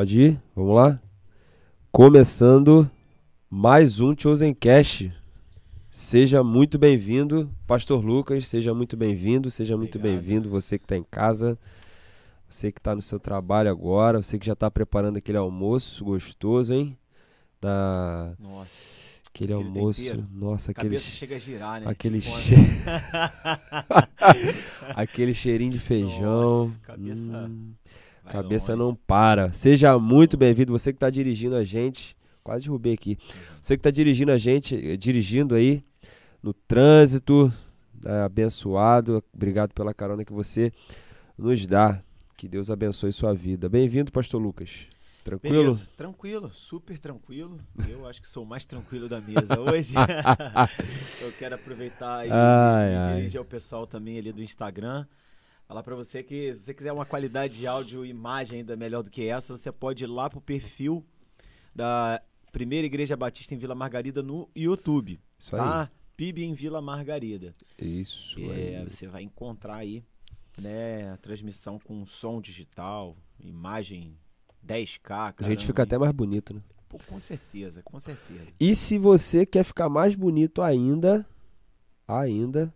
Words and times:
Pode 0.00 0.18
ir? 0.18 0.42
Vamos 0.56 0.76
lá? 0.76 0.98
Começando 1.92 2.90
mais 3.50 4.00
um 4.00 4.14
Chosen 4.18 4.54
Cast. 4.54 5.12
Seja 5.90 6.42
muito 6.42 6.78
bem-vindo, 6.78 7.54
Pastor 7.66 8.02
Lucas. 8.02 8.48
Seja 8.48 8.72
muito 8.72 8.96
bem-vindo, 8.96 9.50
seja 9.50 9.76
muito 9.76 9.98
bem-vindo 9.98 10.48
você 10.48 10.78
que 10.78 10.86
está 10.86 10.96
em 10.96 11.02
casa, 11.02 11.58
você 12.48 12.72
que 12.72 12.80
está 12.80 12.94
no 12.94 13.02
seu 13.02 13.20
trabalho 13.20 13.68
agora, 13.68 14.22
você 14.22 14.38
que 14.38 14.46
já 14.46 14.54
está 14.54 14.70
preparando 14.70 15.18
aquele 15.18 15.36
almoço 15.36 16.02
gostoso, 16.02 16.72
hein? 16.72 16.96
Da... 17.60 18.32
Nossa. 18.38 19.10
Aquele, 19.28 19.52
Aquele 19.52 19.68
almoço, 19.68 20.02
tempero. 20.02 20.26
nossa, 20.32 20.70
A 20.70 20.72
aquele, 20.72 20.88
cabeça 20.94 21.10
chega 21.10 21.36
a 21.36 21.38
girar, 21.38 21.80
né? 21.82 21.86
aquele, 21.86 22.22
che... 22.22 22.54
aquele 24.96 25.34
cheirinho 25.34 25.70
de 25.70 25.78
feijão. 25.78 26.68
Nossa, 26.68 26.80
cabeça 26.82 27.32
Hum, 27.32 27.74
cabeça 28.30 28.76
não 28.76 28.94
para. 28.94 29.52
Seja 29.52 29.98
muito 29.98 30.36
bem-vindo, 30.36 30.72
você 30.72 30.92
que 30.92 30.96
está 30.96 31.10
dirigindo 31.10 31.56
a 31.56 31.64
gente. 31.64 32.16
Quase 32.42 32.64
derrubei 32.64 32.94
aqui. 32.94 33.18
Você 33.60 33.76
que 33.76 33.80
está 33.80 33.90
dirigindo 33.90 34.32
a 34.32 34.38
gente, 34.38 34.74
eh, 34.74 34.96
dirigindo 34.96 35.54
aí 35.54 35.82
no 36.42 36.54
trânsito, 36.54 37.52
né, 38.02 38.22
abençoado. 38.22 39.22
Obrigado 39.34 39.72
pela 39.74 39.92
carona 39.92 40.24
que 40.24 40.32
você 40.32 40.72
nos 41.36 41.66
dá. 41.66 42.02
Que 42.36 42.48
Deus 42.48 42.70
abençoe 42.70 43.12
sua 43.12 43.34
vida. 43.34 43.68
Bem-vindo, 43.68 44.10
Pastor 44.10 44.40
Lucas. 44.40 44.86
Tranquilo? 45.22 45.54
Beleza, 45.74 45.82
tranquilo, 45.98 46.50
super 46.50 46.98
tranquilo. 46.98 47.60
Eu 47.86 48.06
acho 48.06 48.22
que 48.22 48.28
sou 48.28 48.42
o 48.42 48.46
mais 48.46 48.64
tranquilo 48.64 49.06
da 49.06 49.20
mesa 49.20 49.60
hoje. 49.60 49.92
Eu 51.20 51.32
quero 51.32 51.56
aproveitar 51.56 52.26
e, 52.26 52.30
Ai, 52.32 52.92
e 52.92 52.96
ai. 52.96 53.14
dirigir 53.16 53.38
ao 53.38 53.44
pessoal 53.44 53.86
também 53.86 54.18
ali 54.18 54.32
do 54.32 54.42
Instagram. 54.42 55.04
Falar 55.70 55.84
pra 55.84 55.94
você 55.94 56.20
que 56.20 56.52
se 56.52 56.64
você 56.64 56.74
quiser 56.74 56.92
uma 56.92 57.06
qualidade 57.06 57.58
de 57.58 57.64
áudio 57.64 58.04
e 58.04 58.08
imagem 58.08 58.58
ainda 58.58 58.76
melhor 58.76 59.04
do 59.04 59.10
que 59.10 59.22
essa, 59.28 59.56
você 59.56 59.70
pode 59.70 60.02
ir 60.02 60.08
lá 60.08 60.28
pro 60.28 60.40
perfil 60.40 61.06
da 61.72 62.20
Primeira 62.50 62.84
Igreja 62.88 63.16
Batista 63.16 63.54
em 63.54 63.58
Vila 63.58 63.72
Margarida 63.76 64.20
no 64.20 64.50
YouTube, 64.52 65.20
Isso 65.38 65.54
aí. 65.54 65.62
tá? 65.62 65.88
PIB 66.16 66.42
em 66.42 66.54
Vila 66.54 66.80
Margarida. 66.82 67.54
Isso 67.80 68.40
É, 68.50 68.78
aí. 68.78 68.84
você 68.90 69.06
vai 69.06 69.22
encontrar 69.22 69.76
aí, 69.76 70.02
né, 70.60 71.12
a 71.12 71.16
transmissão 71.18 71.78
com 71.78 72.04
som 72.04 72.40
digital, 72.40 73.16
imagem 73.38 74.18
10K, 74.66 75.34
A 75.38 75.42
gente 75.44 75.64
fica 75.64 75.84
até 75.84 75.96
mais 75.96 76.12
bonito, 76.12 76.52
né? 76.52 76.60
Pô, 76.88 76.98
com 77.06 77.16
certeza, 77.20 77.80
com 77.84 78.00
certeza. 78.00 78.48
E 78.58 78.74
se 78.74 78.98
você 78.98 79.46
quer 79.46 79.62
ficar 79.62 79.88
mais 79.88 80.16
bonito 80.16 80.62
ainda, 80.62 81.24
ainda, 82.08 82.74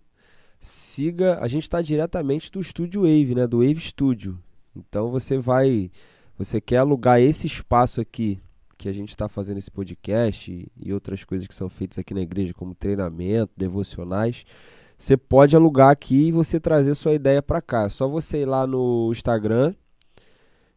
siga. 0.65 1.39
A 1.41 1.49
gente 1.49 1.65
está 1.65 1.83
diretamente 1.83 2.51
do 2.51 2.61
Estúdio 2.61 3.03
Wave, 3.03 3.35
né? 3.35 3.47
Do 3.47 3.59
Wave 3.59 3.81
Studio. 3.81 4.39
Então 4.75 5.11
você 5.11 5.37
vai. 5.39 5.91
Você 6.39 6.59
quer 6.61 6.79
alugar 6.79 7.21
esse 7.21 7.47
espaço 7.47 8.01
aqui 8.01 8.41
que 8.77 8.89
a 8.89 8.93
gente 8.93 9.11
está 9.11 9.29
fazendo 9.29 9.59
esse 9.59 9.71
podcast 9.71 10.69
e, 10.77 10.93
outras 10.93 11.23
coisas 11.23 11.47
que 11.47 11.55
são 11.55 11.69
feitas 11.69 11.97
aqui 11.99 12.13
na 12.13 12.23
igreja, 12.23 12.53
como 12.53 12.75
treinamento, 12.75 13.53
devocionais. 13.57 14.45
Você 14.99 15.17
pode 15.17 15.55
alugar 15.55 15.91
aqui 15.91 16.27
e 16.27 16.33
você 16.33 16.59
trazer 16.59 16.95
sua 16.95 17.15
ideia 17.15 17.41
para 17.41 17.63
cá. 17.63 17.85
É 17.85 17.89
só 17.89 18.09
você 18.09 18.43
ir 18.43 18.47
lá 18.47 18.67
no 18.67 19.11
Instagram, 19.13 19.75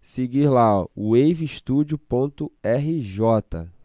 seguir 0.02 0.48
lá, 0.48 0.86
wavestudio.rj. 0.96 3.20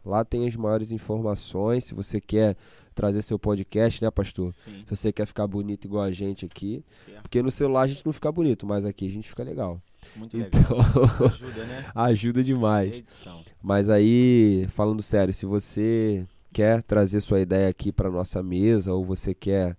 Lá 0.05 0.25
tem 0.25 0.45
as 0.45 0.55
maiores 0.55 0.91
informações. 0.91 1.85
Se 1.85 1.95
você 1.95 2.21
quer 2.21 2.55
trazer 2.93 3.21
seu 3.21 3.37
podcast, 3.39 4.03
né, 4.03 4.09
pastor? 4.11 4.51
Sim, 4.53 4.83
Se 4.85 4.95
você 4.95 5.11
quer 5.11 5.25
ficar 5.25 5.47
bonito 5.47 5.85
igual 5.85 6.03
a 6.03 6.11
gente 6.11 6.45
aqui. 6.45 6.83
certo. 7.05 7.21
Porque 7.23 7.41
no 7.41 7.51
celular 7.51 7.81
a 7.81 7.87
gente 7.87 8.05
não 8.05 8.13
fica 8.13 8.31
bonito, 8.31 8.65
mas 8.65 8.85
aqui 8.85 9.05
a 9.07 9.09
gente 9.11 9.27
fica 9.27 9.43
legal. 9.43 9.81
Muito 10.15 10.37
legal. 10.37 10.49
Então, 10.61 11.25
Ajuda, 11.27 11.63
né? 11.65 11.91
ajuda 11.95 12.43
demais. 12.43 12.97
Edição. 12.97 13.41
Mas 13.61 13.89
aí, 13.89 14.65
falando 14.69 15.01
sério, 15.01 15.33
se 15.33 15.45
você 15.45 16.25
quer 16.51 16.83
trazer 16.83 17.19
sua 17.21 17.39
ideia 17.39 17.67
aqui 17.69 17.91
para 17.91 18.11
nossa 18.11 18.43
mesa 18.43 18.93
ou 18.93 19.03
você 19.05 19.33
quer 19.33 19.75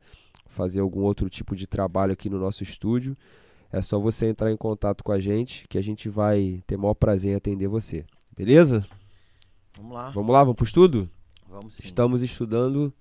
fazer 0.47 0.81
algum 0.81 1.01
outro 1.03 1.29
tipo 1.29 1.55
de 1.55 1.67
trabalho 1.67 2.13
aqui 2.13 2.29
no 2.31 2.39
nosso 2.39 2.63
estúdio, 2.63 3.17
é 3.73 3.83
só 3.83 3.99
você 3.99 4.27
entrar 4.27 4.51
em 4.53 4.57
contato 4.57 5.03
com 5.03 5.11
a 5.13 5.19
gente 5.21 5.67
que 5.69 5.77
a 5.79 5.83
gente 5.83 6.09
vai 6.09 6.63
ter 6.67 6.77
o 6.77 6.79
maior 6.81 6.95
prazer 6.95 7.33
em 7.33 7.35
atender 7.35 7.67
você. 7.69 8.05
Beleza? 8.37 8.85
Vamos 9.77 9.93
lá. 9.93 10.11
Vamos 10.11 10.33
lá, 10.33 10.41
vamos 10.45 10.55
pro 10.57 10.65
estudo? 10.65 11.11
Vamos 11.55 11.75
sim. 11.75 11.83
Estamos 11.85 12.21
estudando 12.21 12.93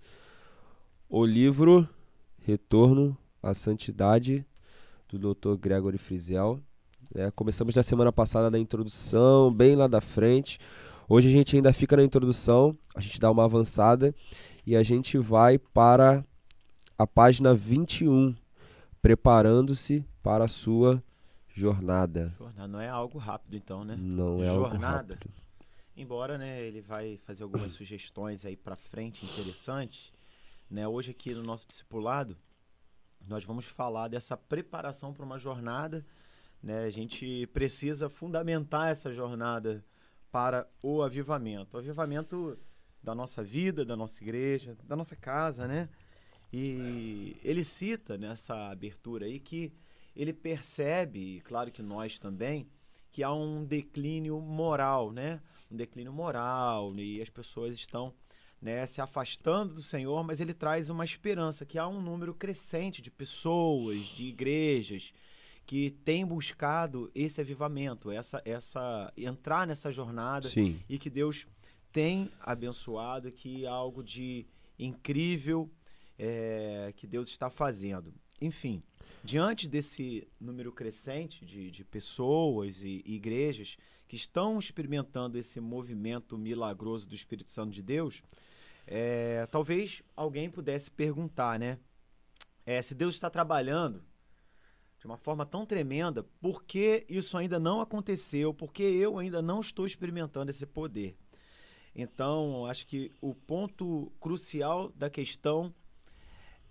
o 1.09 1.25
livro 1.25 1.89
Retorno 2.37 3.17
à 3.41 3.55
Santidade 3.55 4.45
do 5.09 5.33
Dr. 5.33 5.55
Gregory 5.55 5.97
Frizel. 5.97 6.61
né? 7.15 7.31
começamos 7.31 7.73
na 7.73 7.81
semana 7.81 8.11
passada 8.11 8.51
na 8.51 8.59
introdução, 8.59 9.51
bem 9.51 9.75
lá 9.75 9.87
da 9.87 9.99
frente. 9.99 10.59
Hoje 11.09 11.29
a 11.29 11.31
gente 11.31 11.55
ainda 11.55 11.73
fica 11.73 11.97
na 11.97 12.03
introdução, 12.03 12.77
a 12.93 12.99
gente 12.99 13.19
dá 13.19 13.31
uma 13.31 13.43
avançada 13.43 14.13
e 14.67 14.75
a 14.75 14.83
gente 14.83 15.17
vai 15.17 15.57
para 15.57 16.23
a 16.95 17.07
página 17.07 17.55
21, 17.55 18.35
preparando-se 19.01 20.05
para 20.21 20.45
a 20.45 20.47
sua 20.47 21.03
jornada. 21.51 22.35
Jornada 22.37 22.67
não 22.67 22.79
é 22.79 22.87
algo 22.87 23.17
rápido, 23.17 23.55
então, 23.55 23.83
né? 23.83 23.95
Não 23.97 24.43
é 24.43 24.47
algo 24.47 24.69
Jornada. 24.69 25.15
rápido. 25.15 25.33
Embora, 25.95 26.37
né, 26.39 26.61
ele 26.63 26.81
vai 26.81 27.17
fazer 27.17 27.43
algumas 27.43 27.71
sugestões 27.73 28.45
aí 28.45 28.57
pra 28.57 28.75
frente 28.75 29.25
interessantes, 29.25 30.11
né? 30.69 30.87
Hoje 30.87 31.11
aqui 31.11 31.33
no 31.33 31.43
nosso 31.43 31.67
discipulado, 31.67 32.35
nós 33.27 33.43
vamos 33.43 33.65
falar 33.65 34.07
dessa 34.07 34.35
preparação 34.35 35.13
para 35.13 35.23
uma 35.23 35.37
jornada, 35.37 36.03
né? 36.61 36.85
A 36.85 36.89
gente 36.89 37.47
precisa 37.53 38.09
fundamentar 38.09 38.89
essa 38.89 39.13
jornada 39.13 39.85
para 40.31 40.67
o 40.81 41.03
avivamento. 41.03 41.77
O 41.77 41.79
avivamento 41.79 42.57
da 43.01 43.13
nossa 43.13 43.43
vida, 43.43 43.85
da 43.85 43.95
nossa 43.95 44.23
igreja, 44.23 44.75
da 44.83 44.95
nossa 44.95 45.15
casa, 45.15 45.67
né? 45.67 45.89
E 46.51 47.37
ele 47.43 47.63
cita 47.63 48.17
nessa 48.17 48.71
abertura 48.71 49.25
aí 49.25 49.39
que 49.39 49.71
ele 50.15 50.33
percebe, 50.33 51.37
e 51.37 51.41
claro 51.41 51.71
que 51.71 51.81
nós 51.81 52.17
também, 52.17 52.67
que 53.13 53.21
há 53.21 53.31
um 53.31 53.63
declínio 53.63 54.41
moral, 54.41 55.11
né? 55.11 55.39
Um 55.71 55.75
declínio 55.75 56.11
moral 56.11 56.95
e 56.95 57.21
as 57.21 57.29
pessoas 57.29 57.75
estão 57.75 58.11
né, 58.59 58.83
se 58.87 58.99
afastando 58.99 59.75
do 59.75 59.83
Senhor, 59.83 60.23
mas 60.23 60.41
ele 60.41 60.53
traz 60.53 60.89
uma 60.89 61.05
esperança 61.05 61.63
que 61.63 61.77
há 61.77 61.87
um 61.87 62.01
número 62.01 62.33
crescente 62.33 63.03
de 63.03 63.11
pessoas, 63.11 64.07
de 64.07 64.25
igrejas 64.25 65.13
que 65.63 65.91
têm 65.91 66.25
buscado 66.25 67.11
esse 67.13 67.39
avivamento, 67.39 68.09
essa 68.09 68.41
essa 68.43 69.13
entrar 69.15 69.67
nessa 69.67 69.91
jornada 69.91 70.49
Sim. 70.49 70.79
e 70.89 70.97
que 70.97 71.09
Deus 71.09 71.45
tem 71.91 72.31
abençoado, 72.41 73.31
que 73.31 73.67
algo 73.67 74.03
de 74.03 74.47
incrível 74.79 75.69
é, 76.17 76.91
que 76.95 77.05
Deus 77.05 77.29
está 77.29 77.47
fazendo. 77.47 78.11
Enfim, 78.41 78.83
diante 79.23 79.67
desse 79.67 80.27
número 80.39 80.71
crescente 80.71 81.45
de, 81.45 81.71
de 81.71 81.83
pessoas 81.83 82.83
e, 82.83 83.01
e 83.05 83.15
igrejas 83.15 83.77
que 84.07 84.15
estão 84.15 84.59
experimentando 84.59 85.37
esse 85.37 85.59
movimento 85.61 86.37
milagroso 86.37 87.07
do 87.07 87.15
Espírito 87.15 87.51
Santo 87.51 87.71
de 87.71 87.81
Deus, 87.81 88.21
é, 88.85 89.45
talvez 89.47 90.03
alguém 90.15 90.49
pudesse 90.49 90.91
perguntar, 90.91 91.57
né? 91.57 91.79
É, 92.65 92.81
se 92.81 92.93
Deus 92.95 93.15
está 93.15 93.29
trabalhando 93.29 94.03
de 94.99 95.05
uma 95.05 95.17
forma 95.17 95.45
tão 95.45 95.65
tremenda, 95.65 96.23
por 96.41 96.63
que 96.63 97.05
isso 97.09 97.37
ainda 97.37 97.59
não 97.59 97.81
aconteceu? 97.81 98.53
Por 98.53 98.71
que 98.71 98.83
eu 98.83 99.19
ainda 99.19 99.41
não 99.41 99.59
estou 99.59 99.85
experimentando 99.85 100.49
esse 100.49 100.65
poder? 100.65 101.17
Então, 101.95 102.65
acho 102.65 102.87
que 102.87 103.11
o 103.21 103.35
ponto 103.35 104.11
crucial 104.19 104.89
da 104.89 105.09
questão 105.09 105.73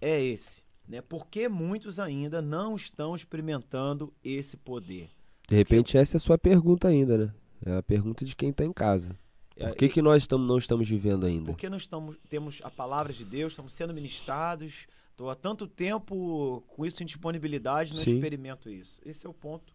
é 0.00 0.20
esse, 0.20 0.64
né? 0.88 1.00
Por 1.00 1.26
que 1.26 1.48
muitos 1.48 1.98
ainda 1.98 2.42
não 2.42 2.76
estão 2.76 3.14
experimentando 3.14 4.12
esse 4.22 4.56
poder? 4.56 5.10
De 5.48 5.56
repente 5.56 5.96
essa 5.96 6.16
é 6.16 6.18
a 6.18 6.20
sua 6.20 6.38
pergunta 6.38 6.88
ainda, 6.88 7.18
né? 7.18 7.34
É 7.64 7.76
a 7.76 7.82
pergunta 7.82 8.24
de 8.24 8.34
quem 8.34 8.50
está 8.50 8.64
em 8.64 8.72
casa. 8.72 9.16
Por 9.56 9.76
que, 9.76 9.84
É, 9.84 9.88
que 9.88 10.02
nós 10.02 10.22
estamos, 10.22 10.48
não 10.48 10.58
estamos 10.58 10.88
vivendo 10.88 11.26
ainda? 11.26 11.52
Porque 11.52 11.68
nós 11.68 11.82
estamos, 11.82 12.16
temos 12.28 12.60
a 12.64 12.70
palavra 12.70 13.12
de 13.12 13.24
Deus, 13.24 13.52
estamos 13.52 13.74
sendo 13.74 13.92
ministrados, 13.94 14.86
estou 15.10 15.30
há 15.30 15.34
tanto 15.34 15.68
tempo 15.68 16.64
com 16.68 16.86
isso 16.86 17.02
em 17.02 17.06
disponibilidade, 17.06 17.94
não 17.94 18.00
Sim. 18.02 18.14
experimento 18.14 18.70
isso. 18.70 19.00
Esse 19.04 19.26
é 19.26 19.30
o 19.30 19.34
ponto 19.34 19.72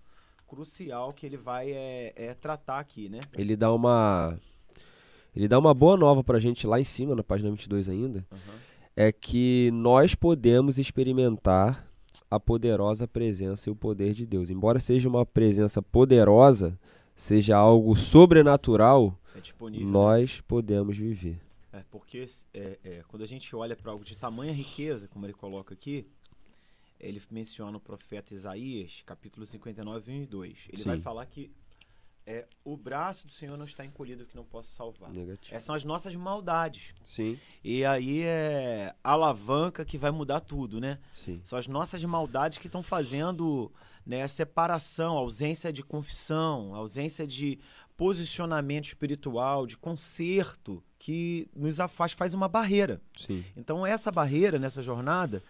crucial 0.47 1.13
que 1.13 1.25
ele 1.25 1.37
vai 1.37 1.71
é, 1.71 2.13
é, 2.15 2.33
tratar 2.33 2.79
aqui, 2.79 3.07
né? 3.07 3.19
Ele 3.37 3.55
dá 3.55 3.71
uma 3.71 4.37
ele 5.35 5.47
dá 5.47 5.59
uma 5.59 5.73
boa 5.73 5.95
nova 5.95 6.23
pra 6.23 6.39
gente 6.39 6.65
lá 6.65 6.79
em 6.79 6.83
cima, 6.83 7.15
na 7.15 7.23
página 7.23 7.49
22 7.51 7.87
ainda, 7.87 8.25
Aham. 8.31 8.59
É 8.99 9.11
que 9.11 9.69
nós 9.75 10.15
podemos 10.15 10.79
experimentar 10.79 11.87
a 12.31 12.39
poderosa 12.39 13.07
presença 13.07 13.69
e 13.69 13.71
o 13.71 13.75
poder 13.75 14.11
de 14.11 14.25
Deus. 14.25 14.49
Embora 14.49 14.79
seja 14.79 15.07
uma 15.07 15.23
presença 15.23 15.83
poderosa, 15.83 16.77
seja 17.15 17.55
algo 17.55 17.95
sobrenatural, 17.95 19.15
É 19.35 19.69
né? 19.69 19.79
nós 19.81 20.41
podemos 20.41 20.97
viver. 20.97 21.39
É, 21.71 21.83
porque 21.91 22.25
é, 22.55 22.79
é, 22.83 23.03
quando 23.07 23.21
a 23.21 23.27
gente 23.27 23.55
olha 23.55 23.75
para 23.75 23.91
algo 23.91 24.03
de 24.03 24.15
tamanha 24.15 24.51
riqueza, 24.51 25.07
como 25.07 25.27
ele 25.27 25.33
coloca 25.33 25.75
aqui, 25.75 26.07
ele 26.99 27.21
menciona 27.29 27.77
o 27.77 27.79
profeta 27.79 28.33
Isaías, 28.33 29.03
capítulo 29.05 29.45
59, 29.45 30.11
1 30.11 30.15
e 30.23 30.25
2. 30.25 30.57
Ele 30.73 30.83
vai 30.83 30.97
Sim. 30.97 31.03
falar 31.03 31.25
que 31.27 31.51
É, 32.29 32.45
o 32.65 32.75
braço 32.75 33.25
do 33.25 33.31
Senhor 33.31 33.57
não 33.57 33.63
está 33.63 33.85
encolhido 33.85 34.25
que 34.25 34.35
não 34.35 34.43
possa 34.43 34.69
salvar. 34.69 35.09
Negativo. 35.13 35.55
Essas 35.55 35.63
são 35.63 35.73
as 35.73 35.85
nossas 35.85 36.13
maldades. 36.13 36.93
Sim, 37.01 37.39
E 37.63 37.85
aí 37.85 38.21
é 38.21 38.93
a 39.01 39.11
alavanca 39.13 39.85
que 39.85 39.97
vai 39.97 40.11
mudar 40.11 40.41
tudo, 40.41 40.81
né? 40.81 40.99
sim. 41.13 41.39
São 41.45 41.57
as 41.57 41.67
nossas 41.67 42.03
maldades 42.03 42.57
que 42.57 42.67
estão 42.67 42.83
fazendo 42.83 43.71
né, 44.05 44.23
a 44.23 44.27
separação, 44.27 45.15
a 45.15 45.21
ausência 45.21 45.71
de 45.71 45.81
confissão, 45.81 46.75
a 46.75 46.79
ausência 46.79 47.25
de 47.25 47.57
posicionamento 47.95 48.87
espiritual, 48.87 49.65
de 49.65 49.77
conserto, 49.77 50.83
que 50.99 51.47
nos 51.55 51.79
afasta, 51.79 52.17
faz 52.17 52.33
uma 52.33 52.49
barreira. 52.49 53.01
Sim. 53.15 53.45
Então, 53.55 53.87
essa 53.87 54.11
barreira 54.11 54.59
nessa 54.59 54.83
jornada 54.83 55.41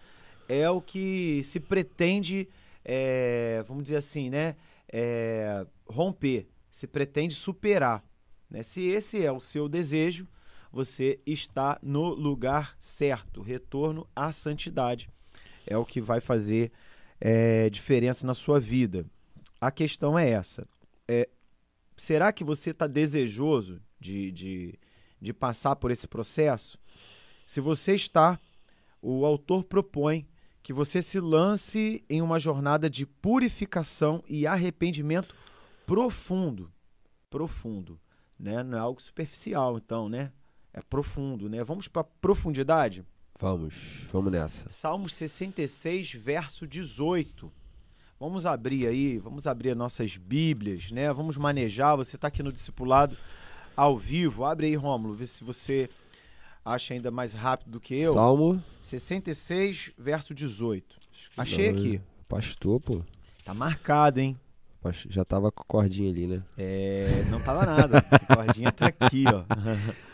é 0.48 0.70
o 0.70 0.80
que 0.80 1.42
se 1.44 1.58
pretende, 1.58 2.48
é, 2.84 3.64
vamos 3.66 3.82
dizer 3.82 3.96
assim, 3.96 4.30
né, 4.30 4.54
é, 4.92 5.66
romper, 5.86 6.48
se 6.78 6.86
pretende 6.86 7.34
superar. 7.34 8.04
né? 8.48 8.62
Se 8.62 8.82
esse 8.82 9.24
é 9.24 9.32
o 9.32 9.40
seu 9.40 9.68
desejo, 9.68 10.28
você 10.70 11.18
está 11.26 11.76
no 11.82 12.10
lugar 12.14 12.76
certo. 12.78 13.42
Retorno 13.42 14.08
à 14.14 14.30
santidade 14.30 15.10
é 15.66 15.76
o 15.76 15.84
que 15.84 16.00
vai 16.00 16.20
fazer 16.20 16.70
é, 17.20 17.68
diferença 17.68 18.24
na 18.24 18.32
sua 18.32 18.60
vida. 18.60 19.04
A 19.60 19.72
questão 19.72 20.16
é 20.16 20.30
essa: 20.30 20.68
é, 21.08 21.28
será 21.96 22.32
que 22.32 22.44
você 22.44 22.70
está 22.70 22.86
desejoso 22.86 23.82
de, 23.98 24.30
de, 24.30 24.78
de 25.20 25.32
passar 25.32 25.74
por 25.74 25.90
esse 25.90 26.06
processo? 26.06 26.78
Se 27.44 27.60
você 27.60 27.96
está, 27.96 28.38
o 29.02 29.26
autor 29.26 29.64
propõe 29.64 30.28
que 30.62 30.72
você 30.72 31.02
se 31.02 31.18
lance 31.18 32.04
em 32.08 32.22
uma 32.22 32.38
jornada 32.38 32.88
de 32.88 33.04
purificação 33.04 34.22
e 34.28 34.46
arrependimento 34.46 35.34
profundo. 35.88 36.70
Profundo. 37.30 37.98
Né? 38.38 38.62
Não 38.62 38.76
é 38.76 38.80
algo 38.80 39.00
superficial, 39.00 39.78
então, 39.78 40.08
né? 40.08 40.30
É 40.72 40.82
profundo, 40.82 41.48
né? 41.48 41.64
Vamos 41.64 41.88
para 41.88 42.04
profundidade? 42.04 43.04
Vamos, 43.40 44.06
vamos 44.12 44.30
nessa. 44.30 44.68
Salmos 44.68 45.14
66, 45.14 46.12
verso 46.12 46.66
18. 46.66 47.50
Vamos 48.20 48.44
abrir 48.44 48.86
aí, 48.86 49.16
vamos 49.18 49.46
abrir 49.46 49.70
as 49.70 49.76
nossas 49.76 50.16
Bíblias, 50.16 50.90
né? 50.90 51.10
Vamos 51.12 51.36
manejar. 51.36 51.96
Você 51.96 52.16
está 52.16 52.28
aqui 52.28 52.42
no 52.42 52.52
discipulado 52.52 53.16
ao 53.74 53.96
vivo. 53.96 54.44
Abre 54.44 54.66
aí, 54.66 54.74
Rômulo, 54.74 55.14
vê 55.14 55.26
se 55.26 55.42
você 55.42 55.88
acha 56.64 56.92
ainda 56.92 57.10
mais 57.10 57.32
rápido 57.32 57.70
do 57.70 57.80
que 57.80 57.98
eu. 57.98 58.12
Salmo. 58.12 58.62
66, 58.82 59.92
verso 59.96 60.34
18. 60.34 60.96
Achei 61.36 61.72
Não, 61.72 61.78
aqui. 61.78 62.00
Pastor, 62.28 62.78
pô. 62.80 63.02
Tá 63.44 63.54
marcado, 63.54 64.20
hein? 64.20 64.38
Pas- 64.80 65.06
Já 65.08 65.24
tava 65.24 65.50
com 65.50 65.62
a 65.62 65.66
cordinha 65.66 66.10
ali, 66.10 66.26
né? 66.26 66.42
É, 66.56 67.24
não 67.30 67.40
tava 67.40 67.64
nada. 67.66 67.98
A 68.10 68.34
cordinha 68.36 68.70
tá 68.72 68.86
aqui, 68.86 69.24
ó. 69.26 69.44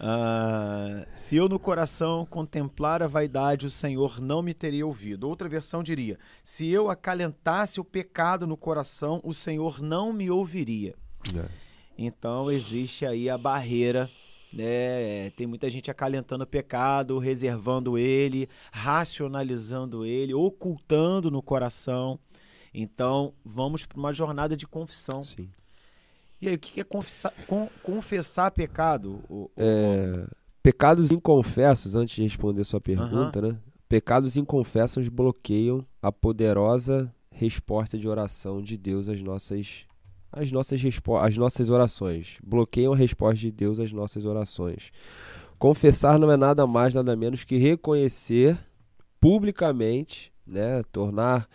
Ah, 0.00 1.04
se 1.14 1.34
eu 1.34 1.48
no 1.48 1.58
coração 1.58 2.24
contemplar 2.24 3.02
a 3.02 3.08
vaidade, 3.08 3.66
o 3.66 3.70
Senhor 3.70 4.20
não 4.20 4.42
me 4.42 4.54
teria 4.54 4.86
ouvido. 4.86 5.28
Outra 5.28 5.48
versão 5.48 5.82
diria: 5.82 6.16
se 6.44 6.68
eu 6.68 6.88
acalentasse 6.88 7.80
o 7.80 7.84
pecado 7.84 8.46
no 8.46 8.56
coração, 8.56 9.20
o 9.24 9.34
Senhor 9.34 9.80
não 9.82 10.12
me 10.12 10.30
ouviria. 10.30 10.94
É. 11.36 11.46
Então 11.98 12.48
existe 12.48 13.04
aí 13.04 13.28
a 13.28 13.36
barreira, 13.36 14.08
né? 14.52 15.30
Tem 15.30 15.48
muita 15.48 15.68
gente 15.68 15.90
acalentando 15.90 16.44
o 16.44 16.46
pecado, 16.46 17.18
reservando 17.18 17.98
ele, 17.98 18.48
racionalizando 18.70 20.04
ele, 20.06 20.32
ocultando 20.32 21.28
no 21.28 21.42
coração. 21.42 22.20
Então 22.72 23.32
vamos 23.44 23.84
para 23.86 23.98
uma 23.98 24.12
jornada 24.12 24.56
de 24.56 24.66
confissão. 24.66 25.22
Sim. 25.24 25.48
E 26.40 26.48
aí, 26.48 26.54
o 26.54 26.58
que 26.58 26.80
é 26.80 26.84
confessar, 26.84 27.32
con- 27.48 27.68
confessar 27.82 28.50
pecado? 28.52 29.20
É, 29.56 30.24
pecados 30.62 31.10
inconfessos, 31.10 31.96
antes 31.96 32.14
de 32.14 32.22
responder 32.22 32.62
sua 32.64 32.80
pergunta, 32.80 33.40
né? 33.42 33.58
Pecados 33.88 34.36
inconfessos 34.36 35.08
bloqueiam 35.08 35.84
a 36.00 36.12
poderosa 36.12 37.12
resposta 37.30 37.96
de 37.98 38.06
oração 38.06 38.60
de 38.62 38.76
Deus 38.76 39.08
às 39.08 39.20
nossas 39.22 39.84
às 40.30 40.52
nossas, 40.52 40.80
às 41.22 41.36
nossas 41.36 41.70
orações. 41.70 42.38
Bloqueiam 42.44 42.92
a 42.92 42.96
resposta 42.96 43.36
de 43.38 43.50
Deus 43.50 43.80
às 43.80 43.90
nossas 43.92 44.24
orações. 44.24 44.92
Confessar 45.58 46.18
não 46.18 46.30
é 46.30 46.36
nada 46.36 46.66
mais, 46.66 46.94
nada 46.94 47.16
menos 47.16 47.42
que 47.44 47.56
reconhecer 47.56 48.56
publicamente, 49.18 50.32
né? 50.46 50.82
Tornar, 50.92 51.48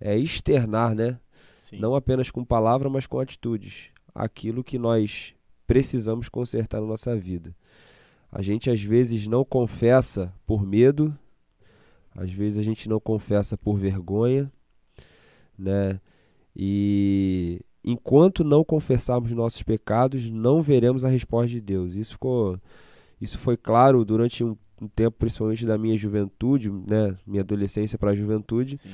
é, 0.00 0.16
externar, 0.16 0.94
né? 0.94 1.18
Sim. 1.60 1.78
não 1.78 1.94
apenas 1.94 2.30
com 2.30 2.42
palavra, 2.42 2.88
mas 2.88 3.06
com 3.06 3.20
atitudes, 3.20 3.90
aquilo 4.14 4.64
que 4.64 4.78
nós 4.78 5.34
precisamos 5.66 6.28
consertar 6.28 6.80
na 6.80 6.86
nossa 6.86 7.14
vida. 7.14 7.54
A 8.32 8.40
gente 8.40 8.70
às 8.70 8.82
vezes 8.82 9.26
não 9.26 9.44
confessa 9.44 10.34
por 10.46 10.64
medo, 10.64 11.16
às 12.14 12.32
vezes 12.32 12.58
a 12.58 12.62
gente 12.62 12.88
não 12.88 12.98
confessa 12.98 13.56
por 13.56 13.76
vergonha, 13.76 14.50
né? 15.58 16.00
E 16.56 17.60
enquanto 17.84 18.42
não 18.42 18.64
confessarmos 18.64 19.30
nossos 19.32 19.62
pecados, 19.62 20.28
não 20.30 20.62
veremos 20.62 21.04
a 21.04 21.08
resposta 21.08 21.48
de 21.48 21.60
Deus. 21.60 21.94
Isso 21.94 22.12
ficou 22.12 22.58
isso 23.20 23.38
foi 23.38 23.56
claro 23.56 24.04
durante 24.04 24.44
um, 24.44 24.56
um 24.80 24.88
tempo, 24.88 25.16
principalmente 25.18 25.66
da 25.66 25.76
minha 25.76 25.96
juventude, 25.96 26.70
né, 26.70 27.16
minha 27.26 27.42
adolescência 27.42 27.98
para 27.98 28.10
a 28.10 28.14
juventude, 28.14 28.78
Sim. 28.78 28.90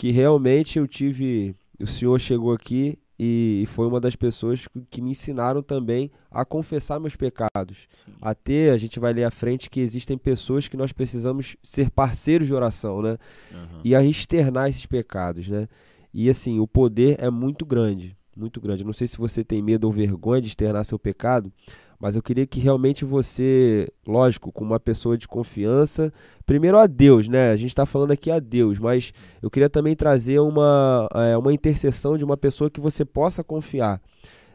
Que 0.00 0.10
realmente 0.10 0.78
eu 0.78 0.88
tive. 0.88 1.54
O 1.78 1.86
senhor 1.86 2.18
chegou 2.18 2.54
aqui 2.54 2.98
e 3.18 3.64
foi 3.66 3.86
uma 3.86 4.00
das 4.00 4.16
pessoas 4.16 4.66
que- 4.90 5.02
me 5.02 5.10
ensinaram 5.10 5.62
também 5.62 6.10
a 6.30 6.42
confessar 6.42 6.98
meus 6.98 7.14
pecados. 7.16 7.86
Sim. 7.92 8.12
A 8.22 8.34
ter, 8.34 8.72
a 8.72 8.78
gente 8.78 8.98
vai 8.98 9.12
ler 9.12 9.24
à 9.24 9.30
frente 9.30 9.68
que 9.68 9.78
existem 9.78 10.16
pessoas 10.16 10.66
que 10.66 10.76
nós 10.76 10.90
precisamos 10.90 11.54
ser 11.62 11.90
parceiros 11.90 12.46
de 12.46 12.54
oração, 12.54 13.02
né? 13.02 13.18
Aham. 13.52 13.80
E 13.84 13.94
a 13.94 14.02
externar 14.02 14.70
esses 14.70 14.86
pecados, 14.86 15.48
né? 15.48 15.68
E 16.14 16.30
assim, 16.30 16.58
o 16.60 16.66
poder 16.66 17.16
é 17.18 17.28
muito 17.28 17.66
grande, 17.66 18.16
muito 18.40 18.60
grande. 18.60 18.84
Não 18.84 18.92
sei 18.92 19.06
se 19.06 19.18
você 19.18 19.44
tem 19.44 19.62
medo 19.62 19.84
ou 19.84 19.92
vergonha 19.92 20.40
de 20.40 20.48
externar 20.48 20.84
seu 20.84 20.98
pecado, 20.98 21.52
mas 22.00 22.16
eu 22.16 22.22
queria 22.22 22.46
que 22.46 22.58
realmente 22.58 23.04
você, 23.04 23.86
lógico, 24.06 24.50
com 24.50 24.64
uma 24.64 24.80
pessoa 24.80 25.18
de 25.18 25.28
confiança, 25.28 26.10
primeiro 26.46 26.78
a 26.78 26.86
Deus, 26.86 27.28
né? 27.28 27.50
A 27.50 27.56
gente 27.56 27.68
está 27.68 27.84
falando 27.84 28.12
aqui 28.12 28.30
a 28.30 28.38
Deus, 28.38 28.78
mas 28.78 29.12
eu 29.42 29.50
queria 29.50 29.68
também 29.68 29.94
trazer 29.94 30.40
uma, 30.40 31.06
é, 31.14 31.36
uma 31.36 31.52
intercessão 31.52 32.16
de 32.16 32.24
uma 32.24 32.38
pessoa 32.38 32.70
que 32.70 32.80
você 32.80 33.04
possa 33.04 33.44
confiar, 33.44 34.00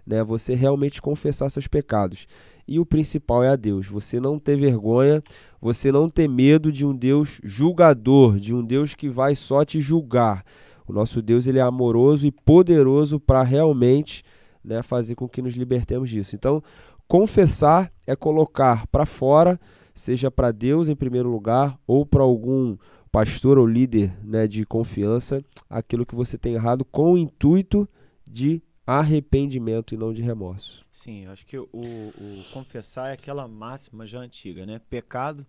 né? 0.05 0.23
Você 0.23 0.55
realmente 0.55 0.99
confessar 0.99 1.47
seus 1.49 1.67
pecados. 1.67 2.27
E 2.67 2.79
o 2.79 2.85
principal 2.85 3.43
é 3.43 3.49
a 3.49 3.55
Deus. 3.55 3.85
Você 3.87 4.19
não 4.19 4.39
ter 4.39 4.57
vergonha, 4.57 5.21
você 5.61 5.91
não 5.91 6.09
ter 6.09 6.27
medo 6.27 6.71
de 6.71 6.83
um 6.83 6.95
Deus 6.95 7.39
julgador, 7.43 8.39
de 8.39 8.55
um 8.55 8.65
Deus 8.65 8.95
que 8.95 9.07
vai 9.07 9.35
só 9.35 9.63
te 9.63 9.79
julgar. 9.79 10.43
O 10.87 10.93
nosso 10.93 11.21
Deus 11.21 11.47
ele 11.47 11.59
é 11.59 11.61
amoroso 11.61 12.27
e 12.27 12.31
poderoso 12.31 13.19
para 13.19 13.43
realmente 13.43 14.23
né, 14.63 14.81
fazer 14.83 15.15
com 15.15 15.27
que 15.27 15.41
nos 15.41 15.55
libertemos 15.55 16.09
disso. 16.09 16.35
Então, 16.35 16.61
confessar 17.07 17.91
é 18.05 18.15
colocar 18.15 18.87
para 18.87 19.05
fora, 19.05 19.59
seja 19.93 20.29
para 20.29 20.51
Deus 20.51 20.89
em 20.89 20.95
primeiro 20.95 21.29
lugar 21.29 21.79
ou 21.87 22.05
para 22.05 22.23
algum 22.23 22.77
pastor 23.11 23.57
ou 23.57 23.65
líder 23.65 24.13
né, 24.23 24.45
de 24.45 24.65
confiança, 24.65 25.43
aquilo 25.69 26.05
que 26.05 26.15
você 26.15 26.37
tem 26.37 26.53
errado 26.53 26.83
com 26.83 27.13
o 27.13 27.17
intuito 27.17 27.87
de 28.27 28.61
arrependimento 28.85 29.95
e 29.95 29.97
não 29.97 30.13
de 30.13 30.21
remorso. 30.21 30.85
Sim, 30.91 31.25
acho 31.27 31.45
que 31.45 31.57
o, 31.57 31.69
o 31.71 32.43
confessar 32.51 33.09
é 33.09 33.13
aquela 33.13 33.47
máxima 33.47 34.05
já 34.05 34.19
antiga, 34.19 34.65
né? 34.65 34.79
Pecado 34.89 35.45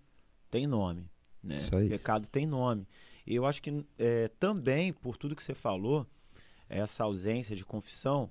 tem 0.50 0.66
nome, 0.66 1.10
né? 1.42 1.56
Isso 1.56 1.76
aí. 1.76 1.88
Pecado 1.88 2.26
tem 2.28 2.46
nome. 2.46 2.86
E 3.26 3.34
eu 3.34 3.44
acho 3.44 3.60
que 3.60 3.84
é, 3.98 4.28
também, 4.38 4.92
por 4.92 5.16
tudo 5.16 5.34
que 5.34 5.42
você 5.42 5.54
falou, 5.54 6.06
essa 6.68 7.04
ausência 7.04 7.56
de 7.56 7.64
confissão, 7.64 8.30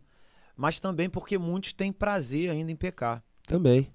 mas 0.55 0.79
também 0.79 1.09
porque 1.09 1.37
muitos 1.37 1.73
têm 1.73 1.91
prazer 1.91 2.49
ainda 2.49 2.71
em 2.71 2.75
pecar. 2.75 3.21
Também. 3.43 3.89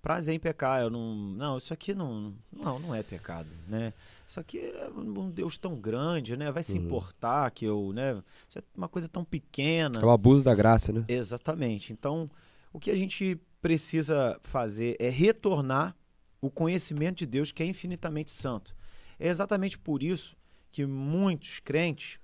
Prazer 0.00 0.34
em 0.34 0.38
pecar, 0.38 0.80
eu 0.80 0.88
não, 0.88 1.14
não, 1.14 1.58
isso 1.58 1.74
aqui 1.74 1.92
não, 1.92 2.32
não, 2.52 2.78
não 2.78 2.94
é 2.94 3.02
pecado, 3.02 3.48
né? 3.68 3.92
Isso 4.26 4.40
aqui 4.40 4.58
é 4.58 4.88
um 4.88 5.30
Deus 5.30 5.56
tão 5.58 5.76
grande, 5.76 6.36
né? 6.36 6.50
Vai 6.50 6.62
se 6.62 6.78
Uhum. 6.78 6.84
importar 6.84 7.50
que 7.50 7.64
eu, 7.64 7.92
né? 7.92 8.22
Isso 8.48 8.58
é 8.58 8.62
uma 8.76 8.88
coisa 8.88 9.08
tão 9.08 9.24
pequena. 9.24 10.00
É 10.00 10.04
o 10.04 10.10
abuso 10.10 10.44
da 10.44 10.54
graça, 10.54 10.92
né? 10.92 11.04
Exatamente. 11.08 11.92
Então, 11.92 12.28
o 12.72 12.80
que 12.80 12.90
a 12.90 12.96
gente 12.96 13.38
precisa 13.60 14.38
fazer 14.42 14.96
é 14.98 15.08
retornar 15.08 15.94
o 16.40 16.50
conhecimento 16.50 17.18
de 17.18 17.26
Deus 17.26 17.52
que 17.52 17.62
é 17.62 17.66
infinitamente 17.66 18.30
santo. 18.30 18.74
É 19.18 19.28
exatamente 19.28 19.78
por 19.78 20.02
isso 20.02 20.36
que 20.76 20.84
muitos 20.84 21.58
crentes 21.58 22.18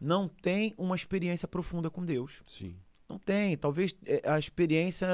não 0.00 0.26
têm 0.26 0.74
uma 0.76 0.96
experiência 0.96 1.46
profunda 1.46 1.88
com 1.88 2.04
Deus. 2.04 2.42
Sim. 2.48 2.74
Não 3.08 3.16
tem. 3.16 3.56
Talvez 3.56 3.94
eh, 4.04 4.20
a 4.24 4.36
experiência 4.40 5.06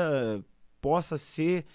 possa 0.80 1.18
ser 1.18 1.66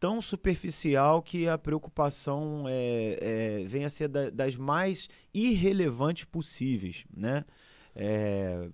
tão 0.00 0.20
superficial 0.20 1.22
que 1.22 1.46
a 1.46 1.56
preocupação 1.56 2.64
é, 2.66 3.60
é, 3.60 3.64
venha 3.64 3.86
a 3.86 3.90
ser 3.90 4.08
da- 4.08 4.28
das 4.30 4.56
mais 4.56 5.08
irrelevantes 5.32 6.24
possíveis, 6.24 7.04
né? 7.16 7.44
É, 7.94 8.68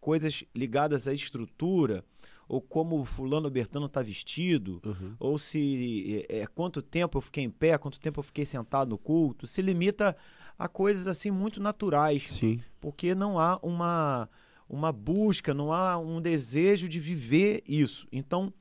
coisas 0.00 0.42
ligadas 0.52 1.06
à 1.06 1.14
estrutura, 1.14 2.04
ou 2.48 2.60
como 2.60 3.04
fulano 3.04 3.48
Bertano 3.48 3.86
está 3.86 4.02
vestido, 4.02 4.80
Uhum. 4.84 5.14
ou 5.20 5.38
se 5.38 6.26
é, 6.28 6.40
é, 6.40 6.46
quanto 6.48 6.82
tempo 6.82 7.18
eu 7.18 7.22
fiquei 7.22 7.44
em 7.44 7.50
pé, 7.50 7.78
quanto 7.78 8.00
tempo 8.00 8.18
eu 8.18 8.24
fiquei 8.24 8.44
sentado 8.44 8.88
no 8.88 8.98
culto, 8.98 9.46
se 9.46 9.62
limita 9.62 10.16
a 10.60 10.68
coisas 10.68 11.06
assim 11.06 11.30
muito 11.30 11.58
naturais, 11.58 12.28
Sim. 12.38 12.60
porque 12.78 13.14
não 13.14 13.38
há 13.38 13.58
uma, 13.62 14.28
uma 14.68 14.92
busca, 14.92 15.54
não 15.54 15.72
há 15.72 15.96
um 15.96 16.20
desejo 16.20 16.86
de 16.86 17.00
viver 17.00 17.62
isso. 17.66 18.06
Então, 18.12 18.52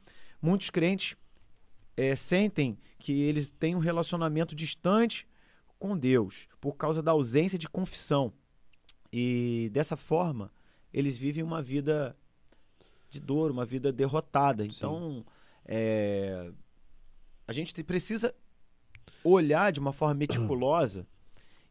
muitos 0.42 0.70
crentes 0.70 1.18
é, 1.98 2.16
sentem 2.16 2.80
que 2.98 3.12
eles 3.12 3.52
têm 3.52 3.76
um 3.76 3.80
relacionamento 3.80 4.56
distante 4.56 5.28
com 5.78 5.98
Deus 5.98 6.48
por 6.62 6.78
causa 6.78 7.04
da 7.04 7.12
ausência 7.12 7.60
de 7.60 7.68
confissão. 7.68 8.32
E 9.12 9.70
dessa 9.74 9.98
forma, 9.98 10.50
eles 10.94 11.18
vivem 11.18 11.44
uma 11.44 11.62
vida 11.62 12.16
de 13.10 13.20
dor, 13.20 13.52
uma 13.52 13.66
vida 13.66 13.92
derrotada. 13.92 14.66
Então, 14.66 15.26
é, 15.66 16.50
a 17.46 17.52
gente 17.52 17.74
te- 17.74 17.84
precisa 17.84 18.34
olhar 19.22 19.74
de 19.74 19.82
uma 19.82 19.92
forma 19.92 20.14
meticulosa 20.16 21.06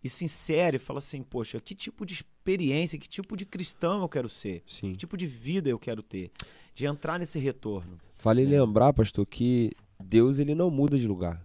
e 0.03 0.09
sincera 0.09 0.77
e 0.77 0.79
falar 0.79 0.99
assim: 0.99 1.23
poxa, 1.23 1.61
que 1.61 1.75
tipo 1.75 2.07
de 2.07 2.15
experiência, 2.15 2.99
que 2.99 3.09
tipo 3.09 3.37
de 3.37 3.45
cristão 3.45 4.03
eu 4.03 4.09
quero 4.09 4.29
ser? 4.29 4.63
Sim. 4.67 4.93
Que 4.93 4.99
tipo 4.99 5.17
de 5.17 5.27
vida 5.27 5.69
eu 5.69 5.79
quero 5.79 6.03
ter? 6.03 6.31
De 6.75 6.87
entrar 6.87 7.19
nesse 7.19 7.39
retorno. 7.39 7.99
Vale 8.23 8.45
lembrar, 8.45 8.93
pastor, 8.93 9.27
que 9.27 9.73
Deus 10.03 10.39
ele 10.39 10.55
não 10.55 10.71
muda 10.71 10.99
de 10.99 11.07
lugar. 11.07 11.45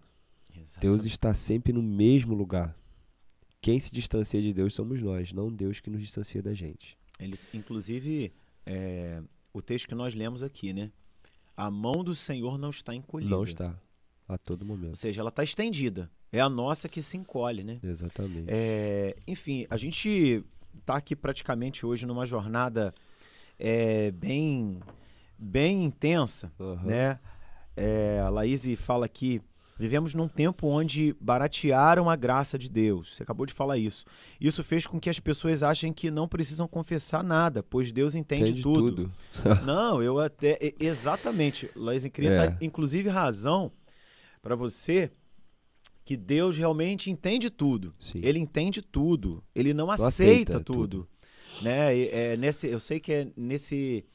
Deus 0.53 1.01
Exatamente. 1.01 1.07
está 1.07 1.33
sempre 1.33 1.73
no 1.73 1.83
mesmo 1.83 2.33
lugar. 2.33 2.75
Quem 3.61 3.79
se 3.79 3.93
distancia 3.93 4.41
de 4.41 4.53
Deus 4.53 4.73
somos 4.73 5.01
nós, 5.01 5.31
não 5.31 5.51
Deus 5.51 5.79
que 5.79 5.89
nos 5.89 6.01
distancia 6.01 6.41
da 6.41 6.53
gente. 6.53 6.97
Ele, 7.19 7.39
inclusive, 7.53 8.33
é, 8.65 9.21
o 9.53 9.61
texto 9.61 9.87
que 9.87 9.95
nós 9.95 10.13
lemos 10.13 10.43
aqui, 10.43 10.73
né? 10.73 10.91
A 11.55 11.69
mão 11.69 12.03
do 12.03 12.15
Senhor 12.15 12.57
não 12.57 12.69
está 12.71 12.93
encolhida. 12.93 13.29
Não 13.29 13.43
está 13.43 13.79
a 14.27 14.37
todo 14.37 14.61
Ou 14.61 14.67
momento. 14.67 14.97
seja, 14.97 15.21
ela 15.21 15.29
está 15.29 15.43
estendida. 15.43 16.09
É 16.33 16.39
a 16.41 16.49
nossa 16.49 16.89
que 16.89 17.01
se 17.03 17.15
encolhe, 17.15 17.63
né? 17.63 17.77
Exatamente. 17.83 18.45
É, 18.47 19.15
enfim, 19.27 19.67
a 19.69 19.77
gente 19.77 20.43
está 20.79 20.95
aqui 20.95 21.15
praticamente 21.15 21.85
hoje 21.85 22.07
numa 22.07 22.25
jornada 22.25 22.91
é, 23.59 24.09
bem, 24.11 24.79
bem 25.37 25.83
intensa, 25.85 26.51
Aham. 26.59 26.83
né? 26.87 27.19
É, 27.77 28.19
a 28.25 28.29
Laís 28.29 28.65
fala 28.79 29.05
aqui, 29.05 29.39
vivemos 29.77 30.15
num 30.15 30.27
tempo 30.27 30.65
onde 30.67 31.15
baratearam 31.21 32.09
a 32.09 32.15
graça 32.15 32.57
de 32.57 32.67
Deus. 32.67 33.15
Você 33.15 33.21
acabou 33.21 33.45
de 33.45 33.53
falar 33.53 33.77
isso. 33.77 34.03
Isso 34.41 34.63
fez 34.63 34.87
com 34.87 34.99
que 34.99 35.11
as 35.11 35.19
pessoas 35.19 35.61
achem 35.61 35.93
que 35.93 36.09
não 36.09 36.27
precisam 36.27 36.67
confessar 36.67 37.23
nada, 37.23 37.61
pois 37.61 37.91
Deus 37.91 38.15
entende, 38.15 38.43
Entende 38.53 38.63
tudo. 38.63 38.91
tudo. 38.91 39.11
Não, 39.65 40.01
eu 40.01 40.19
até. 40.19 40.57
Exatamente. 40.79 41.69
Laís 41.75 42.05
queria 42.07 42.31
É. 42.31 42.35
dar, 42.49 42.57
inclusive, 42.61 43.07
razão 43.09 43.71
para 44.41 44.55
você 44.55 45.11
que 46.05 46.17
Deus 46.17 46.57
realmente 46.57 47.09
entende 47.09 47.49
tudo. 47.49 47.93
Sim. 47.99 48.19
Ele 48.23 48.39
entende 48.39 48.81
tudo. 48.81 49.43
Ele 49.55 49.73
não, 49.73 49.87
Não 49.87 49.93
aceita, 49.93 50.53
aceita 50.53 50.59
tudo. 50.59 51.07
Né? 51.61 51.95
E, 51.95 52.09
é, 52.09 52.37
nesse, 52.37 52.67
eu 52.67 52.79
sei 52.79 52.99
que 52.99 53.13
é 53.13 53.27
nesse 53.37 54.05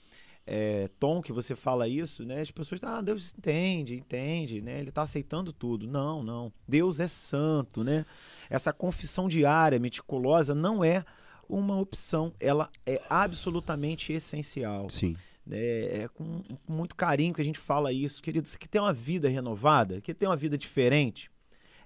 é, 0.46 0.88
tom 0.98 1.20
que 1.20 1.32
você 1.32 1.54
fala 1.54 1.86
isso, 1.86 2.24
né? 2.24 2.40
As 2.40 2.50
pessoas, 2.50 2.82
ah, 2.82 3.00
Deus 3.00 3.34
entende, 3.36 3.94
entende, 3.94 4.60
né? 4.60 4.80
Ele 4.80 4.88
está 4.88 5.02
aceitando 5.02 5.52
tudo. 5.52 5.86
Não, 5.86 6.22
não. 6.22 6.52
Deus 6.66 7.00
é 7.00 7.06
santo, 7.06 7.84
né? 7.84 8.04
Essa 8.48 8.72
confissão 8.72 9.28
diária, 9.28 9.78
meticulosa, 9.78 10.54
não 10.54 10.82
é 10.82 11.04
uma 11.48 11.78
opção. 11.78 12.32
Ela 12.40 12.70
é 12.86 13.00
absolutamente 13.08 14.12
essencial. 14.12 14.88
Sim. 14.90 15.16
É, 15.50 16.02
é 16.02 16.08
com, 16.08 16.42
com 16.42 16.72
muito 16.72 16.96
carinho 16.96 17.32
que 17.32 17.40
a 17.40 17.44
gente 17.44 17.58
fala 17.58 17.92
isso. 17.92 18.22
Querido, 18.22 18.48
você 18.48 18.58
quer 18.58 18.68
ter 18.68 18.80
uma 18.80 18.92
vida 18.92 19.28
renovada? 19.28 20.00
Quer 20.00 20.14
ter 20.14 20.26
uma 20.26 20.36
vida 20.36 20.58
diferente? 20.58 21.30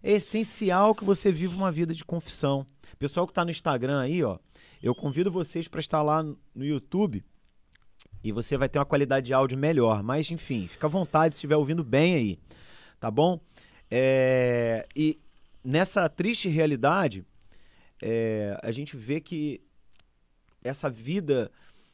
É 0.03 0.13
essencial 0.13 0.95
que 0.95 1.05
você 1.05 1.31
viva 1.31 1.55
uma 1.55 1.71
vida 1.71 1.95
de 1.95 2.05
confissão. 2.05 2.67
Pessoal 2.99 3.27
que 3.27 3.31
está 3.31 3.45
no 3.45 3.51
Instagram 3.51 4.01
aí, 4.01 4.23
ó, 4.25 4.39
eu 4.83 4.95
convido 4.95 5.31
vocês 5.31 5.69
para 5.69 5.81
estar 5.81 6.03
lá 6.03 6.23
no 6.23 6.65
YouTube 6.65 7.25
e 8.25 8.33
você 8.33 8.57
vai 8.57 8.69
ter 8.69 8.79
uma 8.79 8.85
qualidade 8.85 9.27
de 9.27 9.35
áudio 9.35 9.57
melhor. 9.57 10.03
Mas, 10.03 10.31
enfim, 10.31 10.67
fica 10.67 10.87
à 10.87 10.91
vontade 10.91 11.35
se 11.35 11.39
estiver 11.39 11.57
ouvindo 11.57 11.85
bem 11.85 12.15
aí, 12.15 12.39
tá 12.99 13.11
bom? 13.11 13.41
É, 13.91 14.87
e 14.97 15.21
nessa 15.63 16.09
triste 16.09 16.49
realidade, 16.49 17.25
é, 18.01 18.59
a 18.63 18.73
gente 18.73 18.97
vê 18.97 19.21
que 19.21 19.61
essa 20.63 20.91
vida 20.91 21.51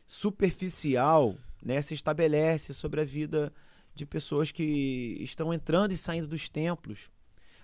superficial 0.07 1.37
né, 1.63 1.83
se 1.83 1.93
estabelece 1.93 2.73
sobre 2.73 3.01
a 3.01 3.05
vida 3.05 3.53
de 3.95 4.07
pessoas 4.07 4.53
que 4.53 5.19
estão 5.21 5.53
entrando 5.53 5.93
e 5.93 5.97
saindo 5.97 6.27
dos 6.27 6.49
templos, 6.49 7.11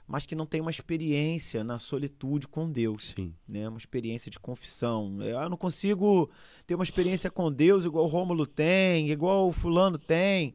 mas 0.07 0.27
que 0.27 0.35
não 0.35 0.45
têm 0.45 0.61
uma 0.61 0.71
experiência 0.71 1.65
na 1.65 1.79
solitude 1.79 2.47
com 2.47 2.71
Deus 2.71 3.15
Sim. 3.17 3.35
né? 3.49 3.69
Uma 3.69 3.79
experiência 3.79 4.31
de 4.31 4.39
confissão. 4.39 5.21
Eu 5.23 5.49
não 5.49 5.57
consigo 5.57 6.31
ter 6.67 6.75
uma 6.75 6.85
experiência 6.85 7.31
com 7.31 7.51
Deus 7.51 7.85
igual 7.85 8.05
o 8.05 8.09
Rômulo 8.09 8.47
tem, 8.47 9.11
igual 9.11 9.49
o 9.49 9.53
fulano 9.53 9.99
tem. 9.99 10.55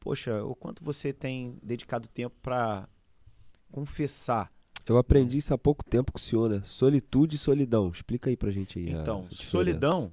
Poxa, 0.00 0.42
o 0.42 0.54
quanto 0.54 0.82
você 0.82 1.12
tem 1.12 1.58
dedicado 1.62 2.08
tempo 2.08 2.34
para 2.42 2.88
confessar? 3.70 4.50
Eu 4.86 4.96
aprendi 4.98 5.38
isso 5.38 5.54
há 5.54 5.58
pouco 5.58 5.84
tempo 5.84 6.10
com 6.10 6.18
o 6.18 6.20
senhor, 6.20 6.50
né? 6.50 6.62
Solitude 6.64 7.36
e 7.36 7.38
solidão. 7.38 7.90
Explica 7.90 8.28
aí 8.28 8.36
pra 8.36 8.50
gente 8.50 8.78
aí. 8.78 8.90
Então, 8.90 9.28
solidão 9.30 10.12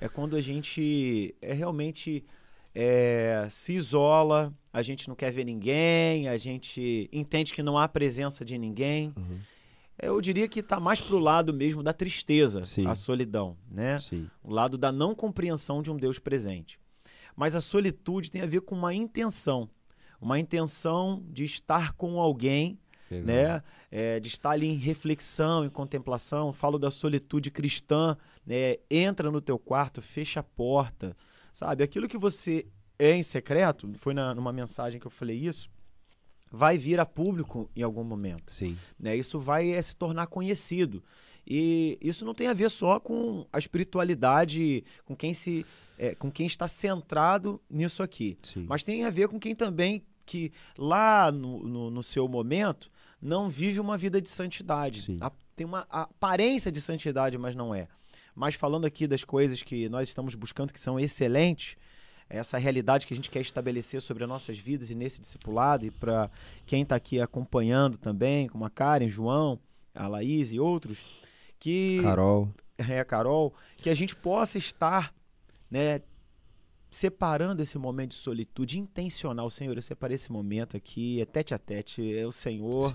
é 0.00 0.08
quando 0.08 0.36
a 0.36 0.40
gente 0.40 1.34
é 1.40 1.54
realmente 1.54 2.24
é, 2.80 3.48
se 3.50 3.72
isola, 3.72 4.54
a 4.72 4.82
gente 4.82 5.08
não 5.08 5.16
quer 5.16 5.32
ver 5.32 5.42
ninguém, 5.42 6.28
a 6.28 6.38
gente 6.38 7.10
entende 7.12 7.52
que 7.52 7.60
não 7.60 7.76
há 7.76 7.88
presença 7.88 8.44
de 8.44 8.56
ninguém. 8.56 9.12
Uhum. 9.16 9.38
Eu 10.00 10.20
diria 10.20 10.46
que 10.46 10.60
está 10.60 10.78
mais 10.78 11.00
pro 11.00 11.18
lado 11.18 11.52
mesmo 11.52 11.82
da 11.82 11.92
tristeza, 11.92 12.64
Sim. 12.64 12.86
a 12.86 12.94
solidão, 12.94 13.56
né? 13.68 13.98
Sim. 13.98 14.30
o 14.44 14.52
lado 14.52 14.78
da 14.78 14.92
não 14.92 15.12
compreensão 15.12 15.82
de 15.82 15.90
um 15.90 15.96
Deus 15.96 16.20
presente. 16.20 16.78
Mas 17.34 17.56
a 17.56 17.60
solitude 17.60 18.30
tem 18.30 18.42
a 18.42 18.46
ver 18.46 18.60
com 18.60 18.76
uma 18.76 18.94
intenção, 18.94 19.68
uma 20.20 20.38
intenção 20.38 21.24
de 21.28 21.42
estar 21.42 21.94
com 21.94 22.20
alguém, 22.20 22.78
Legal. 23.10 23.26
né? 23.26 23.62
É, 23.90 24.20
de 24.20 24.28
estar 24.28 24.50
ali 24.50 24.68
em 24.68 24.76
reflexão, 24.76 25.64
em 25.64 25.70
contemplação. 25.70 26.52
Falo 26.52 26.78
da 26.78 26.92
solitude 26.92 27.50
cristã, 27.50 28.16
né? 28.46 28.76
Entra 28.88 29.32
no 29.32 29.40
teu 29.40 29.58
quarto, 29.58 30.00
fecha 30.00 30.38
a 30.38 30.44
porta, 30.44 31.16
sabe? 31.52 31.82
Aquilo 31.84 32.08
que 32.08 32.18
você 32.18 32.66
é 32.98 33.14
em 33.14 33.22
secreto, 33.22 33.90
foi 33.96 34.12
na, 34.14 34.34
numa 34.34 34.52
mensagem 34.52 35.00
que 35.00 35.06
eu 35.06 35.10
falei 35.10 35.36
isso, 35.36 35.70
vai 36.50 36.78
vir 36.78 36.98
a 36.98 37.06
público 37.06 37.70
em 37.76 37.82
algum 37.82 38.02
momento 38.02 38.50
Sim. 38.52 38.76
né? 38.98 39.14
Isso 39.16 39.38
vai 39.38 39.70
eh, 39.72 39.82
se 39.82 39.94
tornar 39.94 40.26
conhecido. 40.26 41.02
E 41.46 41.98
isso 42.02 42.24
não 42.24 42.34
tem 42.34 42.46
a 42.48 42.54
ver 42.54 42.70
só 42.70 42.98
com 43.00 43.46
a 43.52 43.58
espiritualidade, 43.58 44.84
com 45.04 45.14
quem 45.16 45.32
se, 45.34 45.64
eh, 45.98 46.14
com 46.14 46.30
quem 46.30 46.46
está 46.46 46.66
centrado 46.68 47.60
nisso 47.70 48.02
aqui, 48.02 48.36
Sim. 48.42 48.66
mas 48.68 48.82
tem 48.82 49.04
a 49.04 49.10
ver 49.10 49.28
com 49.28 49.38
quem 49.38 49.54
também 49.54 50.02
que 50.26 50.52
lá 50.76 51.32
no, 51.32 51.66
no, 51.66 51.90
no 51.90 52.02
seu 52.02 52.28
momento 52.28 52.90
não 53.20 53.48
vive 53.48 53.80
uma 53.80 53.96
vida 53.96 54.20
de 54.20 54.28
santidade. 54.28 55.16
A- 55.20 55.32
tem 55.56 55.66
uma 55.66 55.86
aparência 55.90 56.70
de 56.70 56.80
santidade, 56.80 57.36
mas 57.36 57.54
não 57.54 57.74
é. 57.74 57.88
Mas 58.38 58.54
falando 58.54 58.84
aqui 58.84 59.08
das 59.08 59.24
coisas 59.24 59.64
que 59.64 59.88
nós 59.88 60.06
estamos 60.06 60.36
buscando 60.36 60.72
que 60.72 60.78
são 60.78 60.98
excelentes, 60.98 61.76
essa 62.30 62.56
realidade 62.56 63.04
que 63.04 63.12
a 63.12 63.16
gente 63.16 63.30
quer 63.30 63.40
estabelecer 63.40 64.00
sobre 64.00 64.22
as 64.22 64.30
nossas 64.30 64.56
vidas 64.56 64.90
e 64.90 64.94
nesse 64.94 65.20
discipulado, 65.20 65.84
e 65.84 65.90
para 65.90 66.30
quem 66.64 66.82
está 66.82 66.94
aqui 66.94 67.20
acompanhando 67.20 67.98
também, 67.98 68.46
como 68.46 68.64
a 68.64 68.70
Karen, 68.70 69.08
João, 69.08 69.58
a 69.92 70.06
Laís 70.06 70.52
e 70.52 70.60
outros, 70.60 71.00
que 71.58 72.00
Carol. 72.00 72.48
é, 72.78 73.00
a 73.00 73.04
Carol, 73.04 73.52
que 73.76 73.90
a 73.90 73.94
gente 73.94 74.14
possa 74.14 74.56
estar, 74.56 75.12
né, 75.68 76.00
separando 76.90 77.62
esse 77.62 77.78
momento 77.78 78.10
de 78.10 78.16
solitude 78.16 78.78
intencional. 78.78 79.50
Senhor, 79.50 79.76
eu 79.76 79.82
separei 79.82 80.14
esse 80.14 80.32
momento 80.32 80.76
aqui, 80.76 81.20
é 81.20 81.24
tete 81.24 81.54
a 81.54 81.58
tete, 81.58 82.16
é 82.16 82.26
o 82.26 82.32
Senhor, 82.32 82.94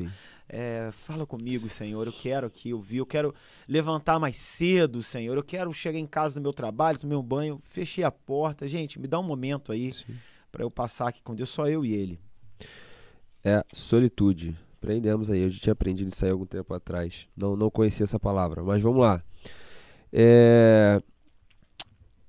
é, 0.49 0.89
fala 0.91 1.25
comigo, 1.25 1.69
Senhor, 1.69 2.05
eu 2.07 2.13
quero 2.13 2.47
aqui 2.47 2.73
ouvir, 2.73 2.97
eu 2.97 3.05
quero 3.05 3.33
levantar 3.67 4.19
mais 4.19 4.37
cedo, 4.37 5.01
Senhor, 5.01 5.37
eu 5.37 5.43
quero 5.43 5.71
chegar 5.73 5.99
em 5.99 6.07
casa 6.07 6.35
do 6.35 6.41
meu 6.41 6.53
trabalho, 6.53 6.99
do 6.99 7.07
meu 7.07 7.21
banho, 7.21 7.59
fechei 7.61 8.03
a 8.03 8.11
porta. 8.11 8.67
Gente, 8.67 8.99
me 8.99 9.07
dá 9.07 9.19
um 9.19 9.23
momento 9.23 9.71
aí 9.71 9.91
para 10.51 10.63
eu 10.63 10.71
passar 10.71 11.07
aqui 11.07 11.21
com 11.21 11.35
Deus, 11.35 11.49
só 11.49 11.67
eu 11.67 11.85
e 11.85 11.93
ele. 11.93 12.19
É 13.43 13.63
solitude. 13.73 14.57
Aprendemos 14.77 15.29
aí. 15.29 15.41
Eu 15.41 15.49
já 15.49 15.59
tinha 15.59 15.73
aprendido 15.73 16.09
isso 16.09 16.23
aí 16.23 16.31
algum 16.31 16.45
tempo 16.45 16.73
atrás. 16.73 17.27
Não, 17.35 17.55
não 17.55 17.69
conhecia 17.69 18.03
essa 18.03 18.19
palavra. 18.19 18.63
Mas 18.63 18.81
vamos 18.81 19.01
lá. 19.01 19.21
É, 20.11 21.01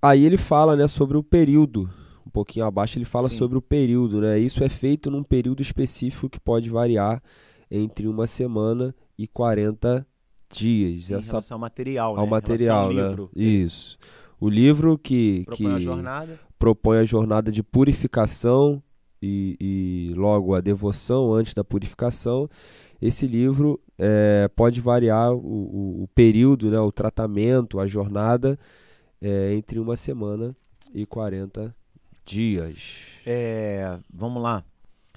Aí 0.05 0.23
ele 0.23 0.37
fala 0.37 0.77
né, 0.77 0.87
sobre 0.87 1.17
o 1.17 1.23
período. 1.23 1.89
Um 2.27 2.31
pouquinho 2.31 2.67
abaixo 2.67 2.99
ele 2.99 3.07
fala 3.07 3.31
Sim. 3.31 3.39
sobre 3.39 3.57
o 3.57 3.63
período. 3.63 4.21
Né? 4.21 4.39
Isso 4.39 4.63
é 4.63 4.69
feito 4.69 5.11
num 5.11 5.23
período 5.23 5.63
específico 5.63 6.29
que 6.29 6.39
pode 6.39 6.69
variar 6.69 7.23
entre 7.71 8.07
uma 8.07 8.27
semana 8.27 8.95
e 9.17 9.27
40 9.27 10.07
dias. 10.51 11.11
Em 11.11 11.15
Essa 11.15 11.33
relação 11.33 11.55
ao 11.55 11.59
material, 11.59 12.15
né? 12.15 12.21
ao 12.21 12.27
relação 12.27 12.53
material, 12.53 12.93
né? 12.93 13.03
livro. 13.03 13.31
Isso. 13.35 13.97
O 14.39 14.51
livro 14.51 14.99
que 14.99 15.45
propõe 15.47 15.67
que 15.69 15.73
a 15.73 15.79
jornada. 15.79 16.41
propõe 16.59 16.99
a 16.99 17.05
jornada 17.07 17.51
de 17.51 17.63
purificação 17.63 18.83
e, 19.23 19.57
e 19.59 20.15
logo 20.15 20.55
a 20.55 20.61
devoção 20.61 21.33
antes 21.33 21.55
da 21.55 21.65
purificação. 21.65 22.47
Esse 23.01 23.27
livro 23.27 23.81
é, 23.99 24.51
pode 24.55 24.83
variar 24.83 25.33
o, 25.33 25.39
o, 25.39 26.03
o, 26.03 26.09
período, 26.15 26.71
né, 26.71 26.79
o 26.79 26.93
tratamento, 26.93 27.81
a 27.81 27.87
jornada 27.87 28.59
é, 29.25 29.55
entre 29.55 29.79
uma 29.79 29.97
semana 29.97 30.55
e 30.93 31.07
40 31.07 31.75
dias. 32.27 33.21
É, 33.25 33.99
vamos 34.13 34.43
lá. 34.43 34.63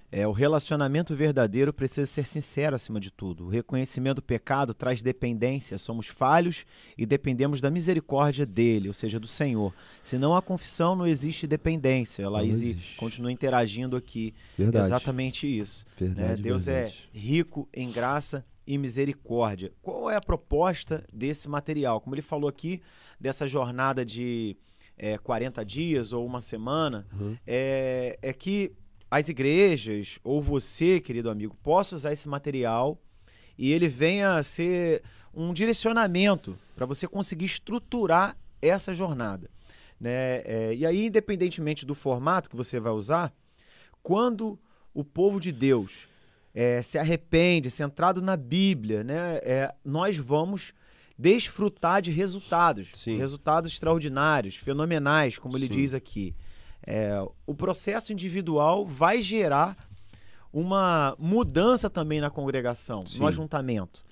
É, 0.10 0.26
o 0.26 0.32
relacionamento 0.32 1.14
verdadeiro 1.14 1.74
precisa 1.74 2.06
ser 2.06 2.26
sincero 2.26 2.74
acima 2.74 3.02
de 3.02 3.12
tudo. 3.12 3.48
O 3.48 3.50
reconhecimento 3.50 4.16
do 4.16 4.22
pecado 4.22 4.74
traz 4.74 5.02
dependência. 5.02 5.78
Somos 5.78 6.08
falhos 6.08 6.66
e 6.98 7.06
dependemos 7.06 7.60
da 7.60 7.70
misericórdia 7.70 8.46
dele, 8.46 8.88
ou 8.88 8.94
seja, 8.94 9.20
do 9.20 9.28
Senhor. 9.28 9.74
Senão 10.02 10.34
a 10.34 10.42
confissão 10.42 10.96
não 10.96 11.06
existe 11.06 11.46
dependência. 11.46 12.26
A 12.26 12.30
Laís 12.30 12.96
continua 12.96 13.30
interagindo 13.34 13.98
aqui. 13.98 14.34
Verdade. 14.58 14.86
Exatamente 14.86 15.46
isso. 15.46 15.86
Né? 16.00 16.08
Verdade, 16.08 16.30
né? 16.30 16.38
Deus 16.38 16.66
verdade. 16.68 17.10
é 17.14 17.18
rico 17.18 17.68
em 17.74 17.92
graça 17.92 18.46
e 18.68 18.78
misericórdia. 18.78 19.72
Qual 19.82 20.12
é 20.12 20.18
a 20.18 20.22
proposta 20.22 21.04
desse 21.14 21.48
material? 21.48 22.02
Como 22.02 22.14
ele 22.14 22.22
falou 22.22 22.50
aqui, 22.50 22.82
dessa 23.20 23.48
jornada 23.48 24.06
de 24.06 24.58
é, 24.98 25.18
40 25.18 25.64
dias 25.64 26.12
ou 26.12 26.26
uma 26.26 26.42
semana, 26.42 27.08
uhum. 27.14 27.38
é, 27.48 28.20
é 28.22 28.34
que 28.34 28.74
as 29.10 29.30
igrejas 29.30 30.20
ou 30.24 30.42
você, 30.42 31.00
querido 31.00 31.30
amigo, 31.30 31.56
possa 31.64 31.96
usar 31.96 32.12
esse 32.12 32.28
material 32.28 33.02
e 33.58 33.72
ele 33.72 33.88
venha 33.88 34.36
a 34.36 34.44
ser 34.44 35.02
um 35.34 35.54
direcionamento 35.54 36.58
para 36.76 36.86
você 36.86 37.08
conseguir 37.08 37.46
estruturar 37.46 38.38
essa 38.62 38.94
jornada. 38.94 39.50
Né? 40.00 40.42
É, 40.44 40.76
e 40.76 40.86
aí, 40.86 41.06
independentemente 41.06 41.86
do 41.86 41.96
formato 41.96 42.50
que 42.50 42.56
você 42.56 42.80
vai 42.80 42.92
usar, 42.92 43.34
quando 44.04 44.60
o 44.94 45.04
povo 45.04 45.40
de 45.40 45.52
Deus 45.52 46.08
é, 46.58 46.82
se 46.82 46.98
arrepende, 46.98 47.70
centrado 47.70 48.20
na 48.20 48.36
Bíblia, 48.36 49.04
né? 49.04 49.40
É, 49.44 49.76
nós 49.86 50.18
vamos 50.18 50.74
desfrutar 51.16 52.02
de 52.02 52.10
resultados, 52.10 52.90
Sim. 52.96 53.16
resultados 53.16 53.72
extraordinários, 53.74 54.56
fenomenais, 54.56 55.38
como 55.38 55.56
ele 55.56 55.68
Sim. 55.68 55.74
diz 55.74 55.94
aqui. 55.94 56.36
É, 56.82 57.24
o 57.46 57.54
processo 57.54 58.12
individual 58.12 58.88
vai 58.88 59.22
gerar 59.22 59.78
uma 60.52 61.16
mudança 61.20 61.92
também 61.92 62.20
na 62.20 62.32
congregação, 62.32 63.06
Sim. 63.06 63.20
no 63.20 63.28
ajuntamento. 63.28 64.04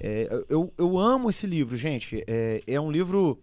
É, 0.00 0.26
eu, 0.48 0.72
eu 0.78 0.98
amo 0.98 1.28
esse 1.28 1.46
livro, 1.46 1.76
gente. 1.76 2.24
É, 2.26 2.62
é 2.66 2.80
um 2.80 2.90
livro 2.90 3.38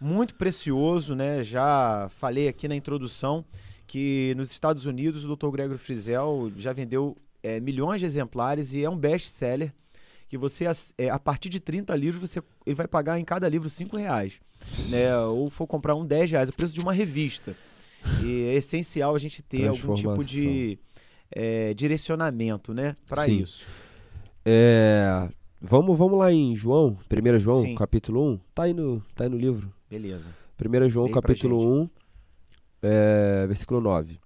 muito 0.00 0.34
precioso, 0.34 1.14
né? 1.14 1.44
Já 1.44 2.08
falei 2.18 2.48
aqui 2.48 2.68
na 2.68 2.74
introdução 2.74 3.44
que 3.86 4.32
nos 4.34 4.50
Estados 4.50 4.86
Unidos 4.86 5.26
o 5.26 5.36
Dr. 5.36 5.50
Gregory 5.50 5.78
Frizel 5.78 6.50
já 6.56 6.72
vendeu 6.72 7.14
é, 7.42 7.60
milhões 7.60 8.00
de 8.00 8.06
exemplares 8.06 8.72
e 8.72 8.82
é 8.82 8.90
um 8.90 8.96
best-seller 8.96 9.72
que 10.28 10.36
você, 10.36 10.66
é, 10.98 11.08
a 11.08 11.18
partir 11.18 11.48
de 11.48 11.58
30 11.58 11.96
livros, 11.96 12.30
você, 12.30 12.42
ele 12.66 12.74
vai 12.74 12.86
pagar 12.86 13.18
em 13.18 13.24
cada 13.24 13.48
livro 13.48 13.68
5 13.68 13.96
reais. 13.96 14.40
Né? 14.90 15.16
Ou 15.20 15.48
for 15.48 15.66
comprar 15.66 15.94
um 15.94 16.04
10 16.06 16.30
reais, 16.30 16.48
o 16.50 16.52
preço 16.52 16.74
de 16.74 16.80
uma 16.80 16.92
revista. 16.92 17.56
E 18.22 18.44
é 18.48 18.54
essencial 18.54 19.14
a 19.14 19.18
gente 19.18 19.42
ter 19.42 19.68
algum 19.68 19.94
tipo 19.94 20.22
de 20.22 20.78
é, 21.30 21.72
direcionamento 21.72 22.74
né? 22.74 22.94
para 23.08 23.26
isso. 23.26 23.64
É, 24.44 25.28
vamos, 25.60 25.96
vamos 25.96 26.18
lá 26.18 26.30
em 26.30 26.54
João, 26.54 26.96
1 27.10 27.38
João, 27.38 27.62
Sim. 27.62 27.74
capítulo 27.74 28.32
1. 28.32 28.40
Tá 28.54 28.62
aí 28.64 28.74
no, 28.74 29.00
tá 29.14 29.24
aí 29.24 29.30
no 29.30 29.38
livro. 29.38 29.72
Beleza. 29.88 30.26
1 30.62 30.88
João, 30.90 31.08
pra 31.08 31.22
capítulo 31.22 31.82
1, 31.82 31.90
é, 32.82 33.46
versículo 33.46 33.80
9. 33.80 34.18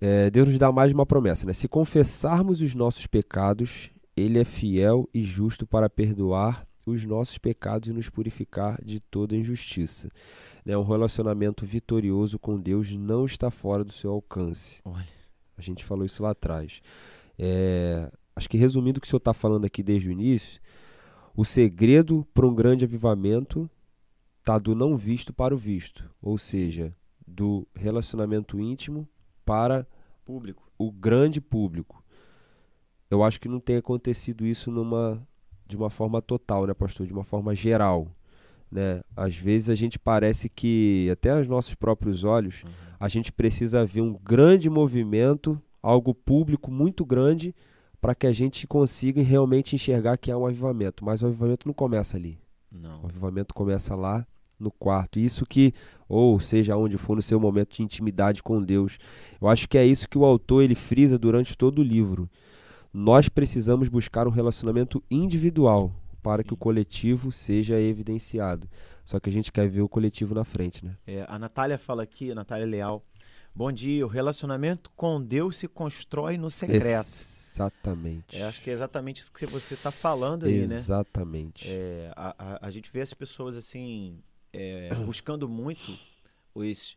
É, 0.00 0.30
Deus 0.30 0.48
nos 0.48 0.58
dá 0.58 0.70
mais 0.70 0.92
uma 0.92 1.04
promessa, 1.04 1.46
né? 1.46 1.52
Se 1.52 1.66
confessarmos 1.66 2.60
os 2.60 2.74
nossos 2.74 3.06
pecados, 3.06 3.90
Ele 4.16 4.38
é 4.38 4.44
fiel 4.44 5.08
e 5.12 5.22
justo 5.22 5.66
para 5.66 5.90
perdoar 5.90 6.66
os 6.86 7.04
nossos 7.04 7.38
pecados 7.38 7.88
e 7.88 7.92
nos 7.92 8.08
purificar 8.08 8.82
de 8.82 9.00
toda 9.00 9.36
injustiça. 9.36 10.08
Né? 10.64 10.76
Um 10.76 10.84
relacionamento 10.84 11.66
vitorioso 11.66 12.38
com 12.38 12.58
Deus 12.58 12.90
não 12.92 13.26
está 13.26 13.50
fora 13.50 13.84
do 13.84 13.92
seu 13.92 14.10
alcance. 14.10 14.80
Olha. 14.84 15.18
A 15.56 15.60
gente 15.60 15.84
falou 15.84 16.06
isso 16.06 16.22
lá 16.22 16.30
atrás. 16.30 16.80
É, 17.36 18.10
acho 18.34 18.48
que 18.48 18.56
resumindo 18.56 18.98
o 18.98 19.00
que 19.00 19.06
o 19.06 19.10
senhor 19.10 19.18
está 19.18 19.34
falando 19.34 19.64
aqui 19.64 19.82
desde 19.82 20.08
o 20.08 20.12
início, 20.12 20.60
o 21.36 21.44
segredo 21.44 22.26
para 22.32 22.46
um 22.46 22.54
grande 22.54 22.84
avivamento 22.84 23.68
está 24.38 24.58
do 24.58 24.74
não 24.74 24.96
visto 24.96 25.32
para 25.32 25.54
o 25.54 25.58
visto, 25.58 26.08
ou 26.22 26.38
seja, 26.38 26.94
do 27.26 27.66
relacionamento 27.74 28.58
íntimo 28.60 29.06
para 29.48 29.86
Público. 30.24 30.70
o 30.78 30.92
grande 30.92 31.40
público. 31.40 32.02
Eu 33.10 33.24
acho 33.24 33.40
que 33.40 33.48
não 33.48 33.58
tem 33.60 33.76
acontecido 33.76 34.46
isso 34.46 34.70
numa 34.70 35.20
de 35.66 35.76
uma 35.76 35.90
forma 35.90 36.20
total, 36.22 36.66
né, 36.66 36.74
pastor? 36.74 37.06
De 37.06 37.12
uma 37.12 37.24
forma 37.24 37.54
geral, 37.54 38.08
né? 38.70 39.02
Às 39.16 39.36
vezes 39.36 39.68
a 39.70 39.74
gente 39.74 39.98
parece 39.98 40.48
que 40.48 41.08
até 41.10 41.30
aos 41.30 41.46
nossos 41.48 41.74
próprios 41.74 42.24
olhos 42.24 42.62
Uhum. 42.64 42.70
a 43.00 43.08
gente 43.08 43.30
precisa 43.32 43.84
ver 43.84 44.00
um 44.02 44.12
grande 44.14 44.68
movimento, 44.70 45.60
algo 45.82 46.14
público 46.14 46.70
muito 46.70 47.04
grande, 47.04 47.54
para 48.00 48.14
que 48.14 48.26
a 48.26 48.32
gente 48.32 48.66
consiga 48.66 49.22
realmente 49.22 49.74
enxergar 49.74 50.16
que 50.18 50.30
há 50.30 50.38
um 50.38 50.46
avivamento. 50.46 51.04
Mas 51.04 51.20
o 51.22 51.26
avivamento 51.26 51.66
não 51.66 51.74
começa 51.74 52.16
ali. 52.16 52.38
Não. 52.70 53.02
O 53.02 53.06
avivamento 53.06 53.54
começa 53.54 53.94
lá 53.96 54.26
no 54.58 54.70
quarto. 54.70 55.18
Isso 55.18 55.46
que, 55.46 55.72
ou 56.08 56.38
seja, 56.40 56.76
onde 56.76 56.96
for 56.96 57.16
no 57.16 57.22
seu 57.22 57.38
momento 57.38 57.76
de 57.76 57.82
intimidade 57.82 58.42
com 58.42 58.62
Deus. 58.62 58.98
Eu 59.40 59.48
acho 59.48 59.68
que 59.68 59.78
é 59.78 59.86
isso 59.86 60.08
que 60.08 60.18
o 60.18 60.24
autor 60.24 60.62
ele 60.62 60.74
frisa 60.74 61.18
durante 61.18 61.56
todo 61.56 61.80
o 61.80 61.82
livro. 61.82 62.28
Nós 62.92 63.28
precisamos 63.28 63.88
buscar 63.88 64.26
um 64.26 64.30
relacionamento 64.30 65.02
individual 65.10 65.94
para 66.22 66.42
que 66.42 66.50
Sim. 66.50 66.54
o 66.54 66.58
coletivo 66.58 67.30
seja 67.30 67.80
evidenciado. 67.80 68.68
Só 69.04 69.20
que 69.20 69.28
a 69.28 69.32
gente 69.32 69.52
quer 69.52 69.68
ver 69.68 69.82
o 69.82 69.88
coletivo 69.88 70.34
na 70.34 70.44
frente, 70.44 70.84
né? 70.84 70.96
É, 71.06 71.24
a 71.28 71.38
Natália 71.38 71.78
fala 71.78 72.02
aqui, 72.02 72.30
a 72.30 72.34
Natália 72.34 72.66
Leal. 72.66 73.02
Bom 73.54 73.72
dia. 73.72 74.04
O 74.04 74.08
relacionamento 74.08 74.90
com 74.94 75.22
Deus 75.22 75.56
se 75.56 75.66
constrói 75.66 76.36
no 76.36 76.50
secreto. 76.50 77.06
Exatamente. 77.58 78.36
É, 78.36 78.44
acho 78.44 78.62
que 78.62 78.70
é 78.70 78.72
exatamente 78.72 79.22
isso 79.22 79.32
que 79.32 79.46
você 79.46 79.74
está 79.74 79.90
falando 79.90 80.46
aí, 80.46 80.66
né? 80.66 80.76
Exatamente. 80.76 81.68
É, 81.68 82.12
a, 82.14 82.34
a, 82.38 82.66
a 82.68 82.70
gente 82.70 82.90
vê 82.92 83.00
as 83.00 83.12
pessoas 83.12 83.56
assim 83.56 84.18
é, 84.52 84.94
buscando 85.04 85.48
muito 85.48 85.98
os, 86.54 86.96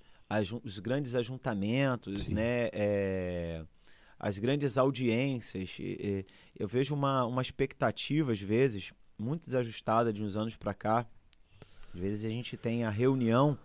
os 0.63 0.79
grandes 0.79 1.15
ajuntamentos, 1.15 2.27
Sim. 2.27 2.33
né? 2.35 2.69
É, 2.73 3.63
as 4.19 4.37
grandes 4.37 4.77
audiências. 4.77 5.77
E- 5.79 5.97
e 5.99 6.25
eu 6.59 6.67
vejo 6.67 6.93
uma, 6.93 7.25
uma 7.25 7.41
expectativa, 7.41 8.31
às 8.31 8.39
vezes, 8.41 8.93
muito 9.17 9.45
desajustada 9.45 10.13
de 10.13 10.23
uns 10.23 10.35
anos 10.35 10.55
para 10.55 10.73
cá. 10.73 11.05
Às 11.93 11.99
vezes 11.99 12.25
a 12.25 12.29
gente 12.29 12.55
tem 12.55 12.83
a 12.83 12.89
reunião 12.89 13.57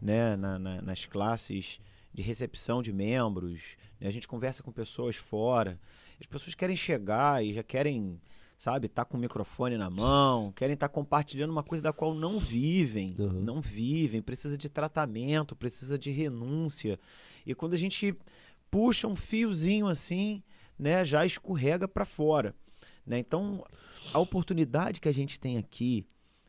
né, 0.00 0.34
na- 0.36 0.58
na- 0.58 0.80
nas 0.82 1.04
classes 1.04 1.78
de 2.12 2.22
recepção 2.22 2.82
de 2.82 2.92
membros, 2.92 3.76
né, 4.00 4.08
a 4.08 4.10
gente 4.10 4.26
conversa 4.26 4.62
com 4.62 4.72
pessoas 4.72 5.14
fora. 5.16 5.78
As 6.18 6.26
pessoas 6.26 6.54
querem 6.54 6.74
chegar 6.74 7.44
e 7.44 7.52
já 7.52 7.62
querem 7.62 8.20
sabe, 8.60 8.88
tá 8.88 9.06
com 9.06 9.16
o 9.16 9.20
microfone 9.20 9.78
na 9.78 9.88
mão, 9.88 10.52
querem 10.52 10.74
estar 10.74 10.90
compartilhando 10.90 11.50
uma 11.50 11.62
coisa 11.62 11.82
da 11.82 11.94
qual 11.94 12.12
não 12.14 12.38
vivem, 12.38 13.14
Uhum. 13.18 13.40
não 13.42 13.58
vivem, 13.58 14.20
precisa 14.20 14.58
de 14.58 14.68
tratamento, 14.68 15.56
precisa 15.56 15.98
de 15.98 16.10
renúncia. 16.10 17.00
E 17.46 17.54
quando 17.54 17.72
a 17.72 17.78
gente 17.78 18.14
puxa 18.70 19.08
um 19.08 19.16
fiozinho 19.16 19.86
assim, 19.86 20.42
né, 20.78 21.06
já 21.06 21.24
escorrega 21.24 21.88
para 21.88 22.04
fora, 22.04 22.54
né? 23.06 23.18
Então, 23.18 23.64
a 24.12 24.18
oportunidade 24.18 25.00
que 25.00 25.08
a 25.08 25.14
gente 25.14 25.40
tem 25.40 25.56
aqui, 25.56 26.04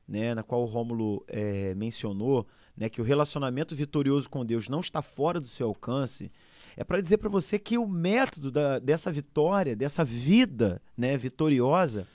né, 0.05 0.35
na 0.35 0.43
qual 0.43 0.63
o 0.63 0.65
Rômulo 0.65 1.23
eh, 1.29 1.73
mencionou, 1.75 2.45
né, 2.75 2.89
que 2.89 2.99
o 2.99 3.05
relacionamento 3.05 3.73
vitorioso 3.73 4.29
com 4.29 4.45
Deus 4.45 4.67
não 4.67 4.81
está 4.81 5.01
fora 5.01 5.39
do 5.39 5.47
seu 5.47 5.67
alcance, 5.69 6.29
é 6.77 6.83
para 6.83 7.01
dizer 7.01 7.17
para 7.17 7.29
você 7.29 7.57
que 7.59 7.77
o 7.77 7.87
método 7.87 8.51
da- 8.51 8.79
dessa 8.79 9.11
vitória, 9.11 9.75
dessa 9.75 10.03
vida 10.03 10.81
né, 10.97 11.17
vitoriosa, 11.17 12.07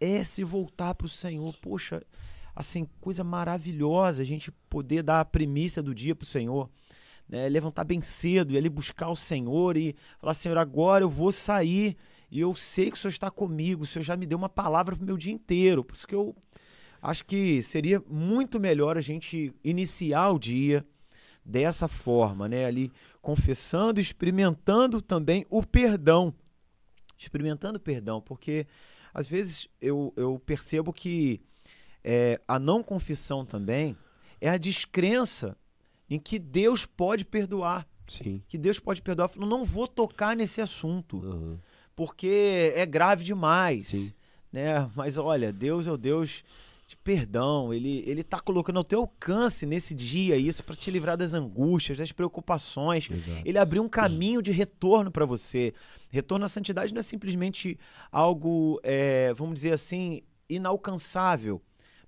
é 0.00 0.24
se 0.24 0.42
voltar 0.42 0.94
para 0.94 1.06
o 1.06 1.08
Senhor. 1.10 1.54
Poxa, 1.60 2.02
assim, 2.54 2.88
coisa 3.00 3.22
maravilhosa 3.22 4.22
a 4.22 4.26
gente 4.26 4.50
poder 4.68 5.02
dar 5.02 5.20
a 5.20 5.24
primícia 5.24 5.82
do 5.82 5.94
dia 5.94 6.14
para 6.14 6.24
o 6.24 6.28
Senhor. 6.28 6.68
né, 7.28 7.48
levantar 7.48 7.84
bem 7.84 8.02
cedo 8.02 8.52
e 8.52 8.58
ali 8.58 8.68
buscar 8.68 9.08
o 9.08 9.16
Senhor 9.16 9.74
e 9.76 9.94
falar: 10.18 10.34
Senhor, 10.34 10.58
agora 10.58 11.04
eu 11.04 11.08
vou 11.08 11.32
sair 11.32 11.96
e 12.30 12.40
eu 12.40 12.54
sei 12.54 12.90
que 12.90 12.96
o 12.96 13.00
Senhor 13.00 13.12
está 13.12 13.30
comigo, 13.30 13.84
o 13.84 13.86
Senhor 13.86 14.02
já 14.02 14.16
me 14.16 14.26
deu 14.26 14.36
uma 14.36 14.50
palavra 14.50 14.94
para 14.94 15.02
o 15.02 15.06
meu 15.06 15.16
dia 15.16 15.32
inteiro. 15.32 15.82
Por 15.82 15.94
isso 15.94 16.06
que 16.06 16.14
eu 16.14 16.34
acho 17.00 17.24
que 17.24 17.62
seria 17.62 18.02
muito 18.10 18.60
melhor 18.60 18.98
a 18.98 19.00
gente 19.00 19.54
iniciar 19.64 20.30
o 20.30 20.38
dia 20.38 20.84
dessa 21.44 21.88
forma, 21.88 22.48
né? 22.48 22.64
Ali 22.66 22.92
confessando, 23.20 24.00
experimentando 24.00 25.00
também 25.02 25.44
o 25.50 25.62
perdão. 25.62 26.34
Experimentando 27.18 27.76
o 27.78 27.80
perdão, 27.80 28.20
porque 28.20 28.66
às 29.14 29.26
vezes 29.26 29.68
eu, 29.80 30.12
eu 30.16 30.40
percebo 30.44 30.92
que 30.92 31.40
é, 32.02 32.40
a 32.48 32.58
não 32.58 32.82
confissão 32.82 33.44
também 33.44 33.96
é 34.40 34.48
a 34.48 34.56
descrença 34.56 35.56
em 36.10 36.18
que 36.18 36.38
Deus 36.38 36.84
pode 36.84 37.24
perdoar. 37.24 37.86
Sim. 38.08 38.42
Que 38.48 38.58
Deus 38.58 38.78
pode 38.80 39.00
perdoar. 39.00 39.30
Eu 39.36 39.46
não 39.46 39.64
vou 39.64 39.86
tocar 39.86 40.34
nesse 40.34 40.60
assunto, 40.60 41.18
Uhum. 41.18 41.58
porque 41.94 42.72
é 42.74 42.84
grave 42.84 43.24
demais. 43.24 43.86
Sim. 43.86 44.12
Né? 44.52 44.90
Mas 44.96 45.16
olha, 45.16 45.52
Deus 45.52 45.86
é 45.86 45.92
o 45.92 45.96
Deus 45.96 46.42
de 46.92 46.96
perdão. 46.96 47.72
Ele, 47.72 48.02
ele 48.06 48.22
tá 48.22 48.38
colocando 48.38 48.78
ao 48.78 48.84
teu 48.84 49.00
alcance 49.00 49.66
nesse 49.66 49.94
dia 49.94 50.36
isso 50.36 50.62
para 50.62 50.76
te 50.76 50.90
livrar 50.90 51.16
das 51.16 51.34
angústias, 51.34 51.98
das 51.98 52.12
preocupações. 52.12 53.08
Exato. 53.10 53.42
Ele 53.44 53.58
abriu 53.58 53.82
um 53.82 53.88
caminho 53.88 54.42
de 54.42 54.52
retorno 54.52 55.10
para 55.10 55.24
você. 55.24 55.74
Retorno 56.10 56.44
à 56.44 56.48
santidade 56.48 56.92
não 56.92 57.00
é 57.00 57.02
simplesmente 57.02 57.78
algo, 58.10 58.80
é, 58.82 59.32
vamos 59.34 59.54
dizer 59.54 59.72
assim, 59.72 60.22
inalcançável, 60.48 61.60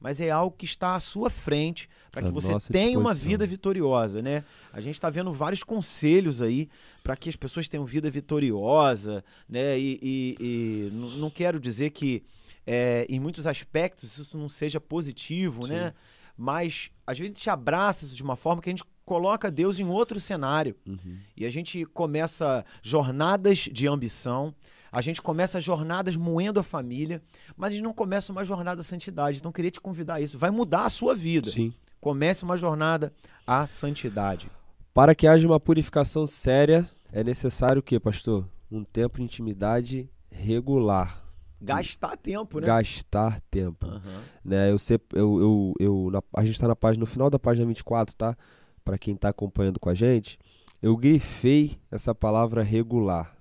mas 0.05 0.21
é 0.21 0.29
algo 0.31 0.55
que 0.55 0.67
está 0.67 0.95
à 0.95 1.01
sua 1.01 1.31
frente 1.31 1.88
para 2.12 2.21
que 2.23 2.31
você 2.31 2.49
tenha 2.75 2.99
uma 2.99 3.14
vida 3.27 3.47
vitoriosa, 3.47 4.21
né? 4.21 4.45
A 4.71 4.79
gente 4.79 4.93
está 4.97 5.09
vendo 5.09 5.33
vários 5.33 5.62
conselhos 5.62 6.43
aí 6.43 6.69
para 7.03 7.17
que 7.17 7.31
as 7.31 7.37
pessoas 7.37 7.67
tenham 7.69 7.87
vida 7.87 8.11
vitoriosa, 8.11 9.25
né? 9.49 9.79
E, 9.79 9.99
e- 10.03 10.37
e 10.38 10.90
não 11.19 11.31
quero 11.31 11.59
dizer 11.59 11.88
que 11.88 12.23
é, 12.67 13.07
em 13.09 13.19
muitos 13.19 13.47
aspectos 13.47 14.19
isso 14.19 14.37
não 14.37 14.49
seja 14.51 14.79
positivo, 14.79 15.67
né? 15.67 15.95
Mas 16.37 16.90
às 17.07 17.19
vezes 17.19 17.33
a 17.33 17.38
gente 17.38 17.49
abraça 17.51 18.05
isso 18.05 18.14
de 18.14 18.23
uma 18.23 18.37
forma 18.37 18.61
que 18.61 18.69
a 18.69 18.73
gente 18.73 18.85
coloca 19.07 19.51
Deus 19.51 19.79
em 19.81 19.87
outro 19.88 20.21
cenário. 20.21 20.77
Uhum. 20.87 21.17
E 21.35 21.47
a 21.47 21.51
gente 21.51 21.85
começa 21.87 22.62
jornadas 22.83 23.59
de 23.73 23.87
ambição, 23.87 24.55
a 24.94 25.00
gente 25.00 25.20
começa 25.20 25.61
jornadas 25.61 26.16
moendo 26.16 26.61
a 26.61 26.62
família, 26.62 27.20
mas 27.57 27.70
a 27.70 27.74
gente 27.74 27.83
não 27.85 27.92
começa 27.92 28.30
uma 28.33 28.44
jornada 28.44 28.80
à 28.80 28.85
santidade. 28.85 29.38
Então, 29.38 29.48
eu 29.50 29.52
queria 29.52 29.70
te 29.70 29.80
convidar 29.80 30.14
a 30.14 30.20
isso. 30.20 30.38
Vai 30.38 30.50
mudar 30.50 30.85
a 30.85 30.88
sua 30.88 31.14
vida. 31.14 31.50
Sim. 31.50 31.72
Comece 32.00 32.44
uma 32.44 32.57
jornada 32.57 33.12
à 33.46 33.66
santidade. 33.66 34.50
Para 34.92 35.14
que 35.14 35.26
haja 35.26 35.46
uma 35.46 35.59
purificação 35.59 36.26
séria, 36.26 36.88
é 37.12 37.24
necessário 37.24 37.80
o 37.80 37.83
quê, 37.83 37.98
pastor? 37.98 38.46
Um 38.70 38.85
tempo 38.85 39.18
de 39.18 39.24
intimidade 39.24 40.09
regular. 40.30 41.22
Gastar 41.61 42.16
tempo, 42.16 42.61
né? 42.61 42.66
Gastar 42.66 43.40
tempo. 43.50 43.87
Aham. 43.87 44.22
né? 44.44 44.70
Eu 44.70 44.78
sei, 44.78 45.00
eu, 45.14 45.40
eu, 45.40 45.74
eu 45.80 46.11
na- 46.12 46.22
a 46.37 46.44
gente 46.44 46.54
está 46.57 46.68
na 46.68 46.76
página, 46.76 47.00
no 47.00 47.07
final 47.07 47.30
da 47.30 47.38
página 47.38 47.66
24, 47.66 48.14
tá? 48.14 48.37
Para 48.85 48.98
quem 48.98 49.14
está 49.14 49.30
acompanhando 49.30 49.80
com 49.80 49.88
a 49.88 49.94
gente, 49.94 50.38
eu 50.83 50.94
grifei 50.96 51.78
essa 51.90 52.14
palavra 52.14 52.62
regular. 52.62 53.35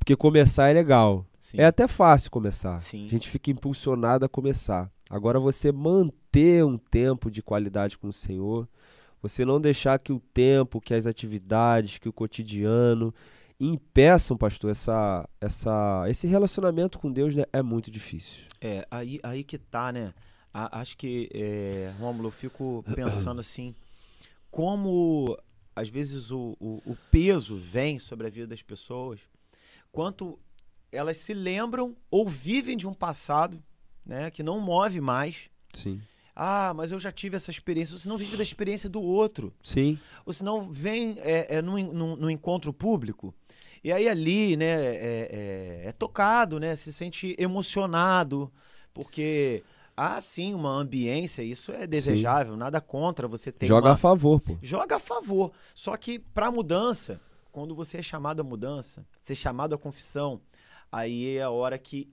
Porque 0.00 0.16
começar 0.16 0.70
é 0.70 0.72
legal. 0.72 1.26
Sim. 1.38 1.58
É 1.60 1.66
até 1.66 1.86
fácil 1.86 2.30
começar. 2.30 2.78
Sim. 2.80 3.06
A 3.06 3.08
gente 3.10 3.28
fica 3.28 3.50
impulsionado 3.50 4.24
a 4.24 4.28
começar. 4.28 4.90
Agora 5.08 5.38
você 5.38 5.70
manter 5.70 6.64
um 6.64 6.76
tempo 6.78 7.30
de 7.30 7.42
qualidade 7.42 7.98
com 7.98 8.08
o 8.08 8.12
Senhor, 8.12 8.66
você 9.22 9.44
não 9.44 9.60
deixar 9.60 9.98
que 9.98 10.12
o 10.12 10.18
tempo, 10.18 10.80
que 10.80 10.94
as 10.94 11.04
atividades, 11.06 11.98
que 11.98 12.08
o 12.08 12.12
cotidiano 12.12 13.14
impeçam, 13.58 14.36
pastor, 14.38 14.70
essa, 14.70 15.28
essa, 15.40 16.04
esse 16.08 16.26
relacionamento 16.26 16.98
com 16.98 17.12
Deus 17.12 17.34
né, 17.34 17.44
é 17.52 17.60
muito 17.62 17.90
difícil. 17.90 18.44
É, 18.60 18.86
aí, 18.90 19.20
aí 19.22 19.44
que 19.44 19.58
tá, 19.58 19.92
né? 19.92 20.14
A- 20.52 20.80
acho 20.80 20.96
que, 20.96 21.28
é, 21.34 21.92
Rômulo, 21.98 22.28
eu 22.28 22.32
fico 22.32 22.82
pensando 22.96 23.40
assim, 23.40 23.74
como 24.50 25.36
às 25.76 25.88
vezes 25.88 26.30
o, 26.30 26.56
o, 26.58 26.80
o 26.86 26.96
peso 27.10 27.56
vem 27.56 27.98
sobre 27.98 28.26
a 28.26 28.30
vida 28.30 28.46
das 28.46 28.62
pessoas, 28.62 29.20
quanto 29.92 30.38
elas 30.92 31.16
se 31.18 31.32
lembram 31.34 31.96
ou 32.10 32.28
vivem 32.28 32.76
de 32.76 32.86
um 32.86 32.94
passado 32.94 33.62
né, 34.04 34.30
que 34.30 34.42
não 34.42 34.60
move 34.60 35.00
mais. 35.00 35.48
Sim. 35.72 36.00
Ah, 36.34 36.72
mas 36.74 36.90
eu 36.90 36.98
já 36.98 37.12
tive 37.12 37.36
essa 37.36 37.50
experiência. 37.50 37.96
Você 37.98 38.08
não 38.08 38.16
vive 38.16 38.36
da 38.36 38.42
experiência 38.42 38.88
do 38.88 39.02
outro. 39.02 39.52
Sim. 39.62 39.98
Ou 40.24 40.32
senão 40.32 40.70
vem 40.70 41.16
é, 41.18 41.56
é, 41.56 41.62
num, 41.62 41.92
num- 41.92 42.16
num 42.16 42.30
encontro 42.30 42.72
público 42.72 43.34
e 43.84 43.90
aí 43.92 44.08
ali, 44.08 44.56
né, 44.56 44.66
é, 44.66 45.80
é- 45.84 45.88
é 45.88 45.92
tocado, 45.92 46.58
né, 46.60 46.76
se 46.76 46.92
sente 46.92 47.34
emocionado, 47.38 48.50
porque 48.92 49.62
há 49.96 50.20
sim 50.20 50.54
uma 50.54 50.70
ambiência, 50.70 51.42
isso 51.42 51.72
é 51.72 51.86
desejável, 51.86 52.56
nada 52.56 52.80
contra 52.80 53.26
você 53.28 53.50
ter 53.52 53.66
Joga 53.66 53.88
uma... 53.88 53.94
a 53.94 53.96
favor, 53.96 54.40
pô. 54.40 54.58
Joga 54.62 54.96
a 54.96 55.00
favor. 55.00 55.52
Só 55.74 55.96
que 55.96 56.18
para 56.18 56.50
mudança, 56.50 57.20
quando 57.50 57.74
você 57.74 57.98
é 57.98 58.02
chamado 58.02 58.40
à 58.40 58.44
mudança, 58.44 59.06
ser 59.20 59.34
chamado 59.34 59.74
à 59.74 59.78
confissão, 59.78 60.40
aí 60.90 61.36
é 61.36 61.42
a 61.42 61.50
hora 61.50 61.78
que 61.78 62.08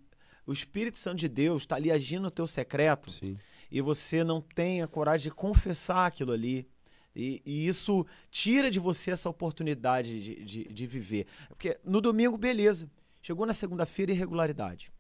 o 0.46 0.54
Espírito 0.54 0.98
Santo 0.98 1.18
de 1.20 1.28
Deus 1.28 1.64
está 1.64 1.76
ali 1.76 1.92
agindo 1.92 2.24
no 2.24 2.32
teu 2.32 2.48
secreto 2.48 3.12
Sim. 3.12 3.38
e 3.72 3.82
você 3.82 4.24
não 4.24 4.40
tem 4.42 4.82
a 4.82 4.88
coragem 4.88 5.30
de 5.30 5.36
confessar 5.36 6.06
aquilo 6.08 6.32
ali. 6.32 6.68
E, 7.16 7.42
e 7.46 7.68
isso 7.68 8.06
tira 8.30 8.70
de 8.70 8.80
você 8.80 9.12
essa 9.12 9.28
oportunidade 9.30 10.22
de, 10.22 10.44
de, 10.46 10.64
de 10.66 10.86
viver. 10.88 11.26
Porque 11.50 11.80
no 11.84 12.00
domingo, 12.00 12.38
beleza. 12.38 12.90
Chegou 13.22 13.46
na 13.46 13.54
segunda-feira, 13.54 14.12
irregularidade. 14.12 14.92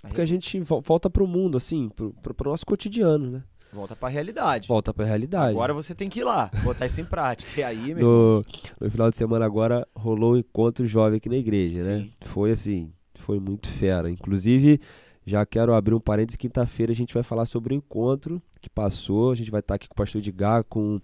Porque 0.00 0.20
a 0.20 0.26
gente 0.26 0.58
vo- 0.60 0.80
volta 0.80 1.08
pro 1.08 1.26
mundo, 1.26 1.56
assim, 1.56 1.88
pro, 1.90 2.12
pro 2.14 2.50
nosso 2.50 2.66
cotidiano, 2.66 3.30
né? 3.30 3.44
Volta 3.74 3.96
pra 3.96 4.08
realidade. 4.08 4.68
Volta 4.68 4.94
pra 4.94 5.04
realidade. 5.04 5.50
Agora 5.50 5.74
você 5.74 5.94
tem 5.94 6.08
que 6.08 6.20
ir 6.20 6.24
lá, 6.24 6.50
botar 6.62 6.86
isso 6.86 7.00
em 7.00 7.04
prática. 7.04 7.50
E 7.60 7.62
aí, 7.62 7.94
meu 7.94 8.04
no, 8.04 8.44
no 8.80 8.90
final 8.90 9.10
de 9.10 9.16
semana 9.16 9.44
agora 9.44 9.86
rolou 9.94 10.34
um 10.34 10.36
encontro 10.36 10.86
jovem 10.86 11.18
aqui 11.18 11.28
na 11.28 11.36
igreja, 11.36 11.82
né? 11.82 12.02
Sim. 12.02 12.12
Foi 12.22 12.50
assim, 12.50 12.92
foi 13.14 13.38
muito 13.38 13.68
fera. 13.68 14.10
Inclusive, 14.10 14.80
já 15.26 15.44
quero 15.46 15.72
abrir 15.74 15.94
um 15.94 16.00
parênteses, 16.00 16.36
quinta-feira 16.36 16.92
a 16.92 16.94
gente 16.94 17.14
vai 17.14 17.22
falar 17.22 17.46
sobre 17.46 17.74
o 17.74 17.76
encontro 17.76 18.42
que 18.60 18.68
passou. 18.68 19.32
A 19.32 19.34
gente 19.34 19.50
vai 19.50 19.60
estar 19.60 19.74
aqui 19.74 19.88
com 19.88 19.94
o 19.94 19.96
pastor 19.96 20.20
Edgar, 20.20 20.64
com, 20.64 21.00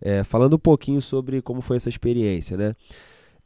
é, 0.00 0.24
falando 0.24 0.54
um 0.54 0.58
pouquinho 0.58 1.00
sobre 1.02 1.42
como 1.42 1.60
foi 1.60 1.76
essa 1.76 1.88
experiência, 1.88 2.56
né? 2.56 2.74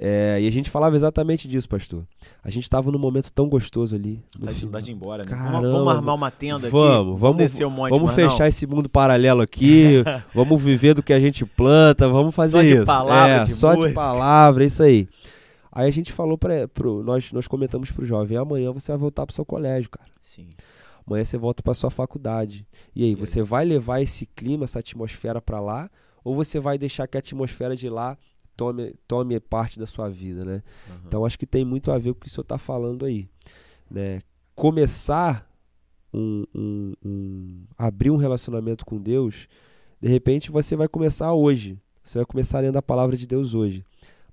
É, 0.05 0.37
e 0.41 0.49
a 0.49 0.51
gente 0.51 0.69
falava 0.69 0.97
exatamente 0.97 1.47
disso, 1.47 1.69
pastor. 1.69 2.05
A 2.43 2.51
gente 2.51 2.65
estava 2.65 2.91
num 2.91 2.99
momento 2.99 3.31
tão 3.31 3.49
gostoso 3.49 3.95
ali. 3.95 4.21
tá 4.43 4.51
de, 4.51 4.59
final. 4.59 4.73
tá 4.73 4.81
de 4.81 4.91
ir 4.91 4.95
embora, 4.95 5.23
né? 5.23 5.31
Caramba. 5.31 5.61
Vamos, 5.61 5.71
vamos 5.71 5.95
armar 5.95 6.15
uma 6.17 6.29
tenda 6.29 6.67
aqui. 6.67 6.71
Vamos, 6.71 7.21
vamos, 7.21 7.37
descer 7.37 7.65
o 7.65 7.71
monte, 7.71 7.91
vamos 7.91 8.13
fechar 8.13 8.41
não. 8.41 8.47
esse 8.47 8.67
mundo 8.67 8.89
paralelo 8.89 9.43
aqui, 9.43 10.03
vamos 10.35 10.61
viver 10.61 10.95
do 10.95 11.05
que 11.05 11.13
a 11.13 11.21
gente 11.21 11.47
planta, 11.47 12.09
vamos 12.09 12.35
fazer 12.35 12.57
Só 12.57 12.63
de 12.63 12.73
isso. 12.75 12.85
palavra, 12.85 13.33
é, 13.33 13.45
de 13.45 13.55
só 13.55 13.75
de 13.75 13.79
música. 13.79 13.95
palavra, 13.95 14.65
isso 14.65 14.83
aí. 14.83 15.09
Aí 15.71 15.87
a 15.87 15.93
gente 15.93 16.13
falou 16.13 16.37
para 16.37 16.69
nós 17.05 17.31
nós 17.31 17.47
comentamos 17.47 17.93
pro 17.93 18.05
jovem, 18.05 18.37
amanhã 18.37 18.73
você 18.73 18.91
vai 18.91 18.99
voltar 18.99 19.25
pro 19.25 19.33
seu 19.33 19.45
colégio, 19.45 19.89
cara. 19.89 20.11
Sim. 20.21 20.49
Amanhã 21.07 21.23
você 21.23 21.39
volta 21.39 21.63
para 21.63 21.75
sua 21.75 21.93
faculdade. 21.93 22.67
E 22.93 23.05
aí, 23.05 23.11
aí? 23.11 23.15
você 23.15 23.41
vai 23.41 23.65
levar 23.65 24.01
esse 24.01 24.27
clima, 24.27 24.65
essa 24.65 24.81
atmosfera 24.81 25.41
para 25.41 25.61
lá 25.61 25.89
ou 26.25 26.35
você 26.35 26.59
vai 26.59 26.77
deixar 26.77 27.07
que 27.07 27.17
a 27.17 27.21
atmosfera 27.21 27.77
de 27.77 27.89
lá 27.89 28.17
tome 28.57 28.95
tome 29.07 29.39
parte 29.41 29.79
da 29.79 29.87
sua 29.87 30.09
vida, 30.09 30.45
né? 30.45 30.63
Aham. 30.89 31.01
Então 31.07 31.25
acho 31.25 31.39
que 31.39 31.47
tem 31.47 31.65
muito 31.65 31.91
a 31.91 31.99
ver 31.99 32.13
com 32.13 32.19
o 32.19 32.21
que 32.23 32.27
o 32.29 32.31
senhor 32.31 32.43
está 32.43 32.59
falando 32.59 33.05
aí. 33.05 33.29
Né? 33.91 34.21
Começar 34.55 35.51
um, 36.15 36.45
um- 36.55 36.93
um- 37.05 37.65
abrir 37.77 38.11
um 38.11 38.17
relacionamento 38.17 38.85
com 38.85 38.99
Deus, 39.01 39.49
de 40.01 40.09
repente 40.09 40.51
você 40.51 40.77
vai 40.77 40.89
começar 40.89 41.33
hoje. 41.33 41.79
Você 42.05 42.19
vai 42.19 42.27
começar 42.27 42.61
lendo 42.61 42.77
a 42.77 42.83
palavra 42.83 43.17
de 43.17 43.27
Deus 43.27 43.55
hoje. 43.55 43.85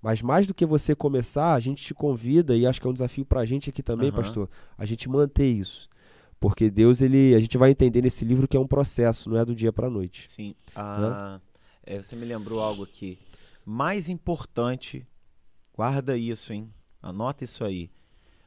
Mas 0.01 0.21
mais 0.21 0.47
do 0.47 0.53
que 0.53 0.65
você 0.65 0.95
começar, 0.95 1.53
a 1.53 1.60
gente 1.60 1.84
te 1.84 1.93
convida, 1.93 2.55
e 2.55 2.65
acho 2.65 2.79
que 2.79 2.88
é 2.88 2.89
um 2.89 2.93
desafio 2.93 3.25
pra 3.25 3.43
gente 3.45 3.69
aqui 3.69 3.84
também, 3.84 4.10
Aham. 4.10 4.15
pastor, 4.17 4.49
a 4.77 4.86
gente 4.86 5.10
manter 5.10 5.49
isso. 5.49 5.89
Porque 6.39 6.69
Deus, 6.69 7.01
ele, 7.01 7.36
a 7.36 7.39
gente 7.39 7.58
vai 7.58 7.69
entender 7.71 8.01
nesse 8.01 8.23
livro 8.23 8.47
que 8.47 8.55
é 8.55 8.60
um 8.60 8.65
processo, 8.67 9.29
não 9.29 9.38
é 9.38 9.43
do 9.43 9.53
dia 9.53 9.73
pra 9.73 9.89
noite. 9.89 10.29
Sim. 10.29 10.55
Ah, 10.73 11.39
é, 11.86 12.01
você 12.01 12.15
me 12.15 12.25
lembrou 12.25 12.62
algo 12.62 12.84
aqui. 12.84 13.19
Mais 13.71 14.10
importante, 14.10 15.05
guarda 15.75 16.17
isso, 16.17 16.51
hein? 16.51 16.71
Anota 16.99 17.43
isso 17.43 17.63
aí. 17.63 17.91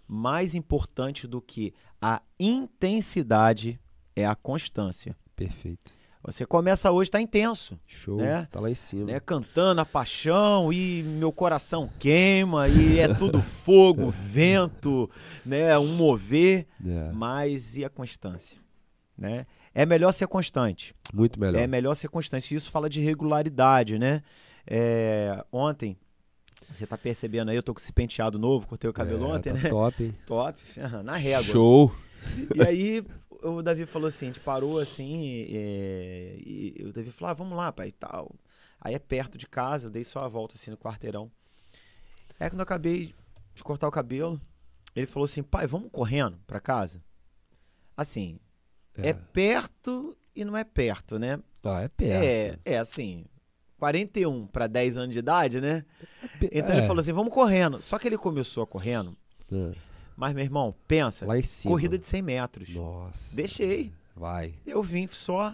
Mais 0.08 0.52
importante 0.56 1.28
do 1.28 1.40
que 1.40 1.72
a 2.00 2.20
intensidade 2.40 3.78
é 4.16 4.26
a 4.26 4.34
constância. 4.34 5.16
Perfeito. 5.36 5.92
Você 6.24 6.44
começa 6.44 6.90
hoje, 6.90 7.08
tá 7.08 7.20
intenso, 7.20 7.78
Show. 7.86 8.16
Né? 8.16 8.48
Tá 8.50 8.58
lá 8.58 8.68
em 8.68 8.74
cima. 8.74 9.04
né? 9.04 9.20
Cantando 9.20 9.80
a 9.80 9.86
paixão 9.86 10.72
e 10.72 11.04
meu 11.04 11.30
coração 11.30 11.88
queima 12.00 12.66
e 12.66 12.98
é 12.98 13.14
tudo 13.14 13.40
fogo, 13.42 14.10
vento, 14.10 15.08
né? 15.46 15.78
Um 15.78 15.94
mover, 15.94 16.66
É, 16.84 17.12
mas 17.12 17.76
e 17.76 17.84
a 17.84 17.88
constância, 17.88 18.58
né? 19.16 19.46
É 19.72 19.86
melhor 19.86 20.10
ser 20.10 20.26
constante. 20.26 20.92
muito 21.14 21.38
melhor. 21.38 21.60
É 21.60 21.66
melhor 21.68 21.94
ser 21.94 22.08
constante. 22.08 22.56
Isso 22.56 22.72
fala 22.72 22.90
de 22.90 23.00
regularidade, 23.00 24.00
né? 24.00 24.20
É, 24.66 25.44
ontem, 25.50 25.96
você 26.70 26.86
tá 26.86 26.96
percebendo 26.96 27.50
aí, 27.50 27.56
eu 27.56 27.62
tô 27.62 27.74
com 27.74 27.80
esse 27.80 27.92
penteado 27.92 28.38
novo, 28.38 28.66
cortei 28.66 28.88
o 28.88 28.92
cabelo 28.92 29.24
É, 29.24 29.28
ontem, 29.28 29.52
tá 29.52 29.58
né? 29.58 29.68
Top? 29.68 30.14
Top, 30.26 30.60
na 31.04 31.16
régua. 31.16 31.42
Show. 31.44 31.94
E 32.54 32.62
aí 32.62 33.04
o 33.42 33.62
Davi 33.62 33.86
falou 33.86 34.08
assim, 34.08 34.26
a 34.26 34.28
gente 34.28 34.40
parou 34.40 34.78
assim, 34.78 35.46
é, 35.50 36.36
e 36.38 36.84
o 36.86 36.92
Davi 36.92 37.10
falou, 37.10 37.30
ah, 37.30 37.34
vamos 37.34 37.56
lá, 37.56 37.72
pai, 37.72 37.88
e 37.88 37.92
tal. 37.92 38.34
Aí 38.80 38.94
é 38.94 38.98
perto 38.98 39.36
de 39.36 39.46
casa, 39.46 39.86
eu 39.86 39.90
dei 39.90 40.04
só 40.04 40.24
a 40.24 40.28
volta 40.28 40.54
assim 40.54 40.70
no 40.70 40.76
quarteirão. 40.76 41.30
Aí 42.38 42.48
quando 42.48 42.60
eu 42.60 42.64
acabei 42.64 43.14
de 43.54 43.62
cortar 43.62 43.88
o 43.88 43.92
cabelo, 43.92 44.40
ele 44.94 45.06
falou 45.06 45.24
assim, 45.24 45.42
pai, 45.42 45.66
vamos 45.66 45.90
correndo 45.90 46.38
pra 46.46 46.60
casa? 46.60 47.02
Assim, 47.96 48.38
é, 48.96 49.12
perto 49.12 50.16
e 50.34 50.44
não 50.44 50.56
é 50.56 50.64
perto, 50.64 51.18
né? 51.18 51.38
Ah, 51.62 51.82
é 51.82 51.88
perto. 51.88 52.24
É, 52.24 52.58
é 52.64 52.78
assim, 52.78 53.26
41 53.82 54.46
para 54.46 54.68
10 54.68 54.96
anos 54.96 55.12
de 55.12 55.18
idade, 55.18 55.60
né? 55.60 55.84
pe- 56.38 56.48
Então 56.52 56.70
é. 56.70 56.78
ele 56.78 56.86
falou 56.86 57.00
assim, 57.00 57.12
vamos 57.12 57.34
correndo. 57.34 57.80
Só 57.82 57.98
que 57.98 58.06
ele 58.06 58.16
começou 58.16 58.64
correndo, 58.64 59.16
É, 59.52 59.72
mas 60.16 60.32
meu 60.32 60.44
irmão, 60.44 60.72
pensa, 60.86 61.26
corrida 61.64 61.98
de 61.98 62.06
100 62.06 62.22
metros. 62.22 62.68
Nossa. 62.74 63.34
Deixei. 63.34 63.92
Vai. 64.14 64.54
Eu 64.64 64.82
vim 64.84 65.08
só 65.10 65.52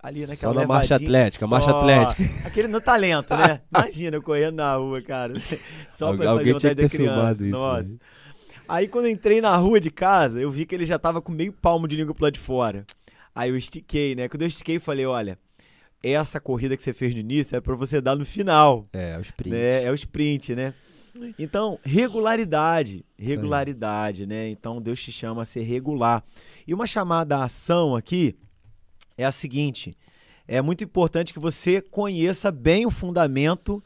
ali 0.00 0.20
naquela 0.24 0.52
Só 0.54 0.60
na 0.60 0.66
marcha 0.68 0.94
atlética, 0.94 1.46
marcha 1.48 1.70
só- 1.70 1.78
atlética. 1.80 2.22
Aquele 2.46 2.68
no 2.68 2.80
talento, 2.80 3.34
né? 3.36 3.60
Imagina 3.74 4.16
eu 4.18 4.22
correndo 4.22 4.54
na 4.56 4.76
rua, 4.76 5.02
cara. 5.02 5.34
Só 5.90 6.06
Algu- 6.08 6.18
pra 6.18 6.30
alguém 6.30 6.52
fazer 6.52 6.60
tinha 6.60 6.70
vontade 6.74 6.88
que 6.90 6.98
da 6.98 7.04
criança. 7.12 7.46
isso, 7.46 7.58
Nossa. 7.58 7.82
velho. 7.82 8.00
Aí 8.68 8.86
quando 8.88 9.08
entrei 9.08 9.40
na 9.40 9.56
rua 9.56 9.80
de 9.80 9.90
casa, 9.90 10.40
eu 10.40 10.50
vi 10.50 10.64
que 10.64 10.74
ele 10.76 10.86
já 10.86 10.96
tava 10.98 11.20
com 11.20 11.32
meio 11.32 11.52
palmo 11.52 11.88
de 11.88 11.96
língua 11.96 12.14
pro 12.14 12.22
lado 12.24 12.34
de 12.34 12.40
fora. 12.40 12.84
Aí 13.34 13.50
eu 13.50 13.56
estiquei, 13.56 14.14
né? 14.14 14.28
Quando 14.28 14.42
eu 14.42 14.48
estiquei, 14.48 14.78
falei, 14.78 15.06
olha, 15.06 15.36
essa 16.02 16.40
corrida 16.40 16.76
que 16.76 16.82
você 16.82 16.92
fez 16.92 17.14
no 17.14 17.20
início 17.20 17.56
é 17.56 17.60
pra 17.60 17.74
você 17.74 18.00
dar 18.00 18.16
no 18.16 18.24
final. 18.24 18.88
É, 18.92 19.16
os 19.18 19.26
sprint. 19.26 19.54
né? 19.54 19.84
É 19.84 19.90
o 19.90 19.94
sprint, 19.94 20.54
né? 20.54 20.74
Então, 21.38 21.78
regularidade, 21.82 23.04
regularidade, 23.18 24.26
né? 24.26 24.48
Então, 24.48 24.80
Deus 24.80 25.02
te 25.02 25.12
chama 25.12 25.42
a 25.42 25.44
ser 25.44 25.60
regular. 25.60 26.24
E 26.66 26.72
uma 26.72 26.86
chamada 26.86 27.36
à 27.36 27.44
ação 27.44 27.94
aqui 27.94 28.34
é 29.16 29.24
a 29.24 29.32
seguinte: 29.32 29.96
é 30.48 30.62
muito 30.62 30.82
importante 30.82 31.32
que 31.32 31.38
você 31.40 31.80
conheça 31.80 32.50
bem 32.50 32.86
o 32.86 32.90
fundamento 32.90 33.82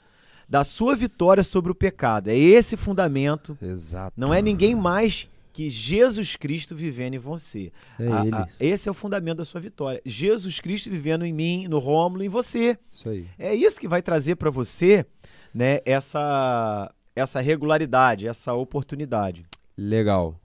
da 0.49 0.63
sua 0.63 0.95
vitória 0.95 1.43
sobre 1.43 1.73
o 1.73 1.75
pecado. 1.75 2.29
É 2.29 2.37
esse 2.37 2.77
fundamento, 2.77 3.59
Exato. 3.61 4.15
não 4.17 4.33
é 4.33 4.41
ninguém 4.41 4.75
mais 4.75 5.29
que 5.57 5.71
Jesus 5.71 6.37
Cristo 6.37 6.77
vivendo 6.77 7.15
em 7.15 7.19
você. 7.19 7.73
É 7.99 8.07
A- 8.09 8.43
a- 8.43 8.49
esse 8.61 8.89
é 8.89 8.91
o 8.91 8.95
fundamento 8.95 9.39
da 9.39 9.45
sua 9.47 9.59
vitória. 9.59 10.03
Jesus 10.05 10.61
Cristo 10.61 10.91
vivendo 10.91 11.25
em 11.25 11.33
mim, 11.33 11.67
no 11.67 11.79
Rômulo, 11.79 12.23
em 12.23 12.29
você. 12.29 12.77
Isso 12.93 13.09
aí. 13.09 13.27
É 13.39 13.55
isso 13.55 13.81
que 13.81 13.89
vai 13.89 14.03
trazer 14.03 14.37
para 14.37 14.51
você, 14.51 15.07
né, 15.55 15.79
essa 15.87 16.93
essa 17.15 17.41
regularidade, 17.41 18.29
essa 18.29 18.53
oportunidade. 18.53 19.47
Legal. 19.79 20.39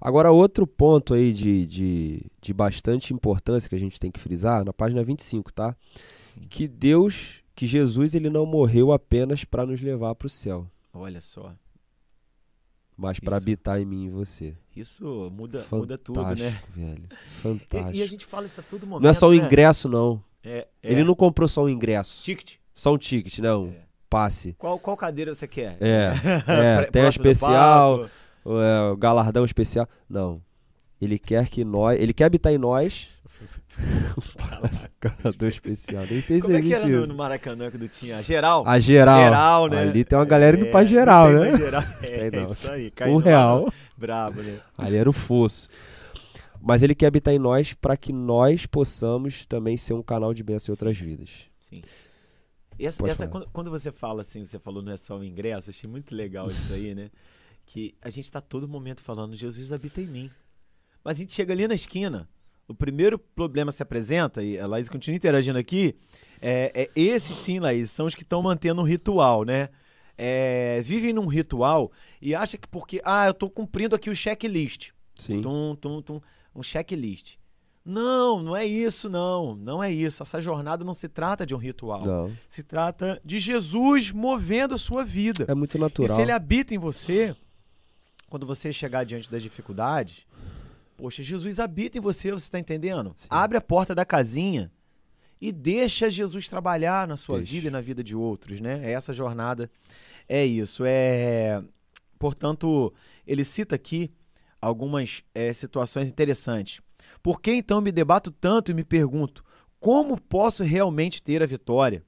Agora, 0.00 0.32
outro 0.32 0.66
ponto 0.66 1.14
aí 1.14 1.32
de, 1.32 1.64
de, 1.66 2.22
de 2.42 2.52
bastante 2.52 3.14
importância 3.14 3.68
que 3.68 3.76
a 3.76 3.78
gente 3.78 4.00
tem 4.00 4.10
que 4.10 4.18
frisar, 4.18 4.64
na 4.64 4.72
página 4.72 5.04
25, 5.04 5.52
tá? 5.52 5.76
Que 6.48 6.66
Deus, 6.66 7.44
que 7.54 7.64
Jesus, 7.68 8.16
ele 8.16 8.28
não 8.28 8.44
morreu 8.44 8.90
apenas 8.90 9.44
para 9.44 9.64
nos 9.64 9.80
levar 9.80 10.16
para 10.16 10.26
o 10.26 10.30
céu, 10.30 10.66
Olha 10.92 11.20
só, 11.20 11.54
mas 13.00 13.18
para 13.18 13.36
habitar 13.36 13.80
em 13.80 13.86
mim 13.86 14.04
e 14.04 14.10
você. 14.10 14.54
isso 14.76 15.30
muda, 15.32 15.64
muda 15.72 15.96
tudo, 15.96 16.22
né? 16.34 16.60
Velho. 16.68 17.04
E, 17.10 17.40
Fantástico. 17.40 17.96
e 17.96 18.02
a 18.02 18.06
gente 18.06 18.26
fala 18.26 18.46
isso 18.46 18.60
a 18.60 18.62
todo 18.62 18.86
momento. 18.86 19.02
Não 19.02 19.10
é 19.10 19.14
só 19.14 19.28
o 19.28 19.32
né? 19.32 19.38
ingresso, 19.38 19.88
não. 19.88 20.22
É, 20.44 20.68
é. 20.82 20.92
Ele 20.92 21.02
não 21.02 21.14
comprou 21.14 21.48
só 21.48 21.64
um 21.64 21.68
ingresso. 21.68 22.22
Ticket. 22.22 22.56
Só 22.74 22.92
um 22.92 22.98
ticket, 22.98 23.38
não. 23.38 23.68
É. 23.68 23.86
Passe. 24.10 24.54
Qual, 24.58 24.78
qual 24.78 24.96
cadeira 24.96 25.34
você 25.34 25.48
quer? 25.48 25.78
É, 25.80 26.12
é 26.82 26.84
tem 26.90 27.06
especial, 27.06 28.06
o, 28.44 28.60
é, 28.60 28.90
o 28.90 28.96
galardão 28.96 29.44
especial. 29.44 29.88
Não. 30.08 30.42
Ele 31.00 31.18
quer 31.18 31.48
que 31.48 31.64
nós. 31.64 31.98
Ele 31.98 32.12
quer 32.12 32.24
habitar 32.24 32.52
em 32.52 32.58
nós. 32.58 33.19
Galardão 35.00 35.48
especial. 35.48 36.04
Nem 36.10 36.20
sei 36.20 36.40
se 36.40 36.46
Como 36.46 36.56
é 36.58 36.62
que 36.62 36.74
era 36.74 36.86
no, 36.86 37.06
no 37.06 37.14
Maracanã 37.14 37.70
quando 37.70 37.88
tinha? 37.88 38.18
A 38.18 38.22
geral? 38.22 38.66
A 38.66 38.78
geral. 38.78 39.18
Geral, 39.18 39.68
né? 39.68 39.80
Ali 39.82 40.04
tem 40.04 40.18
uma 40.18 40.24
galera 40.24 40.56
indo 40.56 40.66
É, 40.66 40.70
pra 40.70 40.84
geral, 40.84 41.32
né? 41.32 41.56
geral. 41.56 41.82
É, 42.02 42.30
não. 42.30 42.52
isso 42.52 42.70
aí. 42.70 42.90
caiu 42.90 43.14
Um 43.14 43.18
real. 43.18 43.72
Brabo, 43.96 44.42
né? 44.42 44.60
Ali 44.76 44.96
era 44.96 45.08
o 45.08 45.12
fosso. 45.12 45.68
Mas 46.60 46.82
ele 46.82 46.94
quer 46.94 47.06
habitar 47.06 47.32
em 47.32 47.38
nós 47.38 47.72
para 47.72 47.96
que 47.96 48.12
nós 48.12 48.66
possamos 48.66 49.46
também 49.46 49.76
ser 49.76 49.94
um 49.94 50.02
canal 50.02 50.34
de 50.34 50.42
bênção 50.42 50.72
em 50.72 50.74
outras 50.74 50.98
vidas. 50.98 51.30
Sim. 51.62 51.80
E 52.78 52.86
essa, 52.86 53.06
essa- 53.08 53.28
quando, 53.28 53.46
quando 53.50 53.70
você 53.70 53.90
fala 53.92 54.20
assim, 54.20 54.44
você 54.44 54.58
falou 54.58 54.82
não 54.82 54.92
é 54.92 54.96
só 54.96 55.18
o 55.18 55.24
ingresso, 55.24 55.70
achei 55.70 55.88
muito 55.88 56.14
legal 56.14 56.46
isso 56.48 56.72
aí, 56.72 56.94
né? 56.94 57.10
Que 57.64 57.94
a 58.02 58.10
gente 58.10 58.30
tá 58.30 58.40
todo 58.40 58.66
momento 58.68 59.02
falando, 59.02 59.34
Jesus 59.36 59.72
habita 59.72 60.00
em 60.00 60.06
mim. 60.06 60.30
Mas 61.04 61.16
a 61.16 61.20
gente 61.20 61.32
chega 61.32 61.52
ali 61.54 61.66
na 61.68 61.74
esquina, 61.74 62.28
o 62.70 62.74
primeiro 62.74 63.18
problema 63.18 63.72
se 63.72 63.82
apresenta, 63.82 64.42
e 64.42 64.58
a 64.58 64.66
Laís 64.66 64.88
continua 64.88 65.16
interagindo 65.16 65.58
aqui, 65.58 65.96
é, 66.40 66.88
é 66.94 67.00
esses 67.00 67.36
sim, 67.36 67.58
Laís, 67.58 67.90
são 67.90 68.06
os 68.06 68.14
que 68.14 68.22
estão 68.22 68.40
mantendo 68.42 68.80
um 68.80 68.84
ritual, 68.84 69.44
né? 69.44 69.68
É, 70.16 70.80
vivem 70.82 71.12
num 71.12 71.26
ritual 71.26 71.90
e 72.22 72.34
acha 72.34 72.56
que 72.56 72.68
porque, 72.68 73.00
ah, 73.04 73.26
eu 73.26 73.34
tô 73.34 73.50
cumprindo 73.50 73.96
aqui 73.96 74.08
o 74.08 74.14
checklist. 74.14 74.90
Sim. 75.16 75.40
Tum, 75.40 75.74
tum, 75.74 76.00
tum, 76.00 76.20
um 76.54 76.62
checklist. 76.62 77.36
Não, 77.84 78.42
não 78.42 78.54
é 78.54 78.64
isso, 78.64 79.08
não. 79.08 79.56
Não 79.56 79.82
é 79.82 79.90
isso. 79.90 80.22
Essa 80.22 80.40
jornada 80.40 80.84
não 80.84 80.92
se 80.94 81.08
trata 81.08 81.46
de 81.46 81.54
um 81.54 81.58
ritual. 81.58 82.04
Não. 82.04 82.30
Se 82.48 82.62
trata 82.62 83.20
de 83.24 83.40
Jesus 83.40 84.12
movendo 84.12 84.74
a 84.74 84.78
sua 84.78 85.02
vida. 85.02 85.46
É 85.48 85.54
muito 85.54 85.76
E 85.76 85.80
natural. 85.80 86.14
se 86.14 86.20
ele 86.22 86.30
habita 86.30 86.74
em 86.74 86.78
você, 86.78 87.34
quando 88.28 88.46
você 88.46 88.72
chegar 88.72 89.04
diante 89.04 89.30
das 89.30 89.42
dificuldades, 89.42 90.26
poxa, 91.00 91.22
Jesus 91.22 91.58
habita 91.58 91.98
em 91.98 92.00
você, 92.00 92.30
você 92.30 92.44
está 92.46 92.58
entendendo? 92.58 93.12
Sim. 93.16 93.26
Abre 93.30 93.56
a 93.56 93.60
porta 93.60 93.94
da 93.94 94.04
casinha 94.04 94.70
e 95.40 95.50
deixa 95.52 96.10
Jesus 96.10 96.48
trabalhar 96.48 97.08
na 97.08 97.16
sua 97.16 97.38
Deixa. 97.38 97.52
vida 97.52 97.68
e 97.68 97.70
na 97.70 97.80
vida 97.80 98.04
de 98.04 98.14
outros, 98.14 98.60
né? 98.60 98.90
Essa 98.92 99.12
jornada 99.12 99.70
é 100.28 100.44
isso. 100.44 100.84
É, 100.86 101.62
portanto, 102.18 102.92
ele 103.26 103.44
cita 103.44 103.74
aqui 103.74 104.10
algumas 104.60 105.22
eh, 105.34 105.52
situações 105.52 106.08
interessantes. 106.08 106.80
Por 107.22 107.40
que 107.40 107.52
então 107.52 107.80
me 107.80 107.90
debato 107.90 108.30
tanto 108.30 108.70
e 108.70 108.74
me 108.74 108.84
pergunto 108.84 109.42
como 109.78 110.20
posso 110.20 110.62
realmente 110.62 111.22
ter 111.22 111.42
a 111.42 111.46
vitória? 111.46 112.04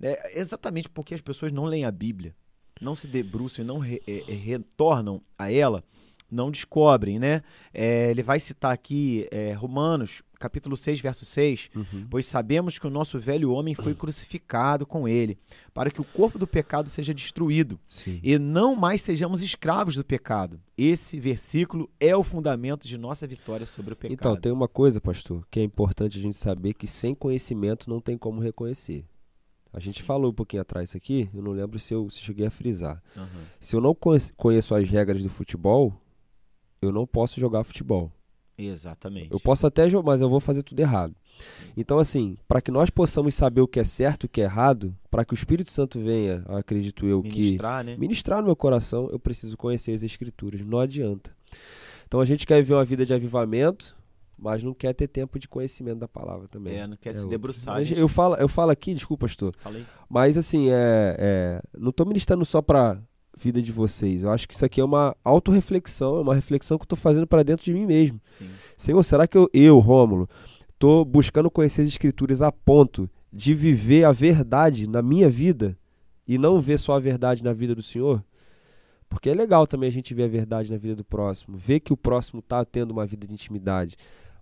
É 0.00 0.38
exatamente 0.38 0.88
porque 0.88 1.14
as 1.14 1.20
pessoas 1.20 1.50
não 1.52 1.64
leem 1.64 1.84
a 1.84 1.90
Bíblia, 1.90 2.34
não 2.80 2.94
se 2.94 3.06
debruçam 3.08 3.64
e 3.64 3.66
não 3.68 3.78
re- 3.78 4.00
eh, 4.06 4.22
eh, 4.28 4.32
retornam 4.32 5.20
a 5.36 5.52
ela, 5.52 5.82
não 6.30 6.50
descobrem, 6.50 7.18
né? 7.18 7.42
Eh, 7.74 8.10
ele 8.10 8.22
vai 8.22 8.38
citar 8.40 8.72
aqui 8.72 9.26
eh, 9.30 9.52
Romanos, 9.52 10.22
capítulo 10.38 10.76
6, 10.76 11.00
verso 11.00 11.24
6, 11.26 11.68
Uhum. 11.76 12.06
pois 12.08 12.24
sabemos 12.24 12.78
que 12.78 12.86
o 12.86 12.90
nosso 12.90 13.18
velho 13.18 13.52
homem 13.52 13.74
foi 13.74 13.94
crucificado 13.94 14.86
com 14.86 15.06
ele, 15.06 15.36
para 15.74 15.90
que 15.90 16.00
o 16.00 16.04
corpo 16.04 16.38
do 16.38 16.46
pecado 16.46 16.88
seja 16.88 17.12
destruído 17.12 17.78
Sim. 17.86 18.20
e 18.22 18.38
não 18.38 18.74
mais 18.74 19.02
sejamos 19.02 19.42
escravos 19.42 19.96
do 19.96 20.04
pecado. 20.04 20.58
Esse 20.78 21.20
versículo 21.20 21.90
é 22.00 22.16
o 22.16 22.22
fundamento 22.22 22.86
de 22.88 22.96
nossa 22.96 23.26
vitória 23.26 23.66
sobre 23.66 23.92
o 23.92 23.96
pecado. 23.96 24.14
Então, 24.14 24.36
tem 24.36 24.50
uma 24.50 24.66
coisa, 24.68 24.98
pastor, 25.00 25.46
que 25.50 25.60
é 25.60 25.62
importante 25.62 26.18
a 26.18 26.22
gente 26.22 26.36
saber 26.36 26.72
que 26.72 26.86
sem 26.86 27.14
conhecimento 27.14 27.90
não 27.90 28.00
tem 28.00 28.16
como 28.16 28.40
reconhecer. 28.40 29.04
A 29.72 29.78
gente 29.78 29.98
Sim. 30.00 30.04
falou 30.06 30.30
um 30.30 30.34
pouquinho 30.34 30.62
atrás 30.62 30.88
isso 30.88 30.96
aqui, 30.96 31.28
eu 31.34 31.42
não 31.42 31.52
lembro 31.52 31.78
se 31.78 31.92
eu 31.94 32.08
se 32.10 32.18
cheguei 32.18 32.46
a 32.46 32.50
frisar. 32.50 33.00
Aham. 33.16 33.28
Se 33.60 33.76
eu 33.76 33.80
não 33.80 33.94
conhe- 33.94 34.32
conheço 34.36 34.74
as 34.74 34.88
regras 34.88 35.22
do 35.22 35.28
futebol, 35.28 35.94
eu 36.82 36.90
não 36.92 37.06
posso 37.06 37.38
jogar 37.38 37.64
futebol. 37.64 38.10
Exatamente. 38.56 39.28
Eu 39.30 39.40
posso 39.40 39.66
até 39.66 39.88
jogar, 39.88 40.06
mas 40.12 40.20
eu 40.20 40.28
vou 40.28 40.40
fazer 40.40 40.62
tudo 40.62 40.80
errado. 40.80 41.14
Então, 41.76 41.98
assim, 41.98 42.36
para 42.46 42.60
que 42.60 42.70
nós 42.70 42.90
possamos 42.90 43.34
saber 43.34 43.62
o 43.62 43.68
que 43.68 43.80
é 43.80 43.84
certo 43.84 44.24
e 44.24 44.26
o 44.26 44.28
que 44.28 44.40
é 44.40 44.44
errado, 44.44 44.94
para 45.10 45.24
que 45.24 45.32
o 45.32 45.34
Espírito 45.34 45.70
Santo 45.70 45.98
venha, 45.98 46.42
acredito 46.48 47.06
eu, 47.06 47.22
que 47.22 47.38
Ministrar, 47.40 47.84
né? 47.84 47.96
ministrar 47.96 48.38
no 48.40 48.46
meu 48.46 48.56
coração, 48.56 49.08
eu 49.10 49.18
preciso 49.18 49.56
conhecer 49.56 49.92
as 49.92 50.02
Escrituras. 50.02 50.60
Não 50.60 50.78
adianta. 50.78 51.34
Então, 52.06 52.20
a 52.20 52.24
gente 52.26 52.46
quer 52.46 52.56
viver 52.56 52.74
uma 52.74 52.84
vida 52.84 53.06
de 53.06 53.14
avivamento, 53.14 53.96
mas 54.38 54.62
não 54.62 54.74
quer 54.74 54.92
ter 54.92 55.08
tempo 55.08 55.38
de 55.38 55.48
conhecimento 55.48 55.98
da 56.00 56.08
palavra 56.08 56.46
também. 56.46 56.76
É, 56.76 56.86
não 56.86 56.96
quer 56.98 57.10
É 57.10 57.12
se 57.14 57.20
outra. 57.20 57.30
debruçar. 57.30 57.74
Mas 57.76 57.86
gente. 57.86 58.00
Eu 58.00 58.08
falo, 58.08 58.34
eu 58.36 58.48
falo 58.48 58.70
aqui, 58.70 58.92
desculpa, 58.92 59.26
pastor, 59.26 59.54
Falei. 59.60 59.86
mas 60.08 60.36
assim, 60.36 60.68
é, 60.70 61.16
é, 61.18 61.62
não 61.78 61.90
estou 61.90 62.04
ministrando 62.04 62.44
só 62.44 62.60
para 62.60 63.00
vida 63.40 63.62
de 63.62 63.72
vocês. 63.72 64.22
Eu 64.22 64.30
acho 64.30 64.46
que 64.46 64.54
isso 64.54 64.64
aqui 64.64 64.80
é 64.80 64.84
uma 64.84 65.16
autorreflexão, 65.24 66.18
é 66.18 66.20
uma 66.20 66.34
reflexão 66.34 66.76
que 66.76 66.82
eu 66.82 66.86
estou 66.86 66.98
fazendo 66.98 67.26
para 67.26 67.42
dentro 67.42 67.64
de 67.64 67.72
mim 67.72 67.86
mesmo. 67.86 68.20
Sim. 68.30 68.48
Senhor, 68.76 69.02
será 69.02 69.26
que 69.26 69.36
eu, 69.36 69.48
eu 69.52 69.78
Rômulo, 69.78 70.28
estou 70.68 71.04
buscando 71.04 71.50
conhecer 71.50 71.82
as 71.82 71.88
Escrituras 71.88 72.42
a 72.42 72.52
ponto 72.52 73.08
de 73.32 73.54
viver 73.54 74.04
a 74.04 74.12
verdade 74.12 74.88
na 74.88 75.00
minha 75.00 75.30
vida 75.30 75.76
e 76.26 76.36
não 76.38 76.60
ver 76.60 76.78
só 76.78 76.94
a 76.94 77.00
verdade 77.00 77.42
na 77.42 77.52
vida 77.52 77.74
do 77.74 77.82
Senhor? 77.82 78.22
Porque 79.08 79.30
é 79.30 79.34
legal 79.34 79.66
também 79.66 79.88
a 79.88 79.92
gente 79.92 80.14
ver 80.14 80.24
a 80.24 80.28
verdade 80.28 80.70
na 80.70 80.78
vida 80.78 80.94
do 80.94 81.04
próximo, 81.04 81.56
ver 81.56 81.80
que 81.80 81.92
o 81.92 81.96
próximo 81.96 82.38
está 82.38 82.64
tendo 82.64 82.92
uma 82.92 83.04
vida 83.04 83.26
de 83.26 83.32
intimidade. 83.32 83.96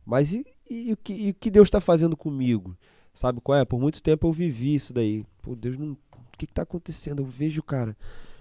Mas 0.05 0.33
e, 0.33 0.45
e 0.69 0.93
o, 0.93 0.97
que, 0.97 1.13
e 1.13 1.31
o 1.31 1.35
que 1.35 1.51
Deus 1.51 1.69
está 1.69 1.81
fazendo 1.81 2.17
comigo? 2.17 2.77
Sabe 3.13 3.41
qual 3.41 3.59
é? 3.59 3.65
Por 3.65 3.81
muito 3.81 4.03
tempo 4.03 4.27
eu 4.27 4.33
vivi 4.33 4.75
isso 4.75 4.93
daí. 4.93 5.25
Pô, 5.43 5.55
Deus 5.57 5.79
não. 5.79 5.93
O 5.93 6.39
que 6.39 6.45
está 6.45 6.63
acontecendo? 6.63 7.21
Eu 7.21 7.27
vejo, 7.27 7.63
cara. 7.63 7.97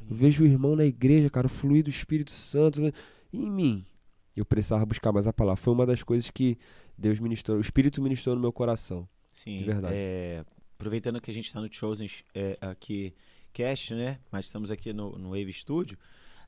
Eu 0.09 0.15
vejo 0.15 0.43
o 0.43 0.47
irmão 0.47 0.75
na 0.75 0.85
igreja, 0.85 1.29
cara, 1.29 1.47
o 1.47 1.49
fluir 1.49 1.83
do 1.83 1.89
Espírito 1.89 2.31
Santo 2.31 2.79
em 3.33 3.49
mim. 3.49 3.85
Eu 4.35 4.45
precisava 4.45 4.85
buscar 4.85 5.11
mais 5.11 5.25
a 5.25 5.33
palavra. 5.33 5.61
Foi 5.61 5.73
uma 5.73 5.85
das 5.85 6.03
coisas 6.03 6.29
que 6.29 6.57
Deus 6.95 7.19
ministrou, 7.19 7.57
o 7.57 7.61
Espírito 7.61 8.01
ministrou 8.01 8.35
no 8.35 8.41
meu 8.41 8.53
coração. 8.53 9.07
Sim, 9.31 9.57
De 9.57 9.63
verdade. 9.63 9.95
é, 9.95 10.45
aproveitando 10.75 11.19
que 11.19 11.31
a 11.31 11.33
gente 11.33 11.47
está 11.47 11.59
no 11.59 11.71
Chosen 11.71 12.07
é, 12.35 12.57
aqui 12.61 13.13
Cast, 13.51 13.95
né? 13.95 14.19
Mas 14.31 14.45
estamos 14.45 14.69
aqui 14.69 14.93
no, 14.93 15.17
no 15.17 15.29
Wave 15.29 15.51
Studio. 15.53 15.97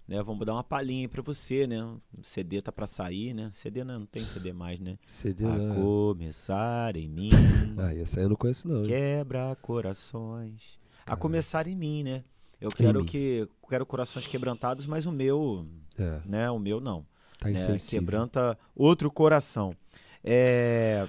Né? 0.09 0.23
Vamos 0.23 0.43
dar 0.43 0.53
uma 0.53 0.63
palhinha 0.63 1.07
para 1.07 1.21
você, 1.21 1.67
né? 1.67 1.83
O 2.17 2.23
CD 2.23 2.61
tá 2.63 2.71
para 2.71 2.87
sair, 2.87 3.31
né? 3.33 3.51
CD 3.53 3.83
não, 3.83 3.99
não 3.99 4.05
tem 4.07 4.23
CD 4.25 4.51
mais, 4.51 4.79
né? 4.79 4.97
CD 5.05 5.45
A 5.45 5.49
não. 5.55 5.75
começar 5.75 6.97
em 6.97 7.07
mim, 7.07 7.29
Ah, 7.77 7.93
essa 7.93 8.19
aí 8.19 8.25
eu 8.25 8.29
não 8.29 8.35
conheço 8.35 8.67
não. 8.67 8.81
quebra 8.81 9.55
corações. 9.61 10.79
A 11.05 11.15
começar 11.15 11.67
em 11.67 11.75
mim, 11.75 12.01
né? 12.03 12.23
Eu 12.59 12.69
quero 12.71 13.05
que 13.05 13.47
quero 13.69 13.85
corações 13.85 14.25
quebrantados, 14.25 14.85
mas 14.87 15.05
o 15.05 15.11
meu, 15.11 15.65
É, 15.97 16.21
né? 16.25 16.49
O 16.49 16.57
meu 16.57 16.81
não. 16.81 17.05
tá 17.37 17.47
né? 17.49 17.77
Quebranta 17.87 18.57
outro 18.75 19.11
coração. 19.11 19.75
É, 20.23 21.07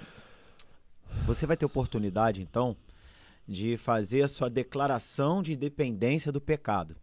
Você 1.27 1.47
vai 1.47 1.57
ter 1.57 1.65
oportunidade, 1.65 2.41
então, 2.43 2.77
de 3.49 3.77
fazer 3.79 4.23
a 4.23 4.29
sua 4.29 4.49
declaração 4.51 5.43
de 5.43 5.55
independência 5.55 6.31
do 6.31 6.41
pecado. 6.41 6.95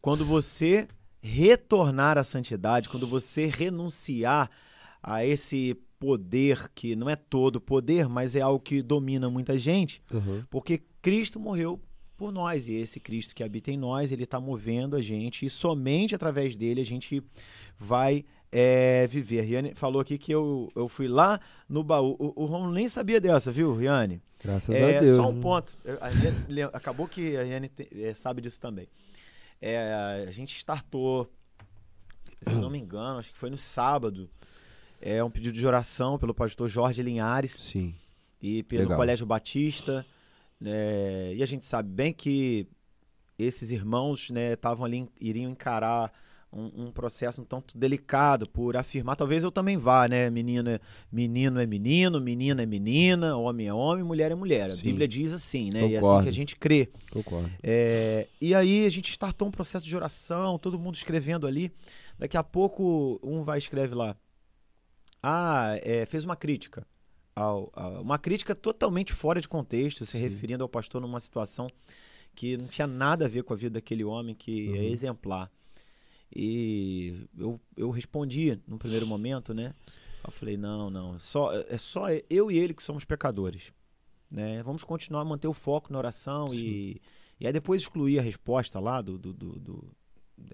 Quando 0.00 0.24
você 0.24 0.86
retornar 1.22 2.18
à 2.18 2.24
santidade, 2.24 2.88
quando 2.88 3.06
você 3.06 3.46
renunciar 3.46 4.50
a 5.02 5.24
esse 5.24 5.76
poder 5.98 6.68
que 6.74 6.96
não 6.96 7.08
é 7.08 7.14
todo 7.14 7.60
poder, 7.60 8.08
mas 8.08 8.34
é 8.34 8.40
algo 8.40 8.58
que 8.58 8.82
domina 8.82 9.30
muita 9.30 9.56
gente, 9.56 10.00
Uhum. 10.12 10.42
porque 10.50 10.82
Cristo 11.00 11.38
morreu 11.38 11.80
por 12.16 12.32
nós 12.32 12.66
e 12.68 12.74
esse 12.74 12.98
Cristo 13.00 13.34
que 13.34 13.42
habita 13.42 13.70
em 13.70 13.76
nós, 13.76 14.10
ele 14.12 14.24
está 14.24 14.40
movendo 14.40 14.96
a 14.96 15.02
gente 15.02 15.46
e 15.46 15.50
somente 15.50 16.14
através 16.14 16.54
dele 16.56 16.80
a 16.80 16.84
gente 16.84 17.22
vai 17.78 18.24
é, 18.54 19.06
viver. 19.06 19.40
A 19.40 19.42
Riane 19.42 19.74
falou 19.74 20.00
aqui 20.00 20.18
que 20.18 20.30
eu, 20.32 20.68
eu 20.76 20.86
fui 20.88 21.08
lá 21.08 21.40
no 21.68 21.82
baú. 21.82 22.14
O, 22.18 22.42
o 22.42 22.44
Romulo 22.44 22.70
nem 22.72 22.86
sabia 22.86 23.18
dessa, 23.20 23.50
viu, 23.50 23.74
Riane? 23.74 24.20
Graças 24.44 24.74
É, 24.76 24.98
a 24.98 25.00
Deus. 25.00 25.16
só 25.16 25.28
um 25.30 25.40
ponto. 25.40 25.76
Riane 26.50 26.70
acabou 26.74 27.08
que 27.08 27.34
a 27.36 27.42
Riane 27.44 27.68
te- 27.68 27.88
é, 28.02 28.12
sabe 28.12 28.42
disso 28.42 28.60
também. 28.60 28.86
É, 29.64 30.24
a 30.28 30.32
gente 30.32 30.56
startou, 30.56 31.30
se 32.42 32.58
não 32.58 32.68
me 32.68 32.78
engano, 32.78 33.20
acho 33.20 33.32
que 33.32 33.38
foi 33.38 33.48
no 33.48 33.56
sábado, 33.56 34.28
é 35.00 35.22
um 35.22 35.30
pedido 35.30 35.56
de 35.56 35.64
oração 35.64 36.18
pelo 36.18 36.34
pastor 36.34 36.68
Jorge 36.68 37.00
Linhares 37.00 37.52
Sim. 37.52 37.94
e 38.42 38.64
pelo 38.64 38.82
Legal. 38.82 38.98
Colégio 38.98 39.24
Batista. 39.24 40.04
né, 40.60 41.32
e 41.34 41.42
a 41.42 41.46
gente 41.46 41.64
sabe 41.64 41.88
bem 41.88 42.12
que 42.12 42.66
esses 43.38 43.70
irmãos 43.70 44.30
né, 44.30 44.54
estavam 44.54 44.84
ali, 44.84 45.08
iriam 45.20 45.52
encarar 45.52 46.12
um, 46.52 46.86
um 46.86 46.90
processo 46.92 47.40
um 47.40 47.44
tanto 47.44 47.78
delicado 47.78 48.48
por 48.48 48.76
afirmar, 48.76 49.16
talvez 49.16 49.42
eu 49.42 49.50
também 49.50 49.76
vá, 49.78 50.06
né? 50.06 50.28
Menina, 50.28 50.80
menino 51.10 51.58
é 51.60 51.66
menino, 51.66 52.20
menina 52.20 52.62
é 52.62 52.66
menina, 52.66 53.36
homem 53.36 53.66
é 53.68 53.72
homem, 53.74 54.04
mulher 54.04 54.30
é 54.30 54.34
mulher. 54.34 54.70
A 54.70 54.74
Sim. 54.74 54.82
Bíblia 54.82 55.08
diz 55.08 55.32
assim, 55.32 55.70
né? 55.70 55.80
E 55.80 55.94
é 55.94 55.98
assim 55.98 56.00
Concordo. 56.00 56.22
que 56.24 56.28
a 56.28 56.32
gente 56.32 56.56
crê. 56.56 56.88
Concordo. 57.10 57.50
É, 57.62 58.26
e 58.40 58.54
aí 58.54 58.84
a 58.84 58.90
gente 58.90 59.10
startou 59.10 59.48
um 59.48 59.50
processo 59.50 59.86
de 59.86 59.96
oração, 59.96 60.58
todo 60.58 60.78
mundo 60.78 60.94
escrevendo 60.94 61.46
ali. 61.46 61.72
Daqui 62.18 62.36
a 62.36 62.42
pouco 62.44 63.18
um 63.22 63.42
vai 63.42 63.56
e 63.56 63.60
escreve 63.60 63.94
lá. 63.94 64.14
Ah, 65.22 65.78
é, 65.82 66.04
fez 66.06 66.24
uma 66.24 66.36
crítica. 66.36 66.86
Ao, 67.34 67.70
a- 67.74 68.00
uma 68.00 68.18
crítica 68.18 68.54
totalmente 68.54 69.12
fora 69.12 69.40
de 69.40 69.48
contexto, 69.48 70.04
se 70.04 70.12
Sim. 70.12 70.18
referindo 70.18 70.62
ao 70.62 70.68
pastor 70.68 71.00
numa 71.00 71.18
situação 71.20 71.68
que 72.34 72.56
não 72.56 72.66
tinha 72.66 72.86
nada 72.86 73.24
a 73.26 73.28
ver 73.28 73.42
com 73.42 73.52
a 73.52 73.56
vida 73.56 73.74
daquele 73.74 74.04
homem 74.04 74.34
que 74.34 74.68
é 74.68 74.78
Uhum. 74.80 74.82
exemplar. 74.92 75.50
E 76.34 77.26
eu, 77.38 77.60
eu 77.76 77.90
respondi 77.90 78.58
num 78.66 78.78
primeiro 78.78 79.06
momento, 79.06 79.52
né? 79.52 79.74
Eu 80.24 80.32
falei, 80.32 80.56
não, 80.56 80.88
não, 80.88 81.18
só, 81.18 81.52
é 81.52 81.76
só 81.76 82.06
eu 82.30 82.50
e 82.50 82.58
ele 82.58 82.74
que 82.74 82.82
somos 82.82 83.04
pecadores. 83.04 83.72
Né? 84.30 84.62
Vamos 84.62 84.84
continuar 84.84 85.22
a 85.22 85.24
manter 85.24 85.48
o 85.48 85.52
foco 85.52 85.92
na 85.92 85.98
oração 85.98 86.54
e, 86.54 87.02
e 87.38 87.46
aí 87.46 87.52
depois 87.52 87.82
excluir 87.82 88.18
a 88.18 88.22
resposta 88.22 88.78
lá 88.78 89.02
do, 89.02 89.18
do, 89.18 89.32
do, 89.32 89.52
do, 89.58 89.96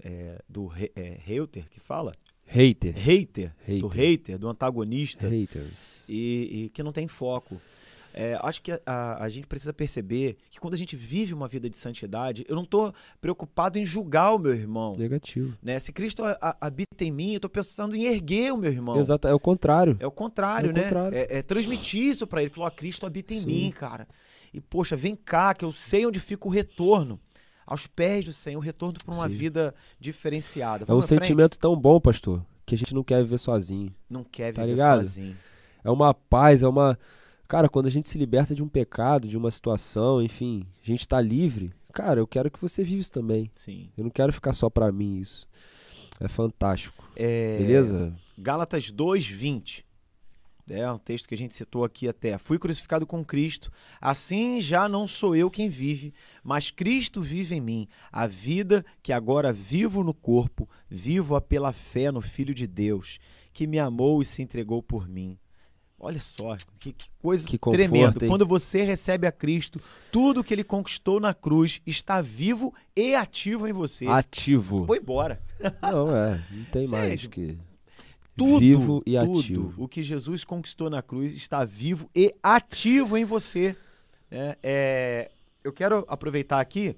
é, 0.03 0.41
do 0.49 0.71
é, 0.95 1.19
Reuter, 1.23 1.69
que 1.69 1.79
fala? 1.79 2.13
Hater. 2.45 2.97
Hater, 2.97 3.53
do 3.79 3.87
Hater. 3.87 3.89
hater, 3.91 4.37
do 4.39 4.49
antagonista 4.49 5.29
Haters. 5.29 6.05
e, 6.09 6.63
e 6.65 6.69
que 6.69 6.81
não 6.81 6.91
tem 6.91 7.07
foco. 7.07 7.61
É, 8.13 8.37
acho 8.41 8.61
que 8.61 8.71
a, 8.71 8.79
a- 8.85 9.23
a 9.23 9.29
gente 9.29 9.45
precisa 9.47 9.71
perceber 9.71 10.37
que 10.49 10.59
quando 10.59 10.73
a 10.73 10.77
gente 10.77 10.95
vive 10.95 11.33
uma 11.33 11.47
vida 11.47 11.69
de 11.69 11.77
santidade, 11.77 12.43
eu 12.49 12.55
não 12.55 12.63
estou 12.63 12.93
preocupado 13.21 13.77
em 13.77 13.85
julgar 13.85 14.33
o 14.33 14.39
meu 14.39 14.53
irmão. 14.53 14.95
Negativo. 14.97 15.55
Né? 15.61 15.77
Se 15.79 15.91
Cristo 15.91 16.23
a- 16.25 16.57
habita 16.59 17.03
em 17.03 17.11
mim, 17.11 17.31
eu 17.31 17.37
estou 17.37 17.49
pensando 17.49 17.95
em 17.95 18.05
erguer 18.05 18.51
o 18.51 18.57
meu 18.57 18.71
irmão. 18.71 18.97
Exato, 18.97 19.27
é 19.27 19.33
o 19.33 19.39
contrário. 19.39 19.95
É 19.99 20.07
o 20.07 20.11
contrário, 20.11 20.69
É 20.69 20.71
o 20.71 20.75
né? 20.75 20.83
contrário. 20.83 21.17
É, 21.17 21.27
é 21.37 21.41
transmitir 21.43 22.01
isso 22.01 22.25
para 22.25 22.41
ele. 22.41 22.49
Falou, 22.49 22.67
ó, 22.67 22.71
Cristo 22.71 23.05
habita 23.05 23.33
em 23.33 23.39
Sim. 23.41 23.45
mim, 23.45 23.71
cara. 23.71 24.07
E, 24.53 24.59
poxa, 24.59 24.95
vem 24.95 25.15
cá, 25.15 25.53
que 25.53 25.63
eu 25.63 25.71
sei 25.71 26.05
onde 26.05 26.19
fica 26.19 26.47
o 26.47 26.51
retorno. 26.51 27.19
Aos 27.65 27.85
pés 27.85 28.25
do 28.25 28.33
Senhor, 28.33 28.57
o 28.57 28.63
retorno 28.63 28.97
para 29.05 29.13
uma 29.13 29.29
Sim. 29.29 29.35
vida 29.35 29.75
diferenciada. 29.99 30.83
É 30.83 30.85
um 30.85 30.87
Vamos 30.87 31.05
à 31.05 31.07
frente? 31.09 31.21
sentimento 31.25 31.59
tão 31.59 31.75
bom, 31.79 31.99
pastor, 32.01 32.43
que 32.65 32.73
a 32.73 32.77
gente 32.77 32.95
não 32.95 33.03
quer 33.03 33.21
viver 33.21 33.37
sozinho. 33.37 33.93
Não 34.09 34.23
quer 34.23 34.51
Tá 34.53 34.61
viver 34.63 34.73
ligado? 34.73 35.01
sozinho. 35.01 35.37
É 35.83 35.91
uma 35.91 36.11
paz, 36.13 36.63
é 36.63 36.67
uma. 36.67 36.97
Cara, 37.49 37.67
quando 37.67 37.87
a 37.87 37.89
gente 37.89 38.07
se 38.07 38.15
liberta 38.15 38.53
de 38.53 38.61
um 38.61 38.69
pecado, 38.69 39.27
de 39.27 39.35
uma 39.35 39.49
situação, 39.49 40.21
enfim, 40.21 40.67
a 40.83 40.85
gente 40.85 41.07
tá 41.07 41.19
livre. 41.19 41.71
Cara, 41.91 42.19
eu 42.19 42.27
quero 42.27 42.51
que 42.51 42.61
você 42.61 42.83
viva 42.83 43.01
isso 43.01 43.11
também. 43.11 43.49
Sim. 43.55 43.87
Eu 43.97 44.03
não 44.03 44.11
quero 44.11 44.31
ficar 44.31 44.53
só 44.53 44.69
pra 44.69 44.91
mim 44.91 45.17
isso. 45.17 45.47
É 46.19 46.27
fantástico. 46.27 47.11
É, 47.15 47.57
Beleza? 47.57 48.15
Gálatas 48.37 48.91
2:20. 48.91 49.83
É 50.69 50.91
um 50.91 50.99
texto 50.99 51.27
que 51.27 51.33
a 51.33 51.37
gente 51.37 51.55
citou 51.55 51.83
aqui 51.83 52.07
até. 52.07 52.37
Fui 52.37 52.59
crucificado 52.59 53.07
com 53.07 53.25
Cristo, 53.25 53.71
assim 53.99 54.61
já 54.61 54.87
não 54.87 55.07
sou 55.07 55.35
eu 55.35 55.49
quem 55.49 55.67
vive, 55.67 56.13
mas 56.43 56.69
Cristo 56.69 57.19
vive 57.19 57.55
em 57.55 57.61
mim. 57.61 57.87
A 58.11 58.27
vida 58.27 58.85
que 59.01 59.11
agora 59.11 59.51
vivo 59.51 60.03
no 60.03 60.13
corpo, 60.13 60.69
vivo-a 60.87 61.41
pela 61.41 61.73
fé 61.73 62.11
no 62.11 62.21
Filho 62.21 62.53
de 62.53 62.67
Deus, 62.67 63.17
que 63.51 63.65
me 63.65 63.79
amou 63.79 64.21
e 64.21 64.25
se 64.25 64.43
entregou 64.43 64.83
por 64.83 65.09
mim. 65.09 65.35
Olha 65.99 66.19
só, 66.19 66.55
que, 66.79 66.93
que 66.93 67.07
coisa 67.21 67.45
Que 67.47 67.57
conforto, 67.57 67.77
tremenda. 67.77 68.17
hein? 68.23 68.29
Quando 68.29 68.45
você 68.45 68.83
recebe 68.83 69.27
a 69.27 69.31
Cristo, 69.31 69.79
tudo 70.11 70.43
que 70.43 70.53
ele 70.53 70.63
conquistou 70.63 71.19
na 71.19 71.33
cruz 71.33 71.81
está 71.85 72.21
vivo 72.21 72.73
e 72.95 73.15
ativo 73.15 73.67
em 73.67 73.73
você. 73.73 74.05
Ativo. 74.07 74.85
Foi 74.85 74.97
embora. 74.99 75.41
Não, 75.81 76.15
é. 76.15 76.41
Não 76.51 76.63
tem 76.65 76.87
mais 76.87 77.09
Gente, 77.21 77.29
que. 77.29 77.57
tudo, 78.35 78.59
Vivo 78.59 79.03
e 79.05 79.17
tudo 79.19 79.39
ativo. 79.39 79.73
o 79.77 79.87
que 79.89 80.01
Jesus 80.01 80.45
conquistou 80.45 80.89
na 80.89 81.01
cruz 81.01 81.33
está 81.33 81.65
vivo 81.65 82.09
e 82.15 82.33
ativo 82.41 83.17
em 83.17 83.25
você. 83.25 83.75
né? 84.31 84.55
É, 84.63 85.29
eu 85.63 85.73
quero 85.73 86.05
aproveitar 86.07 86.61
aqui 86.61 86.95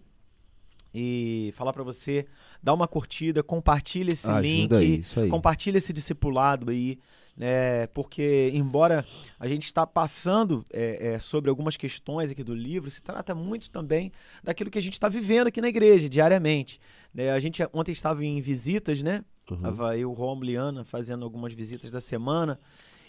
e 0.94 1.52
falar 1.56 1.74
para 1.74 1.84
você, 1.84 2.26
dar 2.62 2.74
uma 2.74 2.88
curtida, 2.88 3.42
compartilha 3.42 4.12
esse 4.12 4.28
link, 4.42 4.72
Ajuda 4.74 4.78
aí, 4.80 5.00
isso 5.00 5.20
aí. 5.20 5.30
compartilha 5.30 5.78
esse 5.78 5.94
discipulado 5.94 6.70
aí, 6.70 7.00
né? 7.36 7.88
Porque 7.88 8.52
embora 8.54 9.06
a 9.40 9.48
gente 9.48 9.66
está 9.66 9.86
passando 9.86 10.64
é, 10.72 11.14
é, 11.14 11.20
sobre 11.20 11.50
algumas 11.50 11.78
questões 11.78 12.32
aqui 12.32 12.44
do 12.44 12.54
livro, 12.54 12.90
se 12.90 13.02
trata 13.02 13.34
muito 13.34 13.70
também 13.70 14.12
daquilo 14.44 14.70
que 14.70 14.78
a 14.78 14.82
gente 14.82 14.94
está 14.94 15.10
vivendo 15.10 15.48
aqui 15.48 15.62
na 15.62 15.70
igreja 15.70 16.10
diariamente. 16.10 16.80
né? 17.14 17.32
A 17.32 17.40
gente 17.40 17.66
ontem 17.74 17.92
estava 17.92 18.24
em 18.24 18.42
visitas, 18.42 19.02
né? 19.02 19.24
Uhum. 19.50 19.58
Tava 19.58 19.98
eu, 19.98 20.12
Romulo 20.14 20.50
e 20.50 20.56
Ana 20.56 20.86
fazendo 20.86 21.24
algumas 21.24 21.54
visitas 21.54 21.92
da 21.92 22.00
semana. 22.00 22.60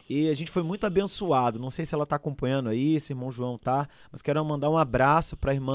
E 0.08 0.28
a 0.28 0.34
gente 0.34 0.50
foi 0.50 0.62
muito 0.62 0.84
abençoado. 0.84 1.58
Não 1.58 1.70
sei 1.70 1.86
se 1.86 1.94
ela 1.94 2.04
tá 2.04 2.16
acompanhando 2.16 2.68
aí, 2.68 3.00
se 3.00 3.12
o 3.12 3.14
irmão 3.14 3.30
João 3.30 3.56
tá, 3.56 3.88
mas 4.10 4.20
quero 4.20 4.44
mandar 4.44 4.68
um 4.68 4.76
abraço 4.76 5.36
para 5.36 5.52
a 5.52 5.54
irmã 5.54 5.72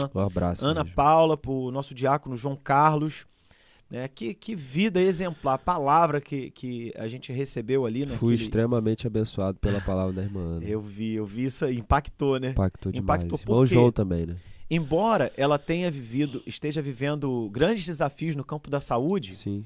Um. 0.62 0.68
Ana 0.68 0.84
mesmo. 0.84 0.96
Paula, 0.96 1.38
para 1.38 1.52
o 1.52 1.72
nosso 1.72 1.94
diácono 1.94 2.36
João 2.38 2.56
Carlos. 2.56 3.26
Né? 3.90 4.08
Que, 4.10 4.34
que 4.34 4.54
vida 4.54 5.00
exemplar, 5.00 5.54
a 5.54 5.58
palavra 5.58 6.20
que, 6.20 6.52
que 6.52 6.92
a 6.98 7.08
gente 7.08 7.32
recebeu 7.32 7.86
ali 7.86 8.02
naquele... 8.02 8.18
Fui 8.20 8.36
extremamente 8.36 9.08
abençoado 9.08 9.58
pela 9.60 9.80
palavra 9.80 10.12
da 10.14 10.24
irmã 10.24 10.42
Ana. 10.58 10.66
Eu 10.66 10.82
vi, 10.82 11.14
eu 11.14 11.26
vi 11.26 11.46
isso, 11.46 11.66
impactou, 11.70 12.38
né? 12.40 12.50
Impactou 12.50 12.92
demais. 12.92 13.24
Impactou 13.24 13.40
porque- 13.46 13.74
João 13.74 13.92
também, 13.92 14.26
né? 14.26 14.36
Embora 14.70 15.32
ela 15.38 15.58
tenha 15.58 15.90
vivido, 15.90 16.44
esteja 16.46 16.82
vivendo 16.82 17.50
grandes 17.54 17.86
desafios 17.86 18.36
no 18.36 18.44
campo 18.44 18.70
da 18.70 18.82
saúde, 18.82 19.34
Sim. 19.34 19.66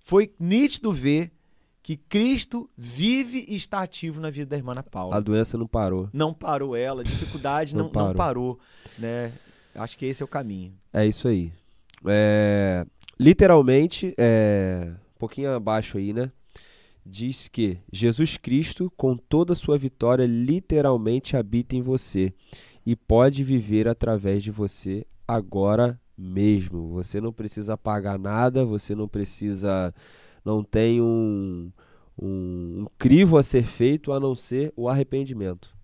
foi 0.00 0.32
nítido 0.40 0.90
ver 0.90 1.30
que 1.82 1.98
Cristo 1.98 2.70
vive 2.76 3.44
e 3.46 3.54
está 3.56 3.82
ativo 3.82 4.18
na 4.20 4.30
vida 4.30 4.46
da 4.46 4.56
irmã 4.56 4.72
Ana 4.72 4.82
Paula. 4.82 5.14
A 5.16 5.20
doença 5.20 5.58
não 5.58 5.66
parou. 5.66 6.08
Não 6.14 6.32
parou 6.32 6.74
ela, 6.74 7.04
dificuldade 7.04 7.74
Não 7.76 7.80
não, 7.80 7.86
não, 7.88 7.92
parou. 7.92 8.14
parou. 8.14 8.60
né? 8.98 9.32
Acho 9.74 9.98
que 9.98 10.06
esse 10.06 10.22
é 10.22 10.24
o 10.24 10.28
caminho. 10.28 10.72
É 10.94 11.06
isso 11.06 11.28
aí. 11.28 11.52
É, 12.06 12.86
literalmente, 13.18 14.14
é, 14.16 14.94
um 15.16 15.18
pouquinho 15.18 15.50
abaixo 15.50 15.98
aí, 15.98 16.12
né? 16.12 16.30
Diz 17.04 17.48
que 17.48 17.78
Jesus 17.90 18.36
Cristo, 18.36 18.92
com 18.96 19.16
toda 19.16 19.54
a 19.54 19.56
sua 19.56 19.78
vitória, 19.78 20.26
literalmente 20.26 21.36
habita 21.36 21.74
em 21.74 21.80
você 21.80 22.32
e 22.84 22.94
pode 22.94 23.42
viver 23.42 23.88
através 23.88 24.42
de 24.42 24.50
você 24.50 25.06
agora 25.26 25.98
mesmo. 26.16 26.88
Você 26.90 27.20
não 27.20 27.32
precisa 27.32 27.78
pagar 27.78 28.18
nada, 28.18 28.64
você 28.64 28.94
não 28.94 29.08
precisa. 29.08 29.94
Não 30.44 30.62
tem 30.62 31.00
um, 31.00 31.70
um, 32.20 32.82
um 32.82 32.86
crivo 32.98 33.38
a 33.38 33.42
ser 33.42 33.64
feito 33.64 34.12
a 34.12 34.20
não 34.20 34.34
ser 34.34 34.72
o 34.76 34.88
arrependimento. 34.88 35.74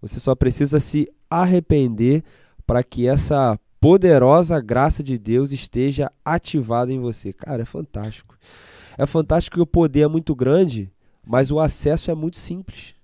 Você 0.00 0.18
só 0.20 0.34
precisa 0.34 0.80
se 0.80 1.10
arrepender 1.28 2.24
para 2.66 2.82
que 2.82 3.06
essa 3.06 3.58
poderosa 3.82 4.60
graça 4.60 5.02
de 5.02 5.18
Deus 5.18 5.50
esteja 5.50 6.08
ativada 6.24 6.92
em 6.92 7.00
você. 7.00 7.32
Cara, 7.32 7.62
é 7.62 7.64
fantástico. 7.64 8.38
É 8.96 9.04
fantástico 9.06 9.56
que 9.56 9.60
o 9.60 9.66
poder 9.66 10.02
é 10.02 10.06
muito 10.06 10.36
grande, 10.36 10.88
mas 11.26 11.50
o 11.50 11.58
acesso 11.58 12.08
é 12.08 12.14
muito 12.14 12.36
simples. 12.36 12.94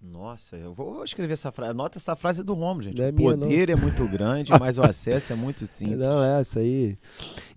Nossa, 0.00 0.56
eu 0.56 0.72
vou 0.72 1.04
escrever 1.04 1.34
essa 1.34 1.52
frase. 1.52 1.72
Anota 1.72 1.98
essa 1.98 2.16
frase 2.16 2.42
do 2.42 2.54
Romulo, 2.54 2.82
gente. 2.82 2.96
Não 2.96 3.04
é 3.04 3.10
o 3.10 3.14
minha, 3.14 3.36
poder 3.36 3.68
é 3.68 3.76
muito 3.76 4.08
grande, 4.08 4.52
mas 4.58 4.78
o 4.78 4.82
acesso 4.82 5.34
é 5.34 5.36
muito 5.36 5.66
simples. 5.66 5.98
Não, 5.98 6.24
é 6.24 6.40
essa 6.40 6.60
aí. 6.60 6.96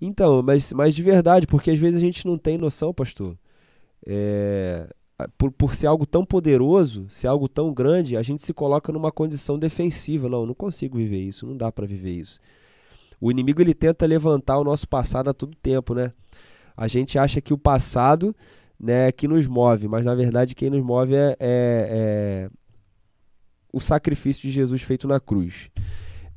Então, 0.01 0.43
mas, 0.43 0.73
mas 0.73 0.93
de 0.93 1.01
verdade, 1.01 1.47
porque 1.47 1.71
às 1.71 1.79
vezes 1.79 1.95
a 1.95 2.01
gente 2.01 2.27
não 2.27 2.37
tem 2.37 2.57
noção, 2.57 2.93
pastor. 2.93 3.37
É, 4.05 4.85
por, 5.37 5.51
por 5.51 5.75
ser 5.75 5.87
algo 5.87 6.05
tão 6.05 6.25
poderoso, 6.25 7.05
ser 7.09 7.27
algo 7.27 7.47
tão 7.47 7.73
grande, 7.73 8.15
a 8.15 8.21
gente 8.21 8.41
se 8.41 8.53
coloca 8.53 8.91
numa 8.91 9.11
condição 9.11 9.59
defensiva. 9.59 10.29
Não, 10.29 10.45
não 10.45 10.53
consigo 10.53 10.97
viver 10.97 11.21
isso, 11.21 11.45
não 11.45 11.57
dá 11.57 11.71
para 11.71 11.85
viver 11.85 12.11
isso. 12.11 12.39
O 13.19 13.29
inimigo 13.31 13.61
ele 13.61 13.73
tenta 13.73 14.05
levantar 14.05 14.57
o 14.57 14.63
nosso 14.63 14.87
passado 14.87 15.29
a 15.29 15.33
todo 15.33 15.55
tempo, 15.57 15.93
né? 15.93 16.13
A 16.75 16.87
gente 16.87 17.19
acha 17.19 17.41
que 17.41 17.53
o 17.53 17.57
passado 17.57 18.33
né, 18.79 19.11
que 19.11 19.27
nos 19.27 19.45
move, 19.45 19.89
mas 19.89 20.05
na 20.05 20.15
verdade 20.15 20.55
quem 20.55 20.69
nos 20.69 20.81
move 20.81 21.13
é, 21.13 21.35
é, 21.37 21.37
é 21.39 22.49
o 23.73 23.79
sacrifício 23.79 24.43
de 24.43 24.51
Jesus 24.51 24.81
feito 24.81 25.07
na 25.07 25.19
cruz. 25.19 25.69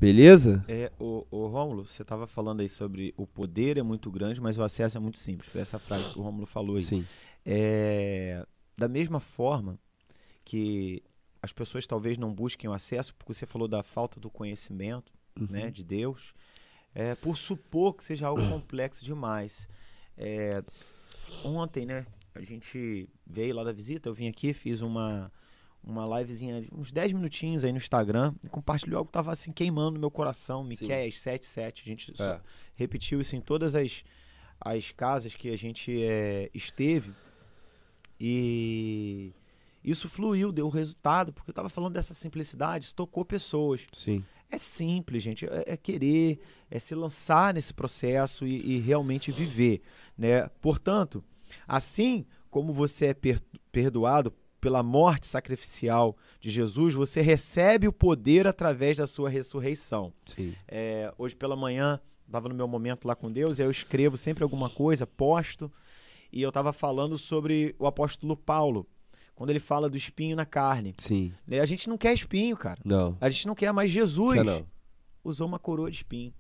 Beleza? 0.01 0.65
É, 0.67 0.91
o, 0.99 1.25
o 1.31 1.47
Rômulo, 1.47 1.87
você 1.87 2.03
estava 2.03 2.27
falando 2.27 2.61
aí 2.61 2.69
sobre 2.69 3.15
o 3.17 3.25
poder 3.25 3.79
é 3.79 3.85
muito 3.85 4.11
grande, 4.11 4.41
mas 4.41 4.59
o 4.59 4.63
acesso 4.63 4.97
é 4.97 5.01
muito 5.01 5.21
simples. 5.21 5.49
Foi 5.49 5.61
essa 5.61 5.79
frase 5.79 6.13
que 6.13 6.19
o 6.19 6.23
Rômulo 6.23 6.45
falou 6.45 6.75
aí. 6.75 6.83
Sim. 6.83 7.05
É, 7.47 8.45
da 8.77 8.89
mesma 8.89 9.21
forma 9.21 9.79
que 10.45 11.03
as 11.41 11.53
pessoas 11.53 11.87
talvez 11.87 12.17
não 12.19 12.33
busquem 12.33 12.69
o 12.71 12.73
acesso, 12.73 13.15
porque 13.15 13.35
você 13.35 13.47
falou 13.47 13.67
da 13.69 13.83
falta 13.83 14.19
do 14.21 14.31
conhecimento 14.31 15.13
Uhum. 15.41 15.47
né, 15.51 15.71
de 15.71 15.83
Deus, 15.83 16.35
é, 16.95 17.15
por 17.15 17.39
supor 17.39 17.95
que 17.95 18.05
seja 18.05 18.27
algo 18.27 18.47
complexo 18.51 19.03
demais. 19.03 19.67
É, 20.15 20.63
ontem, 21.43 21.87
né, 21.87 22.07
a 22.35 22.43
gente 22.43 23.09
veio 23.27 23.55
lá 23.55 23.65
da 23.65 23.73
visita, 23.73 24.09
eu 24.11 24.15
vim 24.15 24.29
aqui, 24.29 24.53
fiz 24.53 24.83
uma, 24.83 25.33
uma 25.83 26.05
livezinha, 26.21 26.67
uns 26.71 26.93
10 26.93 27.13
minutinhos 27.13 27.65
aí 27.65 27.73
no 27.73 27.79
Instagram, 27.79 28.35
e 28.45 28.49
compartilhou 28.49 28.99
algo 28.99 29.09
que 29.09 29.13
tava 29.15 29.33
assim 29.33 29.53
queimando 29.53 29.93
no 29.93 30.01
meu 30.01 30.11
coração, 30.11 30.63
Sim. 30.65 30.69
Miqueias 30.69 31.15
7.7, 31.15 31.81
a 31.83 31.85
gente 31.87 32.13
só 32.15 32.33
É. 32.33 32.41
repetiu 32.75 33.19
isso 33.21 33.35
em 33.35 33.41
todas 33.41 33.75
as, 33.75 34.05
as 34.61 34.93
casas 34.93 35.35
que 35.35 35.49
a 35.49 35.57
gente 35.57 35.99
é, 36.03 36.51
esteve, 36.53 37.11
e 38.25 39.33
isso 39.83 40.09
fluiu, 40.09 40.53
deu 40.53 40.69
resultado, 40.69 41.33
porque 41.33 41.51
eu 41.51 41.55
tava 41.55 41.69
falando 41.69 41.95
dessa 41.95 42.15
simplicidade, 42.15 42.85
isso 42.85 42.95
tocou 42.95 43.25
pessoas. 43.25 43.85
Sim. 43.93 44.25
É 44.49 44.57
simples, 44.57 45.25
gente. 45.25 45.45
É, 45.47 45.65
é 45.73 45.77
querer, 45.77 46.39
é 46.71 46.79
se 46.79 46.95
lançar 46.95 47.53
nesse 47.53 47.75
processo 47.75 48.47
e, 48.47 48.77
e 48.77 48.79
realmente 48.79 49.33
viver, 49.33 49.83
né? 50.17 50.49
Portanto, 50.61 51.25
assim 51.67 52.25
como 52.49 52.73
você 52.73 53.07
é 53.07 53.15
per- 53.15 53.41
perdoado 53.73 54.33
pela 54.61 54.85
morte 54.85 55.27
sacrificial 55.27 56.17
de 56.41 56.49
Jesus, 56.49 56.95
você 56.95 57.21
recebe 57.21 57.89
o 57.89 57.93
poder 57.93 58.47
através 58.47 58.99
da 58.99 59.07
sua 59.09 59.29
ressurreição. 59.29 60.13
Sim. 60.25 60.55
É, 60.69 61.13
hoje 61.19 61.35
pela 61.35 61.57
manhã, 61.57 61.99
estava 62.25 62.49
no 62.49 62.55
meu 62.55 62.69
momento 62.69 63.09
lá 63.09 63.17
com 63.17 63.33
Deus, 63.33 63.59
e 63.59 63.63
aí 63.63 63.67
eu 63.67 63.71
escrevo 63.73 64.17
sempre 64.17 64.45
alguma 64.45 64.71
coisa, 64.71 65.05
posto, 65.05 65.73
e 66.33 66.41
eu 66.41 66.49
estava 66.49 66.73
falando 66.73 67.19
sobre 67.19 67.75
o 67.79 67.87
apóstolo 67.87 68.37
Paulo, 68.37 68.87
quando 69.35 69.51
ele 69.51 69.61
fala 69.61 69.89
do 69.89 69.97
espinho 69.97 70.35
na 70.35 70.47
carne. 70.47 70.95
Sim. 70.99 71.33
né? 71.47 71.61
A 71.61 71.67
gente 71.67 71.89
não 71.89 71.99
quer 71.99 72.15
espinho, 72.15 72.57
cara. 72.57 72.81
Não. 72.85 73.17
A 73.21 73.29
gente 73.29 73.47
não 73.47 73.55
quer 73.55 73.73
mais 73.73 73.91
Jesus 73.91 74.43
não. 74.45 74.67
usou 75.23 75.47
uma 75.47 75.59
coroa 75.59 75.91
de 75.91 75.99
espinho. 75.99 76.33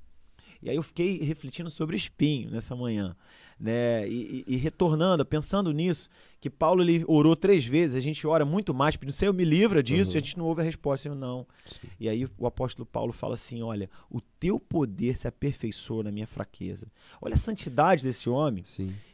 E 0.62 0.70
aí 0.70 0.76
eu 0.76 0.82
fiquei 0.82 1.20
refletindo 1.20 1.68
sobre 1.68 1.96
espinho 1.96 2.50
nessa 2.50 2.76
manhã, 2.76 3.16
né? 3.62 4.08
E, 4.08 4.44
e- 4.48 4.54
e 4.54 4.56
retornando, 4.56 5.24
pensando 5.24 5.70
nisso, 5.72 6.10
que 6.40 6.50
Paulo 6.50 6.82
ele 6.82 7.04
orou 7.06 7.36
três 7.36 7.64
vezes, 7.64 7.94
a 7.96 8.00
gente 8.00 8.26
ora 8.26 8.44
muito 8.44 8.74
mais, 8.74 8.96
pedindo, 8.96 9.14
Senhor, 9.14 9.32
me 9.32 9.44
livra 9.44 9.80
disso, 9.80 10.10
Uhum. 10.10 10.16
e 10.16 10.18
a 10.18 10.20
gente 10.20 10.36
não 10.36 10.44
ouve 10.46 10.60
a 10.62 10.64
resposta, 10.64 11.04
Senhor, 11.04 11.14
não. 11.14 11.46
Sim. 11.64 11.86
E 12.00 12.08
aí 12.08 12.26
o 12.36 12.46
apóstolo 12.48 12.84
Paulo 12.84 13.12
fala 13.12 13.34
assim: 13.34 13.62
olha, 13.62 13.88
o 14.10 14.20
teu 14.40 14.58
poder 14.58 15.16
se 15.16 15.28
aperfeiçoa 15.28 16.02
na 16.02 16.10
minha 16.10 16.26
fraqueza. 16.26 16.88
Olha 17.20 17.34
a 17.34 17.38
santidade 17.38 18.02
desse 18.02 18.28
homem 18.28 18.64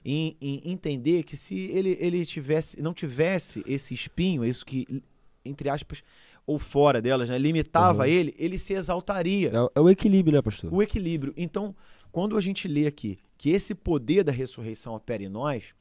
em, 0.03 0.35
em 0.41 0.63
entender 0.65 1.23
que 1.25 1.37
se 1.37 1.55
ele, 1.71 1.99
ele 2.01 2.25
tivesse, 2.25 2.81
não 2.81 2.95
tivesse 2.95 3.63
esse 3.67 3.93
espinho, 3.93 4.43
isso 4.43 4.65
que, 4.65 5.03
entre 5.45 5.69
aspas, 5.69 6.03
ou 6.47 6.59
fora 6.59 7.03
delas, 7.03 7.29
né, 7.29 7.37
limitava 7.39 8.05
Uhum. 8.05 8.09
ele, 8.09 8.35
ele 8.39 8.57
se 8.59 8.73
exaltaria. 8.73 9.51
É, 9.53 9.79
é 9.79 9.81
o 9.83 9.91
equilíbrio, 9.91 10.35
né, 10.37 10.41
pastor? 10.41 10.73
O 10.73 10.83
equilíbrio. 10.83 11.35
Então, 11.37 11.77
quando 12.11 12.39
a 12.39 12.41
gente 12.41 12.67
lê 12.67 12.87
aqui 12.87 13.19
que 13.39 13.51
esse 13.51 13.75
poder 13.75 14.25
da 14.25 14.33
ressurreição 14.33 14.95
opera 14.95 15.23
em 15.23 15.29
nós, 15.29 15.73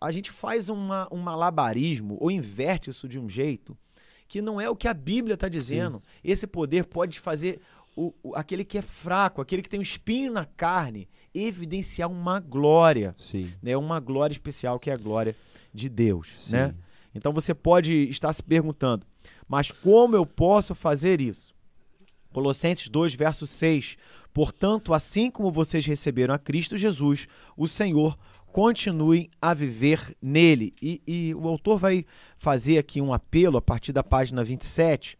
a 0.00 0.10
gente 0.12 0.30
faz 0.30 0.68
uma, 0.68 1.08
um 1.10 1.16
malabarismo 1.18 2.18
ou 2.20 2.30
inverte 2.30 2.90
isso 2.90 3.08
de 3.08 3.18
um 3.18 3.28
jeito 3.28 3.76
que 4.28 4.42
não 4.42 4.60
é 4.60 4.68
o 4.68 4.74
que 4.76 4.88
a 4.88 4.92
Bíblia 4.92 5.34
está 5.34 5.48
dizendo. 5.48 6.02
Esse 6.24 6.46
poder 6.48 6.84
pode 6.86 7.20
fazer 7.20 7.60
o, 7.94 8.12
o- 8.24 8.34
aquele 8.34 8.64
que 8.64 8.76
é 8.76 8.82
fraco, 8.82 9.40
aquele 9.40 9.62
que 9.62 9.68
tem 9.68 9.78
um 9.78 9.82
espinho 9.84 10.32
na 10.32 10.44
carne, 10.44 11.08
evidenciar 11.32 12.10
uma 12.10 12.40
glória, 12.40 13.14
Sim. 13.18 13.50
né? 13.62 13.76
uma 13.76 14.00
glória 14.00 14.34
especial 14.34 14.80
que 14.80 14.90
é 14.90 14.92
a 14.92 14.96
glória 14.98 15.34
de 15.72 15.88
Deus. 15.88 16.46
Sim. 16.46 16.52
Né? 16.54 16.74
Então 17.14 17.32
você 17.32 17.54
pode 17.54 17.92
estar 18.08 18.32
se 18.32 18.42
perguntando, 18.42 19.06
mas 19.48 19.70
como 19.70 20.16
eu 20.16 20.26
posso 20.26 20.74
fazer 20.74 21.20
isso? 21.20 21.54
Colossenses 22.32 22.88
2, 22.88 23.14
verso 23.14 23.46
6. 23.46 23.96
Portanto, 24.36 24.92
assim 24.92 25.30
como 25.30 25.50
vocês 25.50 25.86
receberam 25.86 26.34
a 26.34 26.38
Cristo 26.38 26.76
Jesus, 26.76 27.26
o 27.56 27.66
Senhor, 27.66 28.18
continuem 28.52 29.30
a 29.40 29.54
viver 29.54 30.14
nele. 30.20 30.74
E, 30.82 31.00
e 31.06 31.34
o 31.34 31.48
autor 31.48 31.78
vai 31.78 32.04
fazer 32.38 32.76
aqui 32.76 33.00
um 33.00 33.14
apelo 33.14 33.56
a 33.56 33.62
partir 33.62 33.94
da 33.94 34.04
página 34.04 34.44
27. 34.44 35.18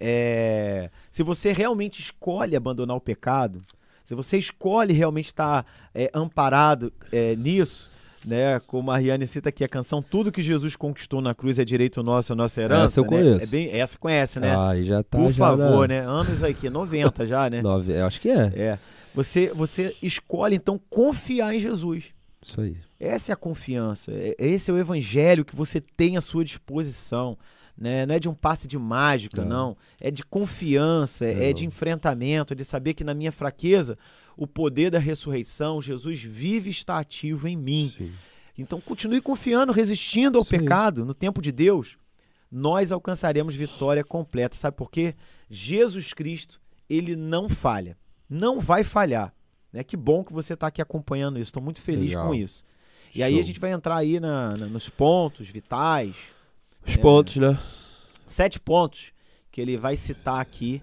É, 0.00 0.90
se 1.10 1.22
você 1.22 1.52
realmente 1.52 2.00
escolhe 2.00 2.56
abandonar 2.56 2.96
o 2.96 3.02
pecado, 3.02 3.60
se 4.02 4.14
você 4.14 4.38
escolhe 4.38 4.94
realmente 4.94 5.26
estar 5.26 5.66
é, 5.94 6.10
amparado 6.14 6.90
é, 7.12 7.36
nisso, 7.36 7.90
né? 8.24 8.60
Como 8.60 8.90
a 8.90 8.94
Ariane 8.94 9.26
cita 9.26 9.48
aqui 9.48 9.62
a 9.64 9.68
canção 9.68 10.02
Tudo 10.02 10.32
que 10.32 10.42
Jesus 10.42 10.76
conquistou 10.76 11.20
na 11.20 11.34
cruz 11.34 11.58
é 11.58 11.64
direito 11.64 12.02
nosso, 12.02 12.32
é 12.32 12.36
nossa 12.36 12.60
herança. 12.60 12.84
Essa 12.84 13.00
eu 13.00 13.04
né? 13.04 13.10
conheço. 13.10 13.44
É 13.44 13.46
bem, 13.46 13.68
essa 13.72 13.98
conhece, 13.98 14.40
né? 14.40 14.54
Ah, 14.56 14.76
e 14.76 14.84
já 14.84 15.02
tá. 15.02 15.18
Por 15.18 15.30
já 15.30 15.36
favor, 15.46 15.88
na... 15.88 15.94
né? 15.94 16.00
Anos 16.00 16.42
aqui, 16.42 16.68
90 16.70 17.26
já, 17.26 17.48
né? 17.50 17.62
Nove, 17.62 17.92
eu 17.92 18.06
acho 18.06 18.20
que 18.20 18.28
é. 18.30 18.52
É. 18.56 18.78
Você, 19.14 19.52
você 19.54 19.94
escolhe, 20.02 20.56
então, 20.56 20.80
confiar 20.90 21.54
em 21.54 21.60
Jesus. 21.60 22.06
Isso 22.42 22.60
aí. 22.60 22.76
Essa 22.98 23.32
é 23.32 23.34
a 23.34 23.36
confiança. 23.36 24.12
é- 24.12 24.34
Esse 24.38 24.70
é 24.70 24.74
o 24.74 24.78
evangelho 24.78 25.44
que 25.44 25.54
você 25.54 25.80
tem 25.80 26.16
à 26.16 26.20
sua 26.20 26.44
disposição. 26.44 27.38
Né? 27.76 28.06
Não 28.06 28.14
é 28.14 28.20
de 28.20 28.28
um 28.28 28.34
passe 28.34 28.68
de 28.68 28.78
mágica, 28.78 29.42
Não. 29.42 29.68
não. 29.68 29.76
É 30.00 30.10
de 30.10 30.22
confiança, 30.22 31.24
é, 31.24 31.50
é 31.50 31.52
de 31.52 31.66
enfrentamento, 31.66 32.52
é 32.52 32.56
de 32.56 32.64
saber 32.64 32.94
que 32.94 33.02
na 33.02 33.14
minha 33.14 33.32
fraqueza, 33.32 33.98
o 34.36 34.46
poder 34.46 34.90
da 34.90 34.98
ressurreição, 34.98 35.80
Jesus 35.80 36.22
vive 36.22 36.68
e 36.68 36.72
está 36.72 36.98
ativo 36.98 37.46
em 37.48 37.56
mim. 37.56 37.92
Sim. 37.96 38.12
Então 38.56 38.80
continue 38.80 39.20
confiando, 39.20 39.72
resistindo 39.72 40.38
ao 40.38 40.44
Sim. 40.44 40.58
pecado. 40.58 41.04
No 41.04 41.14
tempo 41.14 41.42
de 41.42 41.50
Deus, 41.52 41.96
nós 42.50 42.92
alcançaremos 42.92 43.54
vitória 43.54 44.04
completa. 44.04 44.56
Sabe 44.56 44.76
por 44.76 44.90
quê? 44.90 45.14
Jesus 45.50 46.12
Cristo, 46.12 46.60
ele 46.88 47.16
não 47.16 47.48
falha. 47.48 47.96
Não 48.28 48.60
vai 48.60 48.84
falhar. 48.84 49.34
Né? 49.72 49.82
Que 49.82 49.96
bom 49.96 50.22
que 50.22 50.32
você 50.32 50.54
está 50.54 50.68
aqui 50.68 50.80
acompanhando 50.80 51.38
isso. 51.38 51.48
Estou 51.48 51.62
muito 51.62 51.80
feliz 51.82 52.10
Legal. 52.10 52.28
com 52.28 52.34
isso. 52.34 52.62
E 53.14 53.22
aí 53.22 53.34
a 53.34 53.36
Show. 53.38 53.46
gente 53.46 53.60
vai 53.60 53.72
entrar 53.72 53.96
aí 53.96 54.18
na- 54.20 54.56
na- 54.56 54.66
nos 54.66 54.88
pontos 54.88 55.48
vitais. 55.48 56.14
Os 56.86 56.94
É. 56.94 56.98
pontos, 56.98 57.36
né? 57.36 57.58
Sete 58.26 58.58
pontos 58.60 59.12
que 59.50 59.60
ele 59.60 59.76
vai 59.76 59.96
citar 59.96 60.40
aqui 60.40 60.80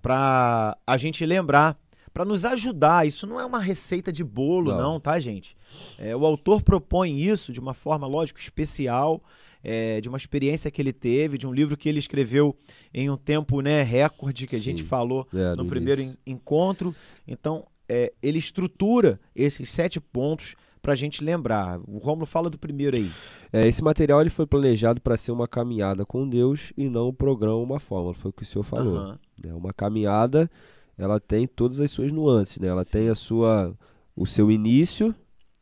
para 0.00 0.76
a 0.86 0.96
gente 0.96 1.24
lembrar, 1.26 1.76
para 2.18 2.24
nos 2.24 2.44
ajudar. 2.44 3.06
Isso 3.06 3.28
não 3.28 3.38
é 3.38 3.44
uma 3.46 3.60
receita 3.60 4.10
de 4.12 4.24
bolo, 4.24 4.72
Não. 4.72 4.94
não, 4.94 5.00
tá, 5.00 5.20
gente? 5.20 5.56
É, 5.96 6.16
o 6.16 6.26
autor 6.26 6.60
propõe 6.62 7.16
isso 7.22 7.52
de 7.52 7.60
uma 7.60 7.74
forma, 7.74 8.08
lógico, 8.08 8.40
especial, 8.40 9.22
é, 9.62 10.00
de 10.00 10.08
uma 10.08 10.18
experiência 10.18 10.68
que 10.68 10.82
ele 10.82 10.92
teve, 10.92 11.38
de 11.38 11.46
um 11.46 11.52
livro 11.52 11.76
que 11.76 11.88
ele 11.88 12.00
escreveu 12.00 12.56
em 12.92 13.08
um 13.08 13.16
tempo 13.16 13.60
né, 13.60 13.84
recorde, 13.84 14.48
que 14.48 14.56
a 14.56 14.58
gente 14.58 14.82
Sim. 14.82 14.88
falou 14.88 15.28
É, 15.32 15.50
no 15.56 15.62
no 15.62 15.66
primeiro 15.66 16.00
en- 16.00 16.16
encontro. 16.26 16.92
Então, 17.26 17.64
é, 17.88 18.12
ele 18.20 18.38
estrutura 18.40 19.20
esses 19.32 19.70
sete 19.70 20.00
pontos 20.00 20.56
para 20.82 20.94
a 20.94 20.96
gente 20.96 21.22
lembrar. 21.22 21.78
O 21.86 21.98
Romulo 21.98 22.26
fala 22.26 22.50
do 22.50 22.58
primeiro 22.58 22.96
aí. 22.96 23.08
É, 23.52 23.64
esse 23.68 23.82
material 23.82 24.20
ele 24.20 24.30
foi 24.30 24.44
planejado 24.46 25.00
para 25.00 25.16
ser 25.16 25.30
uma 25.30 25.46
caminhada 25.46 26.04
com 26.04 26.28
Deus 26.28 26.72
e 26.76 26.88
não 26.88 27.10
um 27.10 27.14
programa, 27.14 27.58
uma 27.58 27.78
fórmula. 27.78 28.12
Foi 28.14 28.30
o 28.30 28.32
que 28.32 28.42
o 28.42 28.46
senhor 28.46 28.64
falou. 28.64 28.96
Aham. 28.96 29.18
né? 29.44 29.54
Uma 29.54 29.72
caminhada, 29.72 30.50
ela 30.98 31.20
tem 31.20 31.46
todas 31.46 31.80
as 31.80 31.90
suas 31.90 32.12
nuances, 32.12 32.58
né? 32.58 32.68
Ela 32.68 32.84
Sim. 32.84 32.92
tem 32.92 33.08
a 33.08 33.14
sua, 33.14 33.74
o 34.16 34.26
seu 34.26 34.50
início, 34.50 35.14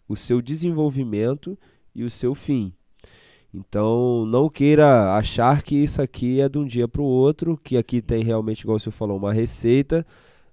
o 0.08 0.16
seu 0.16 0.40
desenvolvimento 0.40 1.56
e 1.94 2.02
o 2.02 2.10
seu 2.10 2.34
fim. 2.34 2.72
Então, 3.54 4.26
não 4.26 4.48
queira 4.48 5.14
achar 5.14 5.62
que 5.62 5.76
isso 5.76 6.02
aqui 6.02 6.40
é 6.40 6.48
de 6.48 6.58
um 6.58 6.64
dia 6.66 6.88
para 6.88 7.02
o 7.02 7.04
outro, 7.04 7.56
que 7.62 7.76
aqui 7.76 8.02
tem 8.02 8.22
realmente, 8.24 8.60
igual 8.62 8.76
o 8.76 8.80
senhor 8.80 8.92
falou, 8.92 9.16
uma 9.16 9.32
receita. 9.32 10.04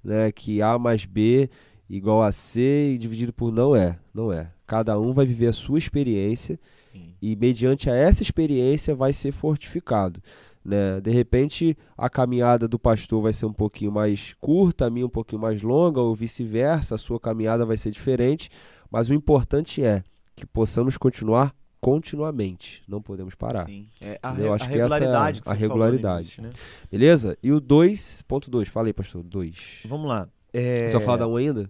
né, 0.03 0.31
que 0.31 0.61
A 0.61 0.77
mais 0.77 1.05
B 1.05 1.49
igual 1.89 2.23
a 2.23 2.31
C 2.31 2.93
e 2.93 2.97
dividido 2.97 3.31
por 3.31 3.51
não 3.51 3.75
é, 3.75 3.97
não 4.13 4.31
é. 4.31 4.51
Cada 4.65 4.99
um 4.99 5.13
vai 5.13 5.25
viver 5.25 5.47
a 5.47 5.53
sua 5.53 5.77
experiência 5.77 6.59
Sim. 6.91 7.13
e 7.21 7.36
mediante 7.36 7.89
a 7.89 7.95
essa 7.95 8.23
experiência 8.23 8.95
vai 8.95 9.13
ser 9.13 9.31
fortificado. 9.31 10.21
Né? 10.64 11.01
De 11.01 11.11
repente, 11.11 11.78
a 11.97 12.09
caminhada 12.09 12.68
do 12.68 12.80
pastor 12.80 13.22
vai 13.22 13.34
ser 13.34 13.45
um 13.45 13.53
pouquinho 13.53 13.91
mais 13.91 14.34
curta, 14.39 14.86
a 14.86 14.89
minha 14.89 15.05
um 15.05 15.09
pouquinho 15.09 15.41
mais 15.41 15.61
longa, 15.61 15.99
ou 15.99 16.16
vice-versa, 16.16 16.95
a 16.95 16.97
sua 16.97 17.20
caminhada 17.20 17.66
vai 17.66 17.78
ser 17.78 17.91
diferente, 17.91 18.49
mas 18.89 19.09
o 19.09 19.14
importante 19.14 19.84
é 19.84 20.03
que 20.36 20.45
possamos 20.45 20.97
continuar 20.97 21.53
continuamente, 21.82 22.82
não 22.88 23.01
podemos 23.01 23.36
parar. 23.36 23.66
Sim, 23.66 23.89
é 23.99 24.18
a, 24.24 24.34
Eu 24.39 24.53
acho 24.53 24.64
a 24.64 24.68
que 24.70 24.74
regularidade 24.74 25.41
essa 25.41 25.49
é 25.49 25.51
a, 25.51 25.55
a 25.55 25.57
regularidade. 25.57 26.28
Início, 26.28 26.43
né? 26.43 26.49
Beleza? 26.89 27.38
E 27.43 27.51
o 27.51 27.59
2.2, 27.59 28.68
fala 28.68 28.88
aí, 28.88 28.93
pastor, 28.93 29.22
2. 29.22 29.82
Vamos 29.86 30.07
lá. 30.07 30.30
É... 30.53 30.88
Só 30.88 31.01
fala 31.01 31.18
da 31.18 31.28
1 31.28 31.32
um 31.32 31.36
ainda? 31.36 31.70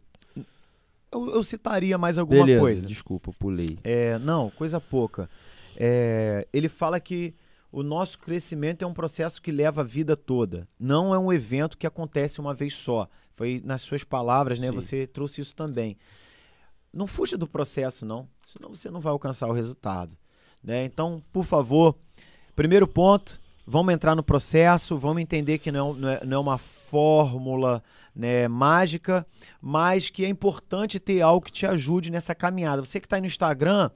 Eu, 1.12 1.30
eu, 1.36 1.44
citaria 1.44 1.98
mais 1.98 2.18
alguma 2.20 2.42
Beleza, 2.42 2.60
coisa. 2.60 2.88
Desculpa, 2.88 3.32
pulei. 3.40 3.78
É, 3.84 4.20
não, 4.20 4.52
coisa 4.52 4.80
pouca. 4.80 5.30
É, 5.76 6.48
ele 6.54 6.70
fala 6.70 7.00
que 7.00 7.34
o 7.74 7.82
nosso 7.82 8.20
crescimento 8.20 8.84
é 8.84 8.88
um 8.88 8.94
processo 8.94 9.42
que 9.42 9.52
leva 9.52 9.82
a 9.82 9.84
vida 9.84 10.16
toda. 10.16 10.68
Não 10.80 11.12
é 11.12 11.18
um 11.18 11.34
evento 11.34 11.76
que 11.76 11.88
acontece 11.88 12.40
uma 12.40 12.54
vez 12.54 12.76
só. 12.76 13.10
Foi 13.34 13.64
nas 13.66 13.82
suas 13.82 14.04
palavras, 14.04 14.60
né? 14.60 14.68
Sim. 14.68 14.76
Você 14.76 15.08
trouxe 15.08 15.42
isso 15.42 15.56
também. 15.56 15.98
Não 16.94 17.08
fuja 17.08 17.36
do 17.36 17.48
processo, 17.48 18.06
não. 18.06 18.30
Senão 18.46 18.70
você 18.70 18.92
não 18.92 19.02
vai 19.02 19.12
alcançar 19.12 19.48
o 19.48 19.54
resultado. 19.54 20.16
Né? 20.64 20.86
Então, 20.86 21.20
por 21.34 21.46
favor, 21.46 21.96
primeiro 22.56 22.88
ponto, 22.88 23.40
vamos 23.66 23.92
entrar 23.92 24.14
no 24.14 24.22
processo, 24.22 24.96
vamos 24.96 25.24
entender 25.24 25.58
que 25.58 25.72
não, 25.72 25.96
não, 25.96 26.10
é, 26.10 26.24
não 26.24 26.38
é 26.38 26.40
uma 26.40 26.60
fórmula 26.60 27.84
né, 28.16 28.48
mágica, 28.48 29.26
mas 29.60 30.12
que 30.12 30.24
é 30.24 30.30
importante 30.30 31.00
ter 31.00 31.22
algo 31.22 31.44
que 31.44 31.52
te 31.52 31.66
ajude 31.66 32.12
nessa 32.12 32.36
caminhada. 32.36 32.86
Você 32.86 33.00
que 33.00 33.08
está 33.08 33.16
aí 33.16 33.22
no 33.22 33.26
Instagram, 33.26 33.90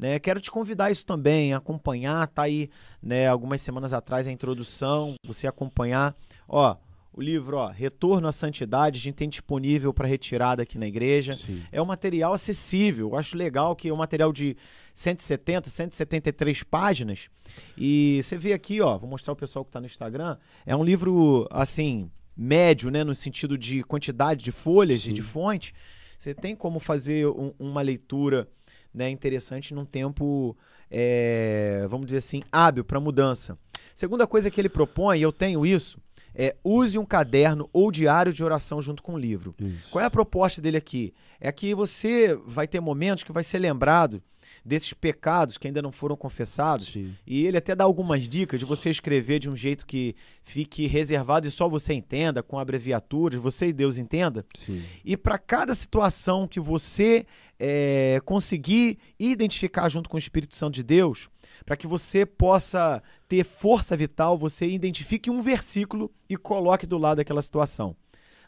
né? 0.00 0.18
Quero 0.18 0.40
te 0.40 0.50
convidar 0.50 0.90
isso 0.90 1.04
também, 1.04 1.52
acompanhar, 1.52 2.26
tá 2.28 2.42
aí, 2.42 2.70
né, 3.02 3.28
algumas 3.28 3.60
semanas 3.60 3.92
atrás 3.92 4.26
a 4.26 4.32
introdução, 4.32 5.14
você 5.26 5.46
acompanhar, 5.46 6.16
ó, 6.48 6.74
o 7.12 7.20
livro, 7.20 7.58
ó, 7.58 7.68
Retorno 7.68 8.26
à 8.26 8.32
Santidade, 8.32 8.98
a 8.98 9.00
gente 9.00 9.16
tem 9.16 9.28
disponível 9.28 9.92
para 9.92 10.08
retirada 10.08 10.62
aqui 10.62 10.78
na 10.78 10.86
igreja. 10.86 11.34
Sim. 11.34 11.62
É 11.70 11.82
um 11.82 11.84
material 11.84 12.32
acessível. 12.32 13.08
Eu 13.08 13.16
acho 13.16 13.36
legal 13.36 13.74
que 13.74 13.88
é 13.88 13.92
um 13.92 13.96
material 13.96 14.32
de 14.32 14.56
170, 14.94 15.68
173 15.68 16.62
páginas. 16.62 17.28
E 17.76 18.20
você 18.22 18.38
vê 18.38 18.52
aqui, 18.52 18.80
ó, 18.80 18.96
vou 18.96 19.10
mostrar 19.10 19.32
o 19.32 19.36
pessoal 19.36 19.64
que 19.64 19.70
está 19.70 19.80
no 19.80 19.86
Instagram. 19.86 20.36
É 20.64 20.74
um 20.74 20.84
livro, 20.84 21.48
assim, 21.50 22.08
médio, 22.36 22.90
né, 22.92 23.02
no 23.02 23.14
sentido 23.14 23.58
de 23.58 23.82
quantidade 23.82 24.44
de 24.44 24.52
folhas 24.52 25.00
Sim. 25.00 25.10
e 25.10 25.12
de 25.12 25.20
fonte. 25.20 25.74
Você 26.16 26.32
tem 26.32 26.54
como 26.54 26.78
fazer 26.78 27.26
um, 27.26 27.52
uma 27.58 27.82
leitura 27.82 28.46
né, 28.92 29.08
interessante 29.08 29.74
num 29.74 29.84
tempo, 29.84 30.56
é, 30.90 31.86
vamos 31.88 32.06
dizer 32.06 32.18
assim, 32.18 32.42
hábil 32.50 32.84
para 32.84 33.00
mudança. 33.00 33.58
Segunda 33.94 34.26
coisa 34.26 34.50
que 34.50 34.60
ele 34.60 34.68
propõe, 34.68 35.18
e 35.18 35.22
eu 35.22 35.32
tenho 35.32 35.64
isso, 35.66 35.98
é 36.34 36.56
use 36.64 36.98
um 36.98 37.04
caderno 37.04 37.68
ou 37.72 37.90
diário 37.90 38.32
de 38.32 38.42
oração 38.42 38.80
junto 38.80 39.02
com 39.02 39.14
o 39.14 39.18
livro. 39.18 39.54
Isso. 39.58 39.90
Qual 39.90 40.02
é 40.02 40.06
a 40.06 40.10
proposta 40.10 40.60
dele 40.60 40.76
aqui? 40.76 41.12
É 41.40 41.50
que 41.50 41.74
você 41.74 42.34
vai 42.46 42.66
ter 42.66 42.80
momentos 42.80 43.24
que 43.24 43.32
vai 43.32 43.44
ser 43.44 43.58
lembrado 43.58 44.22
desses 44.64 44.92
pecados 44.92 45.56
que 45.56 45.66
ainda 45.66 45.82
não 45.82 45.92
foram 45.92 46.16
confessados. 46.16 46.88
Sim. 46.88 47.14
E 47.26 47.46
ele 47.46 47.56
até 47.56 47.74
dá 47.74 47.84
algumas 47.84 48.28
dicas 48.28 48.60
de 48.60 48.66
você 48.66 48.90
escrever 48.90 49.38
de 49.38 49.48
um 49.48 49.56
jeito 49.56 49.86
que 49.86 50.14
fique 50.42 50.86
reservado 50.86 51.46
e 51.46 51.50
só 51.50 51.68
você 51.68 51.94
entenda, 51.94 52.42
com 52.42 52.58
abreviaturas, 52.58 53.40
você 53.40 53.66
e 53.66 53.72
Deus 53.72 53.98
entenda. 53.98 54.44
Sim. 54.58 54.82
E 55.04 55.16
para 55.16 55.38
cada 55.38 55.74
situação 55.74 56.46
que 56.46 56.60
você 56.60 57.26
é, 57.60 58.20
conseguir 58.24 58.98
identificar 59.18 59.88
junto 59.90 60.08
com 60.08 60.16
o 60.16 60.18
Espírito 60.18 60.56
Santo 60.56 60.74
de 60.74 60.82
Deus, 60.82 61.28
para 61.66 61.76
que 61.76 61.86
você 61.86 62.24
possa 62.24 63.02
ter 63.28 63.44
força 63.44 63.94
vital, 63.94 64.38
você 64.38 64.66
identifique 64.66 65.30
um 65.30 65.42
versículo 65.42 66.10
e 66.28 66.36
coloque 66.36 66.86
do 66.86 66.96
lado 66.96 67.18
daquela 67.18 67.42
situação. 67.42 67.94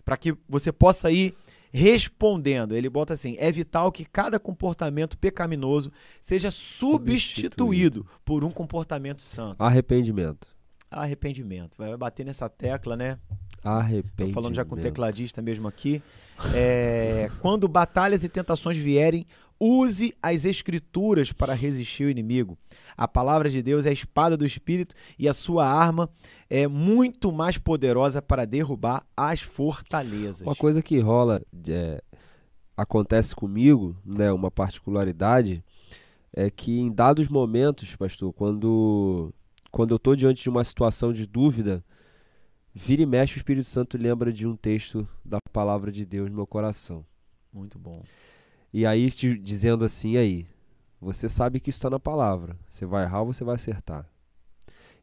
Para 0.03 0.17
que 0.17 0.35
você 0.49 0.73
possa 0.73 1.11
ir 1.11 1.35
respondendo. 1.73 2.75
Ele 2.75 2.89
bota 2.89 3.15
assim: 3.15 3.37
é 3.39 3.53
vital 3.53 3.93
que 3.93 4.05
cada 4.05 4.39
comportamento 4.41 5.17
pecaminoso 5.17 5.93
seja 6.21 6.51
substituído, 6.51 8.07
por 8.25 8.45
um 8.45 8.51
comportamento 8.51 9.23
santo. 9.23 9.61
Arrependimento. 9.61 10.49
Arrependimento. 10.93 11.77
Vai 11.77 11.97
bater 11.97 12.25
nessa 12.25 12.49
tecla, 12.49 12.97
né? 12.97 13.19
Arrependimento. 13.63 14.29
Tô 14.29 14.33
falando 14.33 14.55
já 14.55 14.65
com 14.65 14.75
o 14.75 14.79
tecladista 14.79 15.41
mesmo 15.41 15.69
aqui. 15.69 16.03
É, 16.55 17.31
quando 17.41 17.69
batalhas 17.69 18.25
e 18.25 18.29
tentações 18.29 18.77
vierem, 18.77 19.27
use 19.59 20.13
as 20.21 20.45
escrituras 20.45 21.33
para 21.33 21.55
resistir 21.55 22.05
o 22.05 22.11
inimigo. 22.11 22.59
A 22.97 23.07
palavra 23.07 23.49
de 23.49 23.63
Deus 23.63 23.87
é 23.87 23.91
a 23.91 23.93
espada 23.93 24.37
do 24.37 24.45
Espírito 24.45 24.95
e 25.17 25.29
a 25.29 25.33
sua 25.33 25.67
arma 25.67 26.11
é 26.51 26.67
muito 26.67 27.31
mais 27.31 27.59
poderosa 27.59 28.21
para 28.21 28.45
derrubar 28.45 29.07
as 29.17 29.41
fortalezas. 29.41 30.43
Uma 30.43 30.57
coisa 30.57 30.83
que 30.83 30.99
rola, 30.99 31.41
é, 31.69 32.03
acontece 32.77 33.37
comigo, 33.37 33.97
né, 34.05 34.33
uma 34.33 34.51
particularidade, 34.51 35.63
é 36.33 36.51
que 36.51 36.81
em 36.81 36.91
dados 36.91 37.29
momentos, 37.29 37.95
pastor, 37.95 38.33
quando, 38.33 39.33
quando 39.73 39.93
eu 39.93 39.97
estou 39.97 40.15
diante 40.15 40.43
de 40.43 40.51
uma 40.51 40.63
situação 40.63 41.13
de 41.13 41.27
dúvida, 41.27 41.83
vira 42.75 43.03
e 43.03 43.07
mexe 43.07 43.37
o 43.37 43.39
Espírito 43.39 43.67
Santo 43.67 43.97
lembra 43.97 44.31
de 44.31 44.47
um 44.47 44.55
texto 44.55 45.09
da 45.25 45.39
palavra 45.51 45.91
de 45.91 46.05
Deus 46.05 46.29
no 46.29 46.37
meu 46.37 46.47
coração. 46.47 47.05
Muito 47.51 47.79
bom. 47.79 48.03
E 48.71 48.85
aí 48.85 49.11
te 49.11 49.37
dizendo 49.37 49.85
assim 49.85 50.19
aí, 50.19 50.47
você 51.01 51.29
sabe 51.29 51.59
que 51.59 51.71
isso 51.71 51.79
está 51.79 51.89
na 51.91 51.99
palavra. 51.99 52.57
Você 52.69 52.85
vai 52.85 53.05
errar 53.05 53.23
ou 53.23 53.33
você 53.33 53.43
vai 53.43 53.55
acertar. 53.55 54.07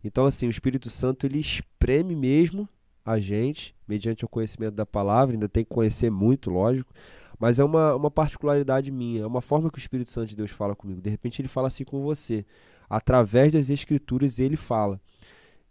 Então, 0.03 0.25
assim, 0.25 0.47
o 0.47 0.49
Espírito 0.49 0.89
Santo 0.89 1.25
ele 1.25 1.39
espreme 1.39 2.15
mesmo 2.15 2.69
a 3.03 3.19
gente, 3.19 3.75
mediante 3.87 4.23
o 4.23 4.29
conhecimento 4.29 4.75
da 4.75 4.85
palavra, 4.85 5.35
ainda 5.35 5.49
tem 5.49 5.63
que 5.63 5.71
conhecer 5.71 6.09
muito, 6.11 6.49
lógico, 6.49 6.93
mas 7.39 7.57
é 7.57 7.63
uma, 7.63 7.95
uma 7.95 8.11
particularidade 8.11 8.91
minha, 8.91 9.23
é 9.23 9.25
uma 9.25 9.41
forma 9.41 9.69
que 9.71 9.77
o 9.77 9.79
Espírito 9.79 10.11
Santo 10.11 10.27
de 10.27 10.35
Deus 10.35 10.51
fala 10.51 10.75
comigo. 10.75 11.01
De 11.01 11.09
repente 11.09 11.41
ele 11.41 11.47
fala 11.47 11.67
assim 11.67 11.83
com 11.83 12.01
você, 12.03 12.45
através 12.89 13.53
das 13.53 13.69
Escrituras 13.69 14.39
ele 14.39 14.55
fala. 14.55 14.99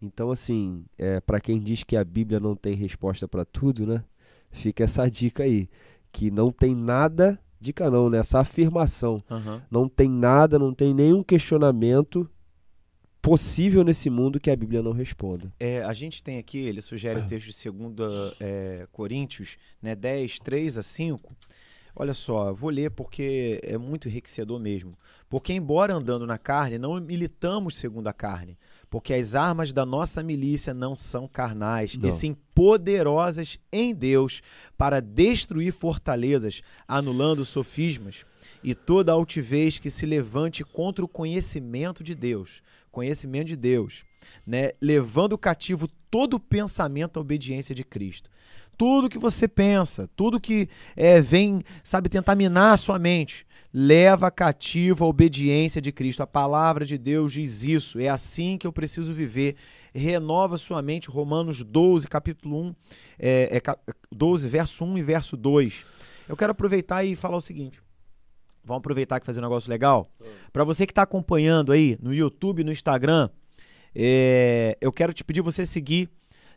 Então, 0.01 0.31
assim, 0.31 0.85
é, 0.97 1.21
para 1.21 1.41
quem 1.41 1.59
diz 1.59 1.83
que 1.83 1.97
a 1.97 2.05
Bíblia 2.05 2.39
não 2.39 2.55
tem 2.55 2.75
resposta 2.75 3.27
para 3.27 3.45
tudo, 3.45 3.87
né? 3.87 4.05
Fica 4.51 4.85
essa 4.85 5.11
dica 5.11 5.43
aí, 5.43 5.69
que 6.13 6.31
não 6.31 6.53
tem 6.53 6.75
nada 6.75 7.39
dica 7.61 7.91
não, 7.91 8.09
né? 8.09 8.19
Essa 8.19 8.41
afirmação. 8.41 9.23
Uhum. 9.31 9.61
Não 9.71 9.89
tem 9.89 10.09
nada, 10.09 10.59
não 10.59 10.73
tem 10.73 10.95
nenhum 10.95 11.23
questionamento 11.23 12.29
possível 13.21 13.83
nesse 13.83 14.09
mundo 14.09 14.39
que 14.39 14.51
a 14.51 14.57
Bíblia 14.57 14.83
não 14.83 14.93
responda. 14.93 15.53
É, 15.59 15.83
a 15.83 15.93
gente 15.93 16.23
tem 16.23 16.39
aqui, 16.39 16.59
ele 16.59 16.81
sugere 16.81 17.21
o 17.21 17.27
texto 17.27 17.49
de 17.49 17.71
2 17.71 18.35
é, 18.41 18.87
Coríntios, 18.93 19.59
né, 19.83 19.95
10, 19.95 20.39
3 20.39 20.79
a 20.79 20.83
5. 20.83 21.37
Olha 22.01 22.15
só, 22.15 22.55
vou 22.55 22.71
ler 22.71 22.93
porque 22.93 23.61
é 23.65 23.77
muito 23.77 24.07
enriquecedor 24.07 24.61
mesmo. 24.61 24.93
Porque, 25.29 25.53
embora 25.53 25.95
andando 25.95 26.29
na 26.29 26.39
carne, 26.39 26.79
não 26.79 27.01
militamos 27.01 27.75
segundo 27.75 28.07
a 28.07 28.13
carne, 28.13 28.57
porque 28.89 29.13
as 29.13 29.35
armas 29.35 29.73
da 29.73 29.85
nossa 29.85 30.23
milícia 30.23 30.73
não 30.73 30.95
são 30.95 31.27
carnais, 31.27 31.97
não. 31.97 32.09
e 32.09 32.13
sim 32.13 32.37
poderosas 32.55 33.59
em 33.73 33.93
Deus 33.93 34.41
para 34.77 35.01
destruir 35.01 35.73
fortalezas, 35.73 36.63
anulando 36.87 37.45
sofismas 37.45 38.25
e 38.63 38.77
toda 38.77 39.11
altivez 39.11 39.81
que 39.81 39.91
se 39.91 40.07
levante 40.07 40.63
contra 40.63 41.05
o 41.05 41.09
conhecimento 41.09 42.05
de 42.05 42.15
Deus, 42.15 42.63
conhecimento 42.93 43.49
de 43.49 43.57
Deus, 43.57 44.05
né? 44.47 44.71
levando 44.81 45.37
cativo 45.37 45.89
todo 46.09 46.39
pensamento 46.39 47.19
à 47.19 47.21
obediência 47.21 47.75
de 47.75 47.83
Cristo. 47.83 48.31
Tudo 48.79 49.09
que 49.09 49.19
você 49.19 49.49
pensa, 49.49 50.09
tudo 50.15 50.41
que 50.41 50.69
é, 50.97 51.21
vem, 51.21 51.63
sabe, 51.83 52.09
tentar 52.09 52.37
minar 52.37 52.75
a 52.75 52.77
sua 52.77 52.97
mente, 52.97 53.45
leva 53.75 54.31
cativo 54.31 55.05
a 55.05 55.09
obediência 55.09 55.83
de 55.83 55.91
Cristo. 55.91 56.23
A 56.23 56.27
palavra 56.27 56.87
de 56.87 56.97
Deus 56.97 57.33
diz 57.33 57.65
isso. 57.65 57.99
É 57.99 58.09
assim 58.09 58.57
que 58.57 58.67
eu 58.67 58.73
preciso 58.73 59.13
viver. 59.13 59.57
Renova 59.93 60.57
sua 60.57 60.81
mente. 60.81 61.11
Romanos 61.11 61.63
12, 61.63 62.07
capítulo 62.07 62.61
1, 62.61 62.75
é, 63.19 63.57
é, 63.59 63.93
12, 64.13 64.49
verso 64.49 64.85
1 64.85 64.99
e 64.99 65.03
verso 65.03 65.37
2. 65.37 65.85
Eu 66.29 66.37
quero 66.37 66.53
aproveitar 66.53 67.05
e 67.05 67.17
falar 67.17 67.37
o 67.37 67.41
seguinte. 67.41 67.83
Vamos 68.65 68.79
aproveitar 68.79 69.19
que 69.19 69.27
fazer 69.27 69.41
um 69.41 69.45
negócio 69.45 69.69
legal. 69.69 70.09
Para 70.53 70.63
você 70.63 70.87
que 70.87 70.93
está 70.93 71.03
acompanhando 71.03 71.73
aí 71.73 71.99
no 72.01 72.15
YouTube, 72.15 72.63
no 72.63 72.71
Instagram, 72.71 73.29
é, 73.95 74.77
eu 74.81 74.93
quero 74.93 75.13
te 75.13 75.25
pedir 75.25 75.41
você 75.41 75.67
seguir 75.67 76.09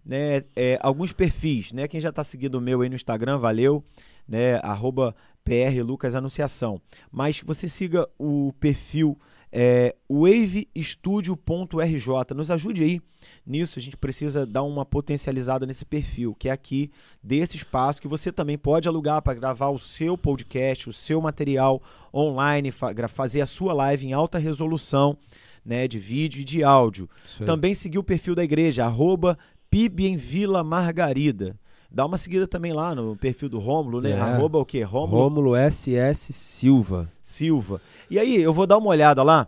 né, 0.05 0.43
é, 0.55 0.79
alguns 0.81 1.13
perfis, 1.13 1.71
né? 1.71 1.87
Quem 1.87 1.99
já 1.99 2.09
está 2.09 2.23
seguindo 2.23 2.55
o 2.55 2.61
meu 2.61 2.81
aí 2.81 2.89
no 2.89 2.95
Instagram, 2.95 3.37
valeu, 3.37 3.83
né? 4.27 4.55
Arroba 4.63 5.15
PR 5.43 5.83
Lucas 5.83 6.15
Anunciação. 6.15 6.81
Mas 7.11 7.41
você 7.45 7.67
siga 7.67 8.07
o 8.17 8.53
perfil 8.59 9.17
é 9.51 9.95
wavestudio.rj. 10.09 12.33
Nos 12.33 12.49
ajude 12.49 12.83
aí 12.83 13.01
nisso, 13.45 13.77
a 13.77 13.81
gente 13.81 13.97
precisa 13.97 14.45
dar 14.45 14.63
uma 14.63 14.85
potencializada 14.85 15.65
nesse 15.65 15.83
perfil, 15.83 16.33
que 16.39 16.47
é 16.47 16.51
aqui 16.51 16.89
desse 17.21 17.57
espaço 17.57 18.01
que 18.01 18.07
você 18.07 18.31
também 18.31 18.57
pode 18.57 18.87
alugar 18.87 19.21
para 19.21 19.33
gravar 19.33 19.67
o 19.69 19.77
seu 19.77 20.17
podcast, 20.17 20.89
o 20.89 20.93
seu 20.93 21.19
material 21.19 21.83
online, 22.13 22.71
fa 22.71 22.93
fazer 23.09 23.41
a 23.41 23.45
sua 23.45 23.73
live 23.73 24.07
em 24.07 24.13
alta 24.13 24.37
resolução, 24.37 25.17
né, 25.65 25.85
de 25.87 25.99
vídeo 25.99 26.41
e 26.41 26.45
de 26.45 26.63
áudio. 26.63 27.09
Também 27.45 27.75
seguir 27.75 27.99
o 27.99 28.03
perfil 28.03 28.33
da 28.33 28.43
igreja, 28.43 28.85
arroba 28.85 29.37
PIB 29.71 30.05
em 30.05 30.15
Vila 30.17 30.63
Margarida. 30.63 31.57
Dá 31.89 32.05
uma 32.05 32.17
seguida 32.17 32.47
também 32.47 32.71
lá 32.71 32.93
no 32.93 33.15
perfil 33.17 33.49
do 33.49 33.57
Rômulo, 33.59 33.99
né? 34.01 34.11
É. 34.11 34.19
Arroba 34.19 34.59
o 34.59 34.65
quê? 34.65 34.81
Rômulo 34.83 35.23
Rômulo 35.23 35.53
SS 35.55 36.31
Silva. 36.33 37.09
Silva. 37.23 37.81
E 38.09 38.19
aí, 38.19 38.35
eu 38.41 38.53
vou 38.53 38.67
dar 38.67 38.77
uma 38.77 38.89
olhada 38.89 39.23
lá. 39.23 39.47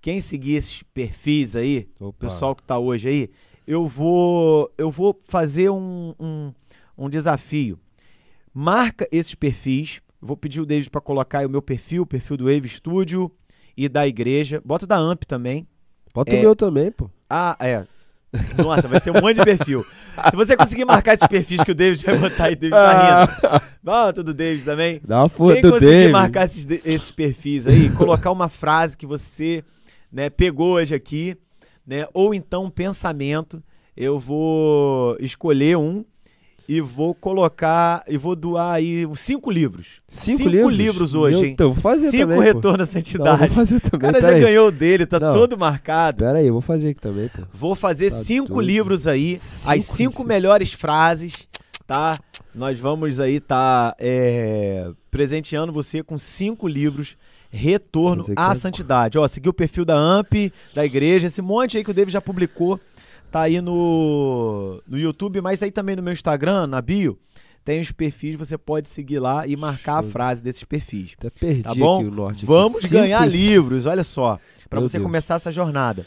Quem 0.00 0.20
seguir 0.20 0.54
esses 0.54 0.82
perfis 0.82 1.54
aí, 1.56 1.88
o 2.00 2.12
pessoal 2.12 2.54
que 2.54 2.62
tá 2.62 2.78
hoje 2.78 3.08
aí, 3.08 3.30
eu 3.66 3.86
vou 3.86 4.70
eu 4.76 4.90
vou 4.90 5.16
fazer 5.28 5.70
um, 5.70 6.14
um, 6.18 6.52
um 6.98 7.08
desafio. 7.10 7.78
Marca 8.52 9.06
esses 9.10 9.34
perfis. 9.34 10.00
Vou 10.20 10.36
pedir 10.36 10.60
o 10.60 10.66
David 10.66 10.88
para 10.90 11.00
colocar 11.00 11.40
aí 11.40 11.46
o 11.46 11.50
meu 11.50 11.62
perfil, 11.62 12.02
o 12.02 12.06
perfil 12.06 12.36
do 12.36 12.44
Wave 12.44 12.68
Studio 12.68 13.30
e 13.76 13.88
da 13.88 14.06
igreja. 14.06 14.62
Bota 14.64 14.86
da 14.86 14.96
AMP 14.96 15.24
também. 15.24 15.66
Bota 16.14 16.34
É. 16.34 16.38
o 16.38 16.42
meu 16.42 16.54
também, 16.56 16.90
pô. 16.92 17.10
Ah, 17.28 17.56
é. 17.60 17.86
Nossa, 18.56 18.88
vai 18.88 19.00
ser 19.00 19.10
um 19.10 19.20
monte 19.20 19.36
de 19.36 19.44
perfil. 19.44 19.84
Se 20.30 20.36
você 20.36 20.56
conseguir 20.56 20.84
marcar 20.84 21.14
esses 21.14 21.26
perfis 21.26 21.62
que 21.62 21.70
o 21.70 21.74
David 21.74 22.04
vai 22.04 22.18
botar 22.18 22.44
aí, 22.44 22.54
o 22.54 22.56
David 22.56 22.76
tá 22.76 23.26
rindo. 23.48 23.62
Bota 23.82 24.22
do 24.22 24.32
David 24.32 24.64
também. 24.64 25.00
Dá 25.04 25.22
uma 25.22 25.28
foto 25.28 25.54
Quem 25.54 25.62
conseguir 25.62 25.90
David. 25.90 26.12
marcar 26.12 26.44
esses, 26.44 26.66
esses 26.84 27.10
perfis 27.10 27.66
aí, 27.66 27.90
colocar 27.90 28.30
uma 28.30 28.48
frase 28.48 28.96
que 28.96 29.06
você 29.06 29.62
né, 30.10 30.30
pegou 30.30 30.74
hoje 30.74 30.94
aqui, 30.94 31.36
né, 31.86 32.06
ou 32.14 32.32
então 32.32 32.64
um 32.64 32.70
pensamento, 32.70 33.62
eu 33.96 34.18
vou 34.18 35.16
escolher 35.20 35.76
um 35.76 36.04
e 36.74 36.80
vou 36.80 37.14
colocar 37.14 38.02
e 38.08 38.16
vou 38.16 38.34
doar 38.34 38.74
aí 38.76 39.06
cinco 39.14 39.50
livros. 39.50 40.00
Cinco, 40.08 40.48
livros? 40.48 40.74
livros? 40.74 41.14
hoje, 41.14 41.36
Meu, 41.38 41.46
hein? 41.46 41.52
Então, 41.52 41.72
vou 41.72 41.82
fazer 41.82 42.10
Cinco 42.10 42.22
também, 42.22 42.36
pô. 42.38 42.42
retornos 42.42 42.80
à 42.80 42.84
Não, 42.84 42.86
santidade. 42.92 43.38
vou 43.38 43.48
fazer 43.48 43.76
o 43.76 43.80
também. 43.80 44.00
cara 44.00 44.20
já 44.22 44.28
aí. 44.30 44.40
ganhou 44.40 44.68
o 44.68 44.72
dele, 44.72 45.04
tá 45.04 45.20
Não. 45.20 45.34
todo 45.34 45.58
marcado. 45.58 46.18
Pera 46.24 46.38
aí, 46.38 46.46
eu 46.46 46.52
vou 46.54 46.62
fazer 46.62 46.88
aqui 46.90 47.00
também, 47.00 47.28
pô. 47.28 47.42
Vou 47.52 47.74
fazer 47.74 48.10
Tá 48.10 48.22
cinco 48.24 48.54
doido. 48.54 48.66
livros 48.66 49.06
aí, 49.06 49.38
Cinco 49.38 49.70
as 49.72 49.84
cinco 49.84 50.10
livros. 50.22 50.26
melhores 50.26 50.72
frases, 50.72 51.46
tá? 51.86 52.12
Nós 52.54 52.78
vamos 52.78 53.20
aí 53.20 53.38
tá 53.40 53.94
é, 53.98 54.88
presenteando 55.10 55.72
você 55.72 56.02
com 56.02 56.16
cinco 56.16 56.66
livros 56.66 57.16
Retorno 57.54 58.24
à 58.34 58.54
que- 58.54 58.60
Santidade. 58.60 59.18
Ó, 59.18 59.28
seguiu 59.28 59.50
o 59.50 59.54
perfil 59.54 59.84
da 59.84 59.94
AMP, 59.94 60.50
da 60.74 60.86
igreja, 60.86 61.26
esse 61.26 61.42
monte 61.42 61.76
aí 61.76 61.84
que 61.84 61.90
o 61.90 61.94
David 61.94 62.10
já 62.14 62.20
publicou, 62.20 62.80
tá 63.32 63.42
aí 63.42 63.60
no, 63.60 64.82
no 64.86 64.98
YouTube, 64.98 65.40
mas 65.40 65.62
aí 65.62 65.70
também 65.70 65.96
no 65.96 66.02
meu 66.02 66.12
Instagram, 66.12 66.66
na 66.66 66.80
bio, 66.82 67.18
tem 67.64 67.80
os 67.80 67.90
perfis, 67.92 68.36
você 68.36 68.58
pode 68.58 68.88
seguir 68.88 69.18
lá 69.20 69.46
e 69.46 69.56
marcar 69.56 69.98
a 69.98 70.02
Show. 70.02 70.10
frase 70.10 70.42
desses 70.42 70.64
perfis. 70.64 71.14
Até 71.18 71.30
perdi 71.30 71.62
Tá 71.62 71.74
bom? 71.74 71.96
aqui 72.00 72.08
o 72.08 72.10
norte. 72.10 72.44
Vamos 72.46 72.80
Cinco- 72.82 72.94
ganhar 72.94 73.24
livros, 73.26 73.86
olha 73.86 74.04
só, 74.04 74.38
Meu 74.70 74.80
você 74.82 74.98
Deus. 74.98 75.06
começar 75.06 75.34
essa 75.36 75.50
jornada. 75.52 76.04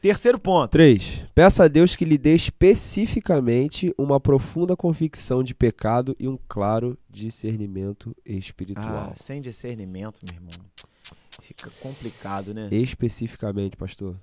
Terceiro 0.00 0.38
ponto. 0.38 0.70
3. 0.70 1.24
Peça 1.34 1.64
a 1.64 1.68
Deus 1.68 1.96
que 1.96 2.04
lhe 2.04 2.16
dê 2.16 2.32
especificamente 2.34 3.92
uma 3.98 4.20
profunda 4.20 4.76
convicção 4.76 5.42
de 5.42 5.52
pecado 5.54 6.14
e 6.20 6.28
um 6.28 6.38
claro 6.48 6.96
discernimento 7.10 8.14
espiritual. 8.24 9.10
Ah, 9.10 9.12
sem 9.16 9.40
discernimento, 9.40 10.20
meu 10.30 10.36
irmão. 10.36 10.50
Fica 11.42 11.68
complicado, 11.80 12.54
né? 12.54 12.68
Especificamente, 12.70 13.76
pastor. 13.76 14.14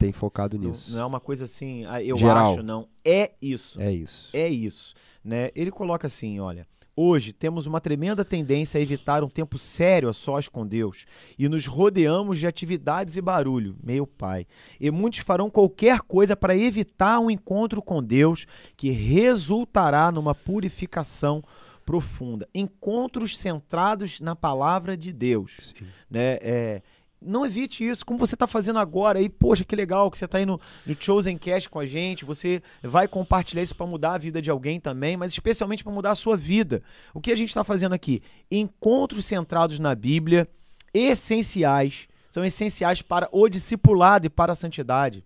Tem 0.00 0.12
focado 0.12 0.58
Não, 0.58 0.70
nisso. 0.70 0.92
não 0.94 1.00
é 1.02 1.04
uma 1.04 1.20
coisa 1.20 1.44
assim, 1.44 1.84
ah, 1.84 2.02
eu 2.02 2.16
Geral. 2.16 2.54
acho, 2.54 2.62
não. 2.62 2.88
É 3.04 3.32
isso. 3.40 3.78
É 3.78 3.92
isso. 3.92 4.30
É 4.32 4.48
isso. 4.48 4.94
Né? 5.22 5.50
Ele 5.54 5.70
coloca 5.70 6.06
assim: 6.06 6.40
olha. 6.40 6.66
Hoje 6.96 7.32
temos 7.32 7.66
uma 7.66 7.80
tremenda 7.80 8.24
tendência 8.24 8.78
a 8.78 8.82
evitar 8.82 9.24
um 9.24 9.28
tempo 9.28 9.56
sério 9.56 10.08
a 10.08 10.12
sós 10.12 10.48
com 10.48 10.66
Deus 10.66 11.06
e 11.38 11.48
nos 11.48 11.64
rodeamos 11.64 12.38
de 12.38 12.46
atividades 12.46 13.16
e 13.16 13.22
barulho, 13.22 13.74
meu 13.82 14.06
pai. 14.06 14.46
E 14.78 14.90
muitos 14.90 15.20
farão 15.20 15.48
qualquer 15.48 16.00
coisa 16.00 16.36
para 16.36 16.54
evitar 16.54 17.18
um 17.20 17.30
encontro 17.30 17.80
com 17.80 18.02
Deus 18.02 18.44
que 18.76 18.90
resultará 18.90 20.10
numa 20.10 20.34
purificação 20.34 21.42
profunda. 21.86 22.46
Encontros 22.54 23.38
centrados 23.38 24.20
na 24.20 24.36
palavra 24.36 24.94
de 24.94 25.10
Deus 25.12 25.72
Sim. 25.78 25.86
né? 26.10 26.38
É, 26.42 26.82
não 27.20 27.44
evite 27.44 27.86
isso, 27.86 28.04
como 28.04 28.18
você 28.18 28.34
está 28.34 28.46
fazendo 28.46 28.78
agora 28.78 29.18
aí, 29.18 29.28
poxa, 29.28 29.64
que 29.64 29.76
legal 29.76 30.10
que 30.10 30.16
você 30.16 30.24
está 30.24 30.44
no, 30.44 30.60
no 30.86 30.96
Chosen 30.98 31.36
Cast 31.36 31.68
com 31.68 31.78
a 31.78 31.86
gente, 31.86 32.24
você 32.24 32.62
vai 32.82 33.06
compartilhar 33.06 33.62
isso 33.62 33.74
para 33.74 33.86
mudar 33.86 34.14
a 34.14 34.18
vida 34.18 34.40
de 34.40 34.50
alguém 34.50 34.80
também, 34.80 35.16
mas 35.16 35.32
especialmente 35.32 35.84
para 35.84 35.92
mudar 35.92 36.12
a 36.12 36.14
sua 36.14 36.36
vida. 36.36 36.82
O 37.12 37.20
que 37.20 37.30
a 37.30 37.36
gente 37.36 37.48
está 37.48 37.62
fazendo 37.62 37.92
aqui? 37.92 38.22
Encontros 38.50 39.26
centrados 39.26 39.78
na 39.78 39.94
Bíblia, 39.94 40.48
essenciais, 40.94 42.08
são 42.30 42.44
essenciais 42.44 43.02
para 43.02 43.28
o 43.32 43.48
discipulado 43.48 44.26
e 44.26 44.30
para 44.30 44.52
a 44.52 44.56
santidade. 44.56 45.24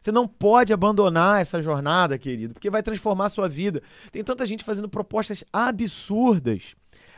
Você 0.00 0.12
não 0.12 0.26
pode 0.26 0.72
abandonar 0.72 1.40
essa 1.40 1.60
jornada, 1.60 2.18
querido, 2.18 2.54
porque 2.54 2.70
vai 2.70 2.82
transformar 2.82 3.26
a 3.26 3.30
sua 3.30 3.48
vida. 3.48 3.82
Tem 4.12 4.22
tanta 4.22 4.46
gente 4.46 4.64
fazendo 4.64 4.88
propostas 4.88 5.44
absurdas, 5.52 6.76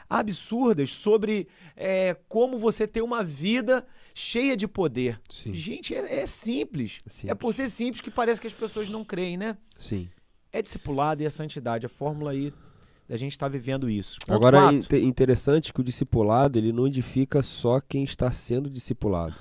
absurdas 0.09 0.91
sobre 0.91 1.49
é, 1.77 2.17
como 2.29 2.59
você 2.59 2.87
ter 2.87 3.03
uma 3.03 3.23
vida 3.23 3.87
cheia 4.19 4.57
de 4.57 4.67
poder. 4.67 5.21
Sim. 5.31 5.55
Gente, 5.55 5.95
é, 5.95 6.21
é 6.23 6.27
simples. 6.27 7.01
Sim. 7.07 7.31
É 7.31 7.35
por 7.35 7.55
ser 7.55 7.69
simples 7.71 8.01
que 8.01 8.11
parece 8.11 8.41
que 8.41 8.47
as 8.47 8.53
pessoas 8.53 8.89
não 8.89 9.05
creem, 9.05 9.37
né? 9.37 9.57
Sim. 9.79 10.09
É 10.53 10.61
discipulado 10.61 11.23
e 11.23 11.27
a 11.27 11.31
santidade. 11.31 11.87
A 11.87 11.89
fórmula 11.89 12.33
aí 12.33 12.53
da 13.09 13.17
gente 13.17 13.33
está 13.33 13.47
vivendo 13.49 13.89
isso. 13.89 14.17
Ponto 14.27 14.35
Agora 14.37 14.57
é 14.59 14.61
quatro. 14.61 14.77
inte- 14.77 14.97
interessante 14.99 15.73
que 15.73 15.81
o 15.81 15.85
discipulado 15.85 16.59
ele 16.59 16.73
não 16.73 16.87
edifica 16.87 17.41
só 17.43 17.81
quem 17.81 18.03
está 18.05 18.31
sendo 18.33 18.69
discipulado. 18.69 19.37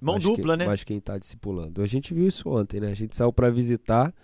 Mão 0.00 0.14
mas 0.16 0.22
dupla, 0.22 0.54
que- 0.56 0.58
né? 0.62 0.66
Mas 0.66 0.84
quem 0.84 0.98
está 0.98 1.18
discipulando. 1.18 1.82
A 1.82 1.86
gente 1.86 2.12
viu 2.14 2.26
isso 2.28 2.48
ontem, 2.48 2.80
né? 2.80 2.90
A 2.92 2.94
gente 2.94 3.16
saiu 3.16 3.32
para 3.32 3.50
visitar 3.50 4.14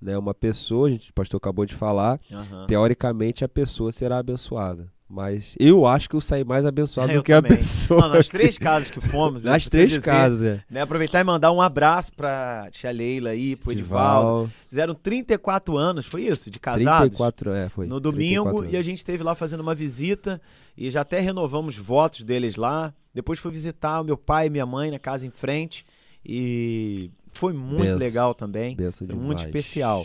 né, 0.00 0.18
uma 0.18 0.34
pessoa, 0.34 0.88
a 0.88 0.90
gente, 0.90 1.10
o 1.10 1.14
pastor 1.14 1.38
acabou 1.38 1.64
de 1.64 1.74
falar, 1.74 2.20
Aham. 2.32 2.66
teoricamente 2.66 3.42
a 3.44 3.48
pessoa 3.48 3.90
será 3.92 4.18
abençoada. 4.18 4.92
Mas 5.14 5.54
eu 5.60 5.86
acho 5.86 6.08
que 6.08 6.16
eu 6.16 6.20
saí 6.20 6.42
mais 6.42 6.66
abençoado 6.66 7.12
Eu 7.12 7.20
do 7.20 7.24
que 7.24 7.32
a 7.32 7.40
também. 7.40 7.56
pessoa. 7.56 8.00
Não, 8.00 8.08
nas 8.08 8.26
três 8.28 8.58
casas 8.58 8.90
que 8.90 9.00
fomos. 9.00 9.44
Nas 9.44 9.68
três 9.68 9.90
dizer, 9.90 10.02
casas, 10.02 10.42
é. 10.42 10.60
Né, 10.68 10.80
aproveitar 10.80 11.20
e 11.20 11.24
mandar 11.24 11.52
um 11.52 11.62
abraço 11.62 12.12
pra 12.12 12.68
tia 12.72 12.90
Leila 12.90 13.30
aí, 13.30 13.54
pro 13.54 13.70
Edivaldo. 13.70 14.26
Edivaldo, 14.26 14.52
Fizeram 14.68 14.94
34 14.94 15.76
anos, 15.76 16.06
foi 16.06 16.22
isso? 16.22 16.50
De 16.50 16.58
casados? 16.58 17.10
34, 17.16 17.52
é, 17.52 17.68
foi. 17.68 17.86
no 17.86 18.00
domingo 18.00 18.42
34 18.44 18.74
e 18.74 18.76
a 18.76 18.82
gente 18.82 18.98
esteve 18.98 19.22
lá 19.22 19.36
fazendo 19.36 19.60
uma 19.60 19.74
visita 19.74 20.40
e 20.76 20.90
já 20.90 21.02
até 21.02 21.20
renovamos 21.20 21.76
votos 21.78 22.24
deles 22.24 22.56
lá. 22.56 22.92
Depois 23.14 23.38
fui 23.38 23.52
visitar 23.52 24.00
o 24.00 24.04
meu 24.04 24.16
pai 24.16 24.48
e 24.48 24.50
minha 24.50 24.66
mãe 24.66 24.90
na 24.90 24.98
casa 24.98 25.24
em 25.24 25.30
frente 25.30 25.84
e 26.26 27.08
foi 27.34 27.52
muito 27.52 27.84
Benção. 27.84 27.98
legal 27.98 28.34
também. 28.34 28.74
Benção 28.74 29.06
Foi 29.06 29.16
muito 29.16 29.44
especial. 29.44 30.04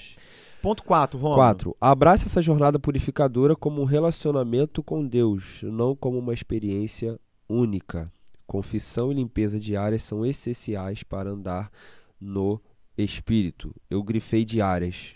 Ponto 0.62 0.84
4, 0.84 1.18
Romulo. 1.18 1.36
4. 1.36 1.78
Abrace 1.80 2.26
essa 2.26 2.42
jornada 2.42 2.78
purificadora 2.78 3.56
como 3.56 3.82
um 3.82 3.86
relacionamento 3.86 4.84
com 4.84 5.06
Deus, 5.06 5.62
não 5.64 5.96
como 5.96 6.20
uma 6.20 6.34
experiência 6.34 7.20
única. 7.48 8.12
Confissão 8.46 9.12
e 9.12 9.16
limpeza 9.16 9.60
diárias 9.60 10.04
são 10.04 10.26
essenciais 10.26 11.04
para 11.04 11.30
andar 11.30 11.72
no 12.20 12.60
Espírito. 12.98 13.74
Eu 13.90 14.04
grifei 14.04 14.44
diárias, 14.44 15.16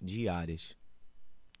Diárias. 0.00 0.76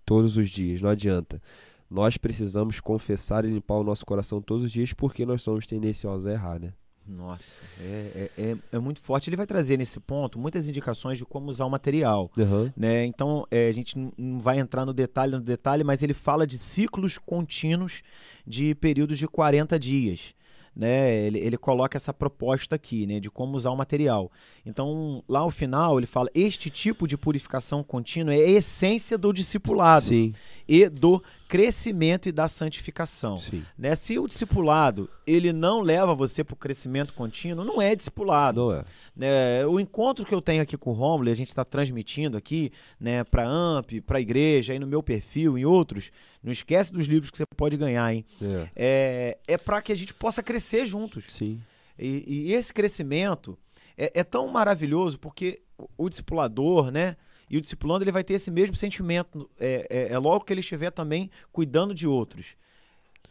todos 0.04 0.36
os 0.36 0.50
dias, 0.50 0.82
não 0.82 0.90
adianta. 0.90 1.40
Nós 1.88 2.16
precisamos 2.16 2.80
confessar 2.80 3.44
e 3.44 3.50
limpar 3.50 3.76
o 3.76 3.84
nosso 3.84 4.04
coração 4.04 4.42
todos 4.42 4.64
os 4.64 4.70
dias 4.72 4.92
porque 4.92 5.24
nós 5.24 5.42
somos 5.42 5.66
tendenciosos 5.66 6.26
a 6.26 6.32
errar, 6.32 6.58
né? 6.60 6.74
Nossa, 7.06 7.62
é, 7.80 8.30
é, 8.38 8.42
é, 8.52 8.56
é 8.72 8.78
muito 8.78 9.00
forte. 9.00 9.28
Ele 9.28 9.36
vai 9.36 9.46
trazer 9.46 9.76
nesse 9.76 9.98
ponto 9.98 10.38
muitas 10.38 10.68
indicações 10.68 11.18
de 11.18 11.24
como 11.24 11.48
usar 11.50 11.64
o 11.64 11.70
material. 11.70 12.30
Aham. 12.38 12.72
né? 12.76 13.04
Então, 13.04 13.44
é, 13.50 13.68
a 13.68 13.72
gente 13.72 13.98
não- 13.98 14.12
não 14.16 14.38
vai 14.38 14.58
entrar 14.60 14.86
no 14.86 14.92
detalhe, 14.94 15.32
no 15.32 15.40
detalhe, 15.40 15.82
mas 15.82 16.02
ele 16.02 16.14
fala 16.14 16.46
de 16.46 16.56
ciclos 16.56 17.18
contínuos 17.18 18.02
de 18.46 18.74
períodos 18.76 19.18
de 19.18 19.26
40 19.26 19.78
dias. 19.78 20.34
Né? 20.76 21.12
Ele, 21.26 21.40
ele 21.40 21.58
coloca 21.58 21.96
essa 21.96 22.14
proposta 22.14 22.76
aqui, 22.76 23.04
né? 23.04 23.18
De 23.18 23.28
como 23.28 23.56
usar 23.56 23.70
o 23.70 23.76
material. 23.76 24.30
Então, 24.64 25.24
lá 25.28 25.40
ao 25.40 25.50
final, 25.50 25.98
ele 25.98 26.06
fala: 26.06 26.28
este 26.34 26.70
tipo 26.70 27.06
de 27.06 27.16
purificação 27.16 27.82
contínua 27.82 28.34
é 28.34 28.38
a 28.38 28.50
essência 28.50 29.16
do 29.16 29.32
discipulado 29.32 30.06
Sim. 30.06 30.32
e 30.68 30.88
do 30.88 31.22
crescimento 31.48 32.28
e 32.28 32.32
da 32.32 32.46
santificação. 32.46 33.36
Né? 33.76 33.94
Se 33.96 34.18
o 34.18 34.26
discipulado 34.26 35.10
ele 35.26 35.52
não 35.52 35.80
leva 35.80 36.14
você 36.14 36.44
para 36.44 36.54
o 36.54 36.56
crescimento 36.56 37.12
contínuo, 37.14 37.64
não 37.64 37.82
é 37.82 37.96
discipulado. 37.96 38.60
Não 38.60 38.72
é. 38.72 38.84
Né? 39.16 39.66
O 39.66 39.80
encontro 39.80 40.24
que 40.24 40.34
eu 40.34 40.40
tenho 40.40 40.62
aqui 40.62 40.76
com 40.76 40.90
o 40.90 40.92
Romulo, 40.94 41.30
a 41.30 41.34
gente 41.34 41.48
está 41.48 41.64
transmitindo 41.64 42.36
aqui 42.36 42.70
né, 43.00 43.24
para 43.24 43.48
AMP, 43.48 44.00
para 44.06 44.18
a 44.18 44.20
igreja, 44.20 44.72
aí 44.72 44.78
no 44.78 44.86
meu 44.86 45.02
perfil, 45.02 45.58
em 45.58 45.64
outros, 45.64 46.12
não 46.42 46.52
esquece 46.52 46.92
dos 46.92 47.06
livros 47.06 47.30
que 47.30 47.36
você 47.36 47.44
pode 47.56 47.76
ganhar, 47.76 48.12
hein? 48.12 48.24
É. 48.40 48.68
É, 48.76 49.38
é 49.48 49.58
para 49.58 49.82
que 49.82 49.92
a 49.92 49.96
gente 49.96 50.14
possa 50.14 50.42
crescer 50.42 50.86
juntos. 50.86 51.24
Sim. 51.30 51.60
E, 51.98 52.46
e 52.48 52.52
esse 52.52 52.72
crescimento 52.72 53.58
é, 54.00 54.20
é 54.20 54.24
tão 54.24 54.48
maravilhoso 54.48 55.18
porque 55.18 55.60
o, 55.76 56.06
o 56.06 56.08
discipulador, 56.08 56.90
né? 56.90 57.16
E 57.50 57.58
o 57.58 57.60
discipulando 57.60 58.04
ele 58.04 58.12
vai 58.12 58.24
ter 58.24 58.34
esse 58.34 58.50
mesmo 58.50 58.74
sentimento 58.74 59.50
é, 59.58 59.86
é, 59.90 60.12
é 60.12 60.18
logo 60.18 60.44
que 60.44 60.52
ele 60.52 60.60
estiver 60.60 60.90
também 60.90 61.30
cuidando 61.52 61.94
de 61.94 62.06
outros. 62.06 62.56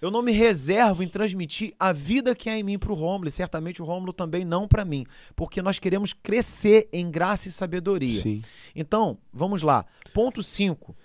Eu 0.01 0.11
não 0.11 0.22
me 0.22 0.32
reservo 0.32 1.01
em 1.03 1.07
transmitir 1.07 1.74
a 1.80 1.91
vida 1.91 2.36
que 2.36 2.49
há 2.49 2.57
em 2.57 2.63
mim 2.63 2.78
para 2.78 2.91
o 2.91 2.95
Rômulo, 2.95 3.28
e 3.28 3.32
certamente 3.32 3.82
o 3.82 3.86
Rômulo 3.86 4.13
também 4.13 4.45
não 4.45 4.67
para 4.67 4.86
mim, 4.86 5.05
porque 5.36 5.61
nós 5.61 5.80
queremos 5.80 6.13
crescer 6.13 6.88
em 6.93 7.09
graça 7.09 7.49
e 7.49 7.51
sabedoria. 7.51 8.22
Sim. 8.22 8.41
Então, 8.74 9.17
vamos 9.34 9.61
lá. 9.61 9.86
Ponto 10.13 10.41
5. 10.41 10.95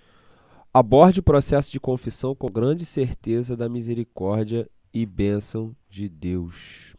Aborde 0.72 1.20
o 1.20 1.24
processo 1.24 1.72
de 1.72 1.80
confissão 1.80 2.34
com 2.36 2.48
grande 2.48 2.84
certeza 2.84 3.56
da 3.56 3.68
misericórdia 3.68 4.68
e 4.92 5.04
bênção 5.04 5.74
de 5.88 6.08
Deus. 6.08 6.94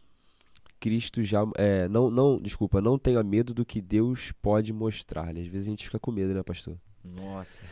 Cristo 0.86 1.22
já. 1.24 1.42
É, 1.56 1.88
não, 1.88 2.10
não, 2.10 2.40
desculpa, 2.40 2.80
não 2.80 2.98
tenha 2.98 3.22
medo 3.22 3.52
do 3.52 3.64
que 3.64 3.80
Deus 3.80 4.32
pode 4.40 4.72
mostrar-lhe. 4.72 5.40
Às 5.40 5.46
vezes 5.48 5.66
a 5.66 5.70
gente 5.70 5.84
fica 5.84 5.98
com 5.98 6.12
medo, 6.12 6.32
né, 6.32 6.42
pastor? 6.42 6.78
Nossa. 7.04 7.62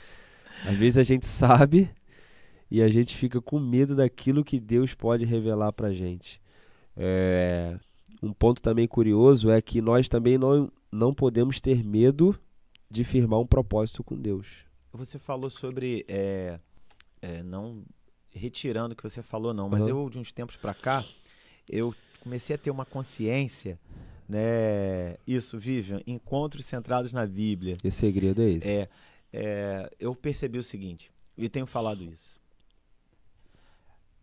Às 0.64 0.76
vezes 0.76 0.98
a 0.98 1.02
gente 1.02 1.26
sabe 1.26 1.90
e 2.70 2.82
a 2.82 2.88
gente 2.88 3.16
fica 3.16 3.40
com 3.40 3.58
medo 3.60 3.94
daquilo 3.94 4.44
que 4.44 4.58
Deus 4.58 4.94
pode 4.94 5.24
revelar 5.24 5.72
pra 5.72 5.92
gente. 5.92 6.40
É, 6.96 7.78
um 8.22 8.32
ponto 8.32 8.60
também 8.62 8.86
curioso 8.88 9.50
é 9.50 9.60
que 9.60 9.80
nós 9.80 10.08
também 10.08 10.38
não, 10.38 10.70
não 10.90 11.12
podemos 11.14 11.60
ter 11.60 11.84
medo 11.84 12.38
de 12.90 13.04
firmar 13.04 13.40
um 13.40 13.46
propósito 13.46 14.02
com 14.02 14.16
Deus. 14.20 14.64
Você 14.92 15.18
falou 15.18 15.50
sobre. 15.50 16.04
é, 16.08 16.58
é, 17.20 17.42
não 17.42 17.84
retirando 18.30 18.92
o 18.94 18.96
que 18.96 19.02
você 19.02 19.22
falou, 19.22 19.54
não, 19.54 19.68
mas 19.68 19.82
Uhum. 19.84 19.88
eu, 19.88 20.10
de 20.10 20.18
uns 20.18 20.32
tempos 20.32 20.56
para 20.56 20.74
cá, 20.74 21.04
eu 21.70 21.94
comecei 22.24 22.56
a 22.56 22.58
ter 22.58 22.70
uma 22.70 22.86
consciência, 22.86 23.78
né? 24.26 25.16
Isso, 25.26 25.58
Vivian, 25.58 26.00
encontros 26.06 26.64
centrados 26.64 27.12
na 27.12 27.26
Bíblia. 27.26 27.76
E 27.84 27.88
o 27.88 27.92
segredo 27.92 28.42
é 28.42 28.50
esse. 28.50 28.68
É, 28.68 28.88
é, 29.32 29.90
eu 30.00 30.14
percebi 30.16 30.58
o 30.58 30.62
seguinte, 30.62 31.12
e 31.36 31.48
tenho 31.48 31.66
falado 31.66 32.02
isso. 32.02 32.40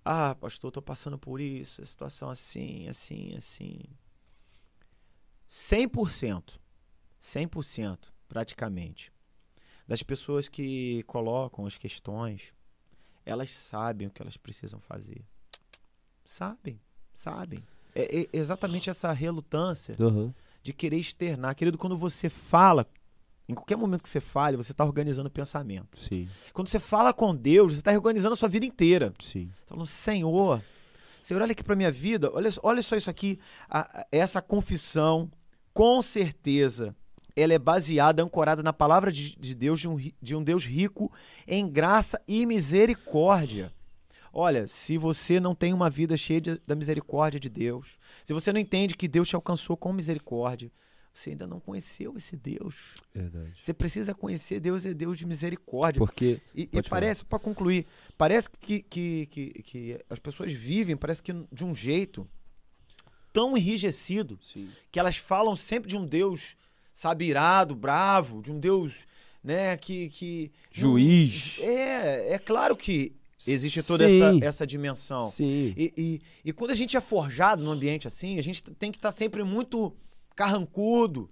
Ah, 0.03 0.33
pastor, 0.33 0.71
tô 0.71 0.81
passando 0.81 1.17
por 1.17 1.39
isso, 1.39 1.81
a 1.81 1.85
situação 1.85 2.31
assim, 2.31 2.89
assim, 2.89 3.35
assim. 3.37 3.79
100%, 5.49 6.59
100% 7.21 7.99
praticamente, 8.27 9.11
das 9.87 10.01
pessoas 10.01 10.49
que 10.49 11.03
colocam 11.03 11.67
as 11.67 11.77
questões, 11.77 12.51
elas 13.23 13.51
sabem 13.51 14.07
o 14.07 14.11
que 14.11 14.21
elas 14.23 14.37
precisam 14.37 14.79
fazer. 14.79 15.23
Sabem, 16.25 16.79
sabem. 17.13 17.61
É, 17.95 18.21
é 18.21 18.27
exatamente 18.33 18.89
essa 18.89 19.11
relutância 19.11 19.95
Aham. 19.99 20.33
de 20.63 20.73
querer 20.73 20.97
externar. 20.97 21.55
Querido, 21.55 21.77
quando 21.77 21.97
você 21.97 22.29
fala, 22.29 22.87
em 23.49 23.53
qualquer 23.53 23.75
momento 23.77 24.03
que 24.03 24.09
você 24.09 24.21
fale, 24.21 24.55
você 24.57 24.71
está 24.71 24.85
organizando 24.85 25.27
o 25.27 25.31
pensamento. 25.31 25.99
Sim, 25.99 26.29
Quando 26.53 26.67
você 26.69 26.79
fala 26.79 27.13
com 27.13 27.35
Deus, 27.35 27.73
você 27.73 27.79
está 27.79 27.91
organizando 27.91 28.33
a 28.33 28.37
sua 28.37 28.47
vida 28.49 28.65
inteira. 28.65 29.13
sim. 29.19 29.49
Você 29.57 29.65
tá 29.65 29.75
falando, 29.75 29.87
Senhor, 29.87 30.61
Senhor, 31.21 31.41
olha 31.41 31.51
aqui 31.51 31.63
para 31.63 31.75
minha 31.75 31.91
vida, 31.91 32.31
olha, 32.33 32.49
olha 32.63 32.81
só 32.81 32.95
isso 32.95 33.09
aqui, 33.09 33.37
a- 33.69 34.01
a- 34.01 34.07
essa 34.11 34.41
confissão, 34.41 35.29
com 35.73 36.01
certeza, 36.01 36.95
ela 37.35 37.53
é 37.53 37.59
baseada, 37.59 38.23
ancorada 38.23 38.63
na 38.63 38.73
palavra 38.73 39.11
de, 39.11 39.35
de 39.37 39.53
Deus, 39.55 39.79
de 39.79 39.87
um, 39.87 39.97
de 40.21 40.35
um 40.35 40.43
Deus 40.43 40.65
rico 40.65 41.11
em 41.47 41.67
graça 41.69 42.19
e 42.27 42.45
misericórdia. 42.45 43.71
Olha, 44.33 44.67
se 44.67 44.97
você 44.97 45.39
não 45.39 45.53
tem 45.53 45.73
uma 45.73 45.89
vida 45.89 46.15
cheia 46.15 46.39
de- 46.39 46.61
da 46.65 46.75
misericórdia 46.75 47.39
de 47.39 47.49
Deus, 47.49 47.97
se 48.23 48.33
você 48.33 48.53
não 48.53 48.59
entende 48.59 48.95
que 48.95 49.07
Deus 49.07 49.27
te 49.27 49.35
alcançou 49.35 49.75
com 49.75 49.91
misericórdia, 49.91 50.71
você 51.13 51.31
ainda 51.31 51.45
não 51.45 51.59
conheceu 51.59 52.15
esse 52.15 52.37
Deus. 52.37 52.75
Verdade. 53.13 53.53
Você 53.59 53.73
precisa 53.73 54.13
conhecer 54.13 54.61
Deus 54.61 54.85
é 54.85 54.93
Deus 54.93 55.17
de 55.17 55.25
misericórdia. 55.25 55.99
Porque. 55.99 56.39
E, 56.55 56.69
e 56.71 56.81
parece, 56.83 57.25
para 57.25 57.37
concluir, 57.39 57.85
parece 58.17 58.49
que, 58.49 58.81
que, 58.81 59.25
que, 59.25 59.47
que 59.63 59.99
as 60.09 60.19
pessoas 60.19 60.53
vivem, 60.53 60.95
parece 60.95 61.21
que 61.21 61.33
de 61.51 61.65
um 61.65 61.75
jeito 61.75 62.25
tão 63.33 63.57
enrijecido 63.57 64.39
Sim. 64.41 64.69
que 64.89 64.99
elas 64.99 65.17
falam 65.17 65.55
sempre 65.55 65.89
de 65.89 65.97
um 65.97 66.05
Deus, 66.05 66.55
sabe, 66.93 67.25
irado, 67.25 67.75
bravo, 67.75 68.41
de 68.41 68.51
um 68.51 68.59
Deus, 68.59 69.05
né, 69.43 69.75
que... 69.77 70.09
que 70.09 70.51
Juiz. 70.71 71.59
É, 71.59 72.33
é 72.35 72.39
claro 72.39 72.75
que 72.77 73.15
existe 73.47 73.83
toda 73.83 74.05
essa, 74.05 74.45
essa 74.45 74.67
dimensão. 74.67 75.29
Sim. 75.29 75.73
E, 75.77 75.93
e, 75.97 76.21
e 76.45 76.53
quando 76.53 76.71
a 76.71 76.75
gente 76.75 76.95
é 76.95 77.01
forjado 77.01 77.63
num 77.63 77.71
ambiente 77.71 78.07
assim, 78.07 78.37
a 78.37 78.43
gente 78.43 78.61
tem 78.63 78.91
que 78.91 78.97
estar 78.97 79.11
sempre 79.11 79.43
muito 79.43 79.95
carrancudo. 80.35 81.29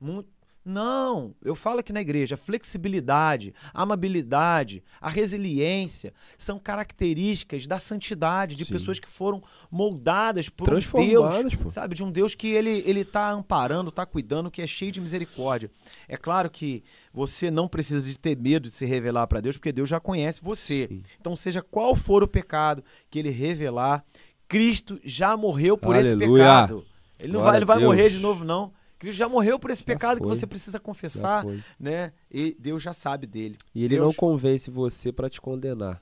Muito... 0.00 0.28
Não, 0.62 1.34
eu 1.42 1.54
falo 1.54 1.80
aqui 1.80 1.90
na 1.90 2.02
igreja, 2.02 2.34
a 2.34 2.38
flexibilidade, 2.38 3.54
a 3.72 3.82
amabilidade, 3.82 4.84
a 5.00 5.08
resiliência 5.08 6.12
são 6.36 6.58
características 6.58 7.66
da 7.66 7.78
santidade, 7.78 8.54
de 8.54 8.66
Sim. 8.66 8.72
pessoas 8.72 9.00
que 9.00 9.08
foram 9.08 9.42
moldadas 9.70 10.50
por 10.50 10.68
um 10.72 10.78
Deus, 10.78 11.54
pô. 11.54 11.70
sabe, 11.70 11.94
de 11.94 12.04
um 12.04 12.12
Deus 12.12 12.34
que 12.34 12.48
ele 12.48 12.82
ele 12.84 13.06
tá 13.06 13.30
amparando, 13.30 13.90
tá 13.90 14.04
cuidando, 14.04 14.50
que 14.50 14.60
é 14.60 14.66
cheio 14.66 14.92
de 14.92 15.00
misericórdia. 15.00 15.70
É 16.06 16.16
claro 16.16 16.50
que 16.50 16.84
você 17.12 17.50
não 17.50 17.66
precisa 17.66 18.06
de 18.06 18.18
ter 18.18 18.36
medo 18.36 18.68
de 18.68 18.74
se 18.74 18.84
revelar 18.84 19.26
para 19.26 19.40
Deus, 19.40 19.56
porque 19.56 19.72
Deus 19.72 19.88
já 19.88 19.98
conhece 19.98 20.42
você. 20.42 20.88
Sim. 20.88 21.02
Então, 21.18 21.34
seja 21.34 21.62
qual 21.62 21.96
for 21.96 22.22
o 22.22 22.28
pecado 22.28 22.84
que 23.10 23.18
ele 23.18 23.30
revelar, 23.30 24.04
Cristo 24.46 25.00
já 25.02 25.36
morreu 25.36 25.78
por 25.78 25.96
esse 25.96 26.12
Aleluia. 26.12 26.44
pecado. 26.44 26.84
Ele 27.18 27.32
não 27.32 27.40
Glória 27.40 27.52
vai, 27.52 27.58
ele 27.58 27.64
vai 27.64 27.78
morrer 27.78 28.10
de 28.10 28.18
novo, 28.18 28.44
não. 28.44 28.72
Cristo 29.00 29.18
já 29.18 29.28
morreu 29.28 29.58
por 29.58 29.70
esse 29.70 29.80
Já 29.80 29.86
pecado 29.86 30.18
que 30.20 30.26
foi. 30.28 30.36
você 30.36 30.46
precisa 30.46 30.78
confessar, 30.78 31.42
né? 31.78 32.12
E 32.30 32.56
Deus 32.60 32.82
já 32.82 32.92
sabe 32.92 33.26
dele. 33.26 33.56
E 33.74 33.80
ele 33.84 33.96
Deus- 33.96 34.06
não 34.06 34.14
convence 34.14 34.70
você 34.70 35.10
pra 35.10 35.28
te 35.28 35.40
condenar. 35.40 36.00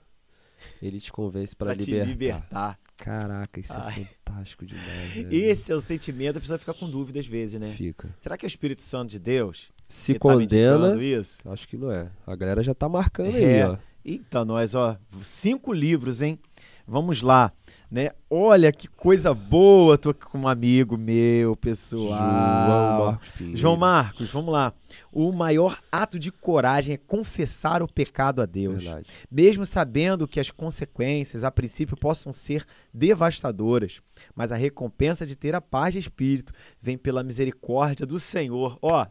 Ele 0.83 0.99
te 1.01 1.11
convence 1.13 1.55
te 1.55 1.65
libertar. 1.65 2.07
libertar. 2.07 2.79
Caraca, 2.97 3.61
isso 3.61 3.73
Ai. 3.77 4.01
é 4.03 4.05
fantástico 4.05 4.67
demais. 4.67 5.13
velho. 5.15 5.33
Esse 5.33 5.71
é 5.71 5.75
o 5.75 5.81
sentimento, 5.81 6.39
a 6.39 6.41
pessoa 6.41 6.59
fica 6.59 6.75
com 6.75 6.91
dúvida 6.91 7.21
às 7.21 7.27
vezes, 7.27 7.61
né? 7.61 7.71
Fica. 7.71 8.13
Será 8.19 8.37
que 8.37 8.45
é 8.45 8.49
o 8.49 8.49
Espírito 8.49 8.83
Santo 8.83 9.11
de 9.11 9.21
Deus 9.21 9.71
Se 9.89 10.15
que 10.15 10.19
tá 10.19 10.23
condena, 10.35 10.77
indicando 10.79 11.01
isso? 11.03 11.49
acho 11.49 11.69
que 11.69 11.77
não 11.77 11.93
é. 11.93 12.11
A 12.27 12.35
galera 12.35 12.61
já 12.65 12.75
tá 12.75 12.89
marcando 12.89 13.35
aí, 13.37 13.45
É. 13.45 13.69
ó. 13.69 13.77
Eita, 14.05 14.45
nós, 14.45 14.75
ó, 14.75 14.97
cinco 15.23 15.73
livros, 15.73 16.21
hein? 16.23 16.39
Vamos 16.91 17.21
lá, 17.21 17.53
né? 17.91 18.13
Olha 18.31 18.73
que 18.73 18.89
coisa 18.89 19.35
boa, 19.35 19.99
tô 19.99 20.09
aqui 20.09 20.25
com 20.25 20.39
um 20.39 20.49
amigo 20.49 20.97
meu, 20.97 21.55
pessoal. 21.55 22.19
João 22.19 23.05
Marcos 23.07 23.29
Pinheiro. 23.31 23.59
João 23.59 23.77
Marcos, 23.77 24.31
vamos 24.31 24.53
lá. 24.53 24.73
O 25.13 25.31
maior 25.31 25.79
ato 25.93 26.19
de 26.19 26.33
coragem 26.33 26.95
é 26.95 26.97
confessar 26.97 27.83
o 27.83 27.89
pecado 27.93 28.41
a 28.41 28.47
Deus, 28.47 28.83
Verdade. 28.85 29.07
mesmo 29.31 29.67
sabendo 29.67 30.27
que 30.27 30.41
as 30.41 30.51
consequências, 30.51 31.45
a 31.45 31.51
princípio, 31.51 31.95
possam 31.95 32.33
ser 32.33 32.65
devastadoras, 32.93 34.01
mas 34.35 34.51
a 34.51 34.57
recompensa 34.57 35.27
de 35.27 35.37
ter 35.37 35.55
a 35.55 35.61
paz 35.61 35.93
de 35.93 35.99
espírito 35.99 36.55
vem 36.81 36.97
pela 36.97 37.23
misericórdia 37.23 38.07
do 38.07 38.19
Senhor. 38.19 38.79
Ó, 38.81 39.07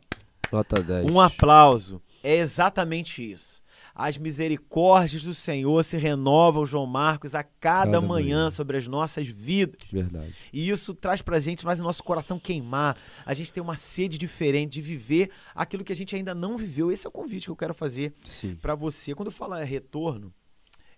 Nota 0.52 0.82
10. 0.82 1.12
um 1.12 1.22
aplauso. 1.22 2.02
É 2.24 2.38
exatamente 2.38 3.22
isso. 3.32 3.62
As 4.00 4.16
misericórdias 4.16 5.24
do 5.24 5.34
Senhor 5.34 5.84
se 5.84 5.98
renovam, 5.98 6.68
João 6.68 6.86
Marcos, 6.86 7.34
a 7.34 7.42
cada, 7.44 7.86
Cada 7.86 8.00
manhã, 8.02 8.38
manhã. 8.44 8.50
sobre 8.52 8.78
as 8.78 8.86
nossas 8.86 9.26
vidas. 9.28 9.90
Verdade. 9.92 10.36
E 10.54 10.70
isso 10.70 10.94
traz 10.94 11.24
pra 11.24 11.40
gente, 11.40 11.64
faz 11.64 11.80
o 11.80 11.84
nosso 11.84 12.04
coração 12.04 12.38
queimar. 12.38 12.96
A 13.26 13.34
gente 13.34 13.52
tem 13.52 13.64
uma 13.64 13.76
sede 13.76 14.16
diferente 14.20 14.74
de 14.74 14.82
viver 14.84 15.32
aquilo 15.56 15.84
que 15.84 15.92
a 15.92 15.96
gente 15.96 16.16
ainda 16.16 16.36
não 16.36 16.58
viveu. 16.60 16.92
Esse 16.92 17.08
é 17.08 17.10
o 17.10 17.12
convite 17.12 17.46
que 17.46 17.50
eu 17.52 17.56
quero 17.56 17.74
fazer 17.74 18.14
pra 18.62 18.76
você. 18.76 19.16
Quando 19.16 19.30
eu 19.30 19.32
falo 19.34 19.56
é 19.56 19.64
retorno, 19.64 20.32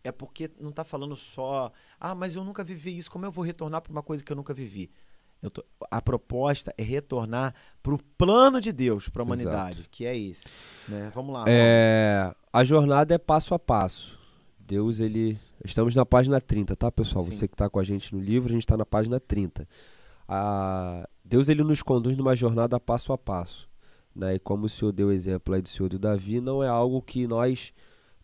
é 0.04 0.12
porque 0.12 0.52
não 0.60 0.72
tá 0.74 0.84
falando 0.84 1.16
só, 1.16 1.72
ah, 1.98 2.14
mas 2.14 2.36
eu 2.36 2.44
nunca 2.44 2.66
vivi 2.66 2.98
isso, 2.98 3.10
como 3.10 3.26
eu 3.26 3.32
vou 3.32 3.46
retornar 3.46 3.82
pra 3.82 3.92
uma 3.94 4.04
coisa 4.04 4.22
que 4.22 4.32
eu 4.32 4.36
nunca 4.36 4.54
vivi? 4.54 4.92
Eu 5.42 5.50
tô- 5.50 5.64
a 5.90 6.02
proposta 6.02 6.74
é 6.78 6.84
retornar 6.84 7.56
pro 7.82 7.98
plano 8.18 8.60
de 8.60 8.74
Deus 8.74 9.08
pra 9.08 9.24
humanidade, 9.24 9.86
que 9.90 10.06
é 10.06 10.18
esse. 10.18 10.50
Né? 10.86 11.10
Vamos 11.16 11.34
lá. 11.34 11.46
É, 11.48 12.36
a 12.52 12.64
jornada 12.64 13.14
é 13.14 13.18
passo 13.18 13.54
a 13.54 13.60
passo. 13.60 14.18
Deus, 14.60 15.00
ele. 15.00 15.36
Estamos 15.66 15.96
na 15.96 16.06
página 16.06 16.40
30, 16.40 16.76
tá, 16.76 16.92
pessoal? 16.92 17.26
Sim. 17.26 17.32
Você 17.32 17.48
que 17.48 17.54
está 17.56 17.70
com 17.70 17.80
a 17.80 17.84
gente 17.84 18.14
no 18.14 18.22
livro, 18.22 18.50
a 18.50 18.52
gente 18.54 18.64
está 18.64 18.78
na 18.78 18.86
página 18.86 19.20
30. 19.20 19.68
A- 20.28 21.08
Deus, 21.26 21.50
ele 21.50 21.64
nos 21.64 21.82
conduz 21.82 22.16
numa 22.18 22.36
jornada 22.36 22.80
passo 22.80 23.12
a 23.14 23.18
passo. 23.18 23.68
Né? 24.16 24.36
E 24.36 24.40
como 24.40 24.66
o 24.66 24.70
senhor 24.70 24.92
deu 24.92 25.08
o 25.08 25.12
exemplo 25.12 25.54
aí 25.54 25.62
do 25.62 25.70
senhor 25.70 25.90
do 25.90 26.00
Davi, 26.00 26.40
não 26.42 26.64
é 26.64 26.68
algo 26.68 27.02
que 27.02 27.28
nós 27.28 27.74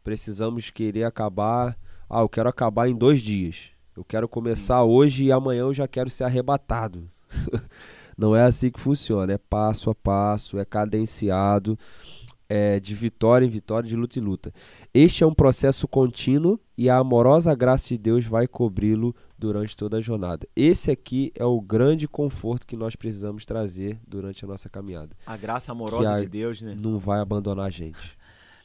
precisamos 0.04 0.70
querer 0.70 1.04
acabar. 1.04 1.78
Ah, 2.10 2.22
eu 2.22 2.30
quero 2.30 2.50
acabar 2.50 2.88
em 2.90 2.96
dois 2.96 3.22
dias. 3.22 3.72
Eu 3.96 4.04
quero 4.04 4.28
começar 4.28 4.84
hoje 4.84 5.26
e 5.26 5.32
amanhã 5.32 5.62
eu 5.62 5.74
já 5.74 5.88
quero 5.88 6.10
ser 6.10 6.26
arrebatado. 6.26 7.10
Não 8.18 8.36
é 8.36 8.44
assim 8.44 8.70
que 8.70 8.80
funciona. 8.80 9.34
É 9.34 9.38
passo 9.38 9.90
a 9.90 9.96
passo, 9.96 10.58
é 10.60 10.66
cadenciado 10.66 11.78
é, 12.50 12.80
de 12.80 12.94
vitória 12.94 13.46
em 13.46 13.50
vitória, 13.50 13.88
de 13.90 13.96
luta 13.96 14.20
em 14.20 14.22
luta. 14.22 14.54
Este 14.94 15.24
é 15.24 15.28
um 15.28 15.34
processo 15.34 15.88
contínuo 15.88 16.60
e 16.78 16.90
a 16.90 16.98
amorosa 16.98 17.54
graça 17.56 17.88
de 17.90 17.98
Deus 17.98 18.26
vai 18.26 18.48
cobri-lo 18.48 19.16
durante 19.38 19.76
toda 19.76 19.98
a 19.98 20.02
jornada. 20.02 20.48
Esse 20.56 20.92
aqui 20.92 21.32
é 21.36 21.44
o 21.46 21.60
grande 21.60 22.08
conforto 22.08 22.66
que 22.68 22.76
nós 22.78 22.96
precisamos 22.96 23.46
trazer 23.46 24.00
durante 24.08 24.46
a 24.46 24.48
nossa 24.48 24.70
caminhada. 24.70 25.16
A 25.26 25.36
graça 25.38 25.72
amorosa 25.72 26.14
a- 26.16 26.20
de 26.20 26.28
Deus, 26.28 26.62
né? 26.62 26.76
Não 26.80 27.00
vai 27.00 27.20
abandonar 27.20 27.66
a 27.66 27.70
gente. 27.70 28.18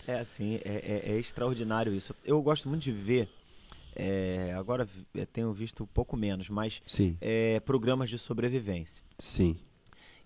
É 0.07 0.19
assim, 0.19 0.57
é, 0.65 1.03
é- 1.07 1.13
é 1.13 1.19
extraordinário 1.19 1.93
isso. 1.95 2.15
Eu 2.25 2.41
gosto 2.43 2.69
muito 2.69 2.83
de 2.83 2.93
ver, 2.93 3.29
é, 3.95 4.55
agora 4.57 4.85
vi- 4.85 5.27
tenho 5.27 5.53
visto 5.53 5.83
um 5.85 5.87
pouco 5.87 6.17
menos, 6.17 6.49
mas 6.49 6.81
Sim, 6.87 7.17
é, 7.21 7.61
programas 7.61 8.09
de 8.11 8.19
sobrevivência. 8.19 9.03
sim. 9.19 9.57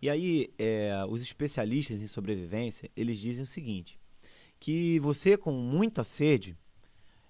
E 0.05 0.11
aí, 0.11 0.53
é, 0.59 0.93
os 1.09 1.23
especialistas 1.23 2.03
em 2.03 2.07
sobrevivência, 2.07 2.91
eles 2.95 3.19
dizem 3.19 3.43
o 3.43 3.47
seguinte, 3.47 3.99
que 4.61 5.01
você 5.01 5.35
com 5.35 5.51
muita 5.51 6.05
sede, 6.05 6.55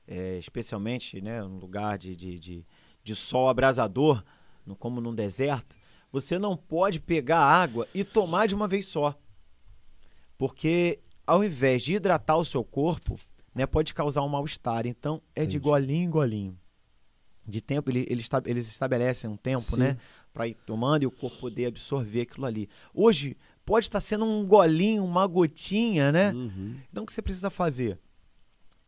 é, 0.08 0.38
especialmente 0.38 1.20
né, 1.20 1.40
num 1.44 1.58
lugar 1.58 1.96
de, 1.96 2.16
de, 2.16 2.36
de, 2.36 2.66
de 3.04 3.14
sol 3.14 3.48
abrasador, 3.48 4.24
no- 4.66 4.74
como 4.74 5.00
num 5.00 5.14
deserto, 5.14 5.76
você 6.10 6.36
não 6.36 6.56
pode 6.56 6.98
pegar 6.98 7.38
água 7.38 7.86
e 7.94 8.02
tomar 8.02 8.48
de 8.48 8.56
uma 8.56 8.66
vez 8.66 8.86
só. 8.86 9.16
Porque 10.36 10.98
ao 11.24 11.44
invés 11.44 11.80
de 11.80 11.94
hidratar 11.94 12.38
o 12.38 12.44
seu 12.44 12.64
corpo, 12.64 13.16
né, 13.54 13.66
pode 13.66 13.94
causar 13.94 14.22
um 14.22 14.28
mal-estar. 14.28 14.84
Então, 14.84 15.22
é 15.32 15.42
de 15.42 15.58
Entendi. 15.58 15.58
golinho 15.60 16.04
em 16.08 16.10
golinho. 16.10 16.58
De 17.46 17.60
tempo, 17.60 17.88
ele, 17.88 18.04
ele 18.10 18.20
esta- 18.20 18.42
eles 18.46 18.66
estabelecem 18.66 19.30
um 19.30 19.36
tempo, 19.36 19.60
Sim. 19.62 19.78
né? 19.78 19.96
Para 20.34 20.46
ir 20.48 20.54
tomando 20.66 21.04
e 21.04 21.06
o 21.06 21.10
corpo 21.10 21.38
poder 21.38 21.66
absorver 21.66 22.22
aquilo 22.22 22.44
ali. 22.44 22.68
Hoje, 22.92 23.36
pode 23.64 23.86
estar 23.86 24.00
sendo 24.00 24.24
um 24.26 24.44
golinho, 24.46 25.04
uma 25.04 25.26
gotinha, 25.26 26.10
né? 26.12 26.32
Uhum. 26.32 26.76
Então, 26.90 27.04
o 27.04 27.06
que 27.06 27.12
você 27.12 27.22
precisa 27.22 27.48
fazer? 27.50 27.98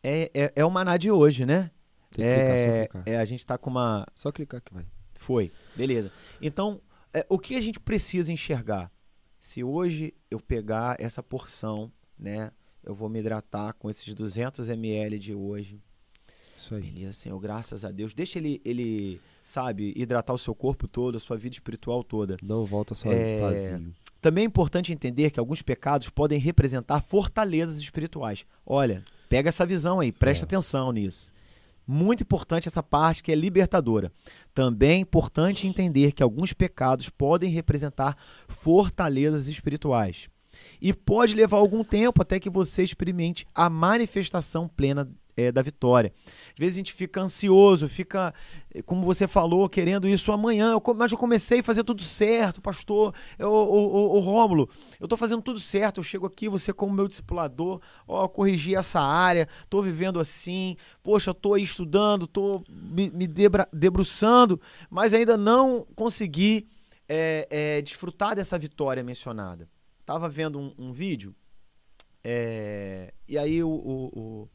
É, 0.03 0.29
é, 0.33 0.53
é 0.57 0.65
o 0.65 0.69
maná 0.69 0.97
de 0.97 1.09
hoje, 1.09 1.45
né? 1.45 1.71
Tem 2.11 2.25
que 2.25 2.33
clicar, 2.35 2.57
só 2.57 2.63
É, 2.65 2.87
clicar. 2.87 3.03
é, 3.07 3.17
a 3.17 3.25
gente 3.25 3.45
tá 3.45 3.57
com 3.57 3.69
uma. 3.69 4.05
Só 4.13 4.31
clicar 4.31 4.61
que 4.61 4.73
vai. 4.73 4.85
Foi, 5.19 5.51
beleza. 5.75 6.11
Então, 6.41 6.79
é, 7.13 7.25
o 7.29 7.39
que 7.39 7.55
a 7.55 7.61
gente 7.61 7.79
precisa 7.79 8.31
enxergar? 8.31 8.91
Se 9.39 9.63
hoje 9.63 10.13
eu 10.29 10.39
pegar 10.39 10.97
essa 10.99 11.23
porção, 11.23 11.91
né? 12.19 12.51
Eu 12.83 12.93
vou 12.93 13.09
me 13.09 13.19
hidratar 13.19 13.73
com 13.73 13.89
esses 13.89 14.13
200 14.13 14.69
ml 14.69 15.17
de 15.19 15.33
hoje. 15.33 15.81
Isso 16.67 16.75
aí. 16.75 16.81
Beleza, 16.81 17.13
Senhor, 17.13 17.39
graças 17.39 17.85
a 17.85 17.91
Deus. 17.91 18.13
Deixa 18.13 18.37
ele, 18.37 18.61
ele, 18.65 19.21
sabe, 19.41 19.93
hidratar 19.95 20.33
o 20.33 20.37
seu 20.37 20.53
corpo 20.53 20.85
todo, 20.87 21.15
a 21.15 21.19
sua 21.19 21.37
vida 21.37 21.55
espiritual 21.55 22.03
toda. 22.03 22.35
Não 22.43 22.65
volta 22.65 22.93
só 22.93 23.09
É, 23.09 23.39
vazio. 23.39 23.93
Também 24.21 24.43
é 24.43 24.47
importante 24.47 24.91
entender 24.91 25.31
que 25.31 25.39
alguns 25.39 25.61
pecados 25.61 26.09
podem 26.09 26.39
representar 26.39 27.01
fortalezas 27.01 27.77
espirituais. 27.79 28.45
Olha, 28.65 29.01
pega 29.29 29.47
essa 29.47 29.65
visão 29.65 30.01
aí, 30.01 30.11
presta 30.11 30.43
É. 30.43 30.45
atenção 30.45 30.91
nisso. 30.91 31.31
Muito 31.87 32.23
importante 32.23 32.67
essa 32.67 32.83
parte 32.83 33.23
que 33.23 33.31
é 33.31 33.35
libertadora. 33.35 34.11
Também 34.53 34.91
é 34.97 35.01
importante 35.01 35.67
entender 35.67 36.11
que 36.11 36.21
alguns 36.21 36.51
pecados 36.51 37.07
podem 37.07 37.49
representar 37.49 38.17
fortalezas 38.49 39.47
espirituais. 39.47 40.27
E 40.81 40.91
pode 40.91 41.33
levar 41.33 41.57
algum 41.57 41.83
tempo 41.83 42.21
até 42.21 42.39
que 42.39 42.49
você 42.49 42.83
experimente 42.83 43.45
a 43.55 43.69
manifestação 43.69 44.67
plena 44.67 45.09
eh, 45.37 45.51
da 45.51 45.61
vitória. 45.61 46.11
Às 46.49 46.55
vezes 46.57 46.75
a 46.75 46.79
gente 46.79 46.93
fica 46.93 47.21
ansioso, 47.21 47.87
fica, 47.87 48.33
eh, 48.73 48.81
como 48.81 49.05
você 49.05 49.27
falou, 49.27 49.69
querendo 49.69 50.07
isso 50.07 50.31
amanhã. 50.31 50.71
Eu, 50.71 50.81
mas 50.95 51.11
eu 51.11 51.17
comecei 51.17 51.59
a 51.59 51.63
fazer 51.63 51.83
tudo 51.83 52.01
certo, 52.01 52.59
pastor. 52.59 53.13
O, 53.39 54.19
Rômulo, 54.19 54.67
eu 54.99 55.07
tô 55.07 55.15
fazendo 55.15 55.41
tudo 55.43 55.59
certo. 55.59 55.99
Eu 55.99 56.03
chego 56.03 56.25
aqui, 56.25 56.49
você 56.49 56.73
como 56.73 56.93
meu 56.93 57.07
discipulador, 57.07 57.79
ó, 58.07 58.27
corrigi 58.27 58.75
essa 58.75 58.99
área, 58.99 59.47
tô 59.69 59.81
vivendo 59.81 60.19
assim. 60.19 60.75
Poxa, 61.03 61.33
aí 61.53 61.61
estudando, 61.63 62.25
tô 62.25 62.63
me, 62.69 63.11
me 63.11 63.27
debra- 63.27 63.69
debruçando, 63.71 64.59
mas 64.89 65.13
ainda 65.13 65.37
não 65.37 65.85
consegui 65.95 66.67
eh, 67.07 67.47
eh, 67.49 67.81
desfrutar 67.83 68.35
dessa 68.35 68.57
vitória 68.57 69.03
mencionada. 69.03 69.69
Tava 70.03 70.27
vendo 70.27 70.57
um, 70.57 70.73
um 70.77 70.93
vídeo, 70.93 71.35
é, 72.23 73.13
e 73.27 73.37
aí 73.37 73.63
o, 73.63 73.69
o- 73.69 74.11
o- 74.19 74.49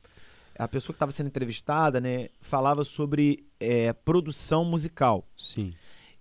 a 0.64 0.68
pessoa 0.68 0.92
que 0.92 0.96
estava 0.96 1.12
sendo 1.12 1.26
entrevistada, 1.28 2.00
né, 2.00 2.28
falava 2.40 2.84
sobre 2.84 3.44
é, 3.60 3.92
produção 3.92 4.64
musical. 4.64 5.26
Sim. 5.36 5.74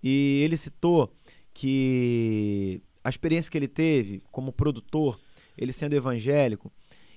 E 0.04 0.42
ele 0.44 0.58
citou 0.58 1.14
que 1.54 2.82
a 3.04 3.10
experiência 3.10 3.52
que 3.52 3.58
ele 3.58 3.68
teve 3.68 4.22
como 4.32 4.52
produtor, 4.52 5.20
ele 5.58 5.72
sendo 5.72 5.94
evangélico, 5.94 6.72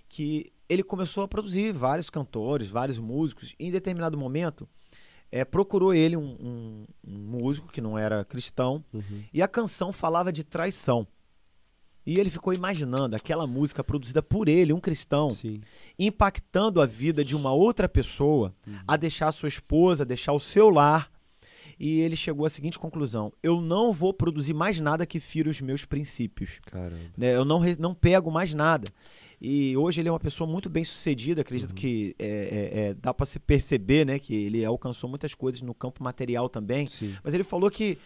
que 0.09 0.53
ele 0.69 0.83
começou 0.83 1.25
a 1.25 1.29
produzir 1.29 1.73
vários 1.73 2.09
cantores, 2.11 2.69
vários 2.71 2.99
músicos, 2.99 3.55
e 3.59 3.67
em 3.67 3.71
determinado 3.71 4.17
momento 4.17 4.69
é, 5.31 5.45
procurou 5.45 5.93
ele 5.93 6.17
um, 6.17 6.37
um- 6.41 6.85
um 7.07 7.19
músico 7.19 7.69
que 7.73 7.81
não 7.81 7.99
era 7.99 8.25
cristão, 8.25 8.85
Uhum. 8.93 9.23
e 9.33 9.43
a 9.43 9.49
canção 9.49 9.93
falava 9.93 10.33
de 10.33 10.45
traição. 10.45 11.07
E 12.07 12.21
ele 12.21 12.29
ficou 12.31 12.53
imaginando 12.53 13.17
aquela 13.17 13.47
música 13.47 13.83
produzida 13.83 14.23
por 14.23 14.49
ele, 14.49 14.73
um 14.73 14.81
cristão, 14.81 15.31
Sim. 15.31 15.61
impactando 15.99 16.81
a 16.81 16.87
vida 16.87 17.25
de 17.25 17.35
uma 17.35 17.53
outra 17.53 17.89
pessoa 17.89 18.55
a 18.87 18.97
deixar 18.97 19.29
a 19.29 19.33
sua 19.33 19.49
esposa, 19.49 20.03
a 20.03 20.07
deixar 20.07 20.33
o 20.33 20.41
seu 20.41 20.69
lar. 20.69 21.11
E 21.79 22.01
ele 22.01 22.15
chegou 22.15 22.47
à 22.47 22.51
seguinte 22.51 22.79
conclusão: 22.79 23.33
eu 23.43 23.61
não 23.61 23.93
vou 23.93 24.13
produzir 24.13 24.55
mais 24.55 24.81
nada 24.81 25.07
que 25.07 25.19
fira 25.19 25.51
os 25.51 25.61
meus 25.61 25.85
princípios. 25.85 26.61
Né? 27.17 27.35
Eu 27.35 27.45
não, 27.45 27.61
não 27.79 27.95
pego 27.95 28.31
mais 28.31 28.53
nada. 28.55 28.87
E 29.41 29.77
hoje 29.77 30.01
ele 30.01 30.09
é 30.09 30.13
uma 30.13 30.21
pessoa 30.21 30.49
muito 30.49 30.71
bem 30.71 30.85
sucedida, 30.85 31.43
acredito 31.43 31.75
que 31.75 32.15
é, 32.19 32.27
é, 32.27 32.81
é, 32.81 32.95
dá 32.95 33.13
para 33.13 33.27
se 33.27 33.39
perceber 33.39 34.07
né, 34.07 34.19
que 34.19 34.35
ele 34.35 34.65
alcançou 34.65 35.11
muitas 35.11 35.35
coisas 35.35 35.61
no 35.61 35.75
campo 35.75 36.03
material 36.03 36.49
também. 36.49 36.89
Sim. 36.89 37.15
Mas 37.23 37.35
ele 37.35 37.45
falou 37.45 37.71
que, 37.71 37.99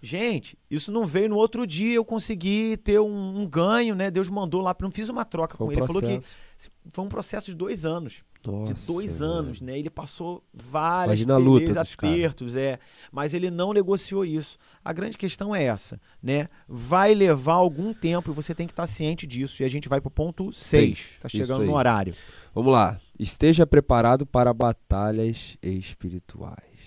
gente, 0.00 0.58
isso 0.70 0.90
não 0.92 1.06
veio 1.06 1.28
no 1.28 1.36
outro 1.36 1.66
dia, 1.66 1.94
eu 1.94 2.04
consegui 2.04 2.76
ter 2.76 3.00
um, 3.00 3.40
um 3.40 3.46
ganho, 3.46 3.94
né? 3.94 4.10
Deus 4.10 4.28
mandou 4.28 4.60
lá, 4.62 4.74
não 4.80 4.90
fiz 4.90 5.08
uma 5.08 5.24
troca 5.24 5.56
Foi 5.56 5.66
com 5.66 5.70
um 5.70 5.72
ele. 5.72 5.80
Ele 5.80 5.86
falou 5.86 6.02
que 6.02 6.08
processo. 6.18 6.70
foi 6.92 7.04
um 7.04 7.08
processo 7.08 7.46
de 7.46 7.54
dois 7.54 7.84
anos. 7.84 8.22
Nossa, 8.46 8.72
de 8.72 8.86
dois 8.86 9.18
velho. 9.18 9.30
anos, 9.32 9.60
né? 9.60 9.76
Ele 9.78 9.90
passou 9.90 10.44
várias 10.54 11.20
Imagina 11.20 11.34
a 11.34 11.38
luta 11.38 11.66
peleas, 11.66 11.86
dos 11.88 11.96
caras. 11.96 12.16
apertos, 12.16 12.56
é. 12.56 12.78
Mas 13.10 13.34
ele 13.34 13.50
não 13.50 13.72
negociou 13.72 14.24
isso. 14.24 14.56
A 14.84 14.92
grande 14.92 15.18
questão 15.18 15.54
é 15.54 15.64
essa, 15.64 16.00
né? 16.22 16.48
Vai 16.68 17.14
levar 17.14 17.54
algum 17.54 17.92
tempo 17.92 18.30
e 18.30 18.34
você 18.34 18.54
tem 18.54 18.66
que 18.66 18.72
estar 18.72 18.86
ciente 18.86 19.26
disso. 19.26 19.60
E 19.62 19.66
a 19.66 19.68
gente 19.68 19.88
vai 19.88 20.00
pro 20.00 20.08
ponto 20.10 20.52
6. 20.52 20.54
Seis, 20.54 21.18
Tá 21.20 21.28
chegando 21.28 21.64
no 21.64 21.74
horário. 21.74 22.14
Vamos 22.54 22.72
lá. 22.72 23.00
Esteja 23.18 23.66
preparado 23.66 24.24
para 24.24 24.54
batalhas 24.54 25.56
espirituais. 25.60 26.78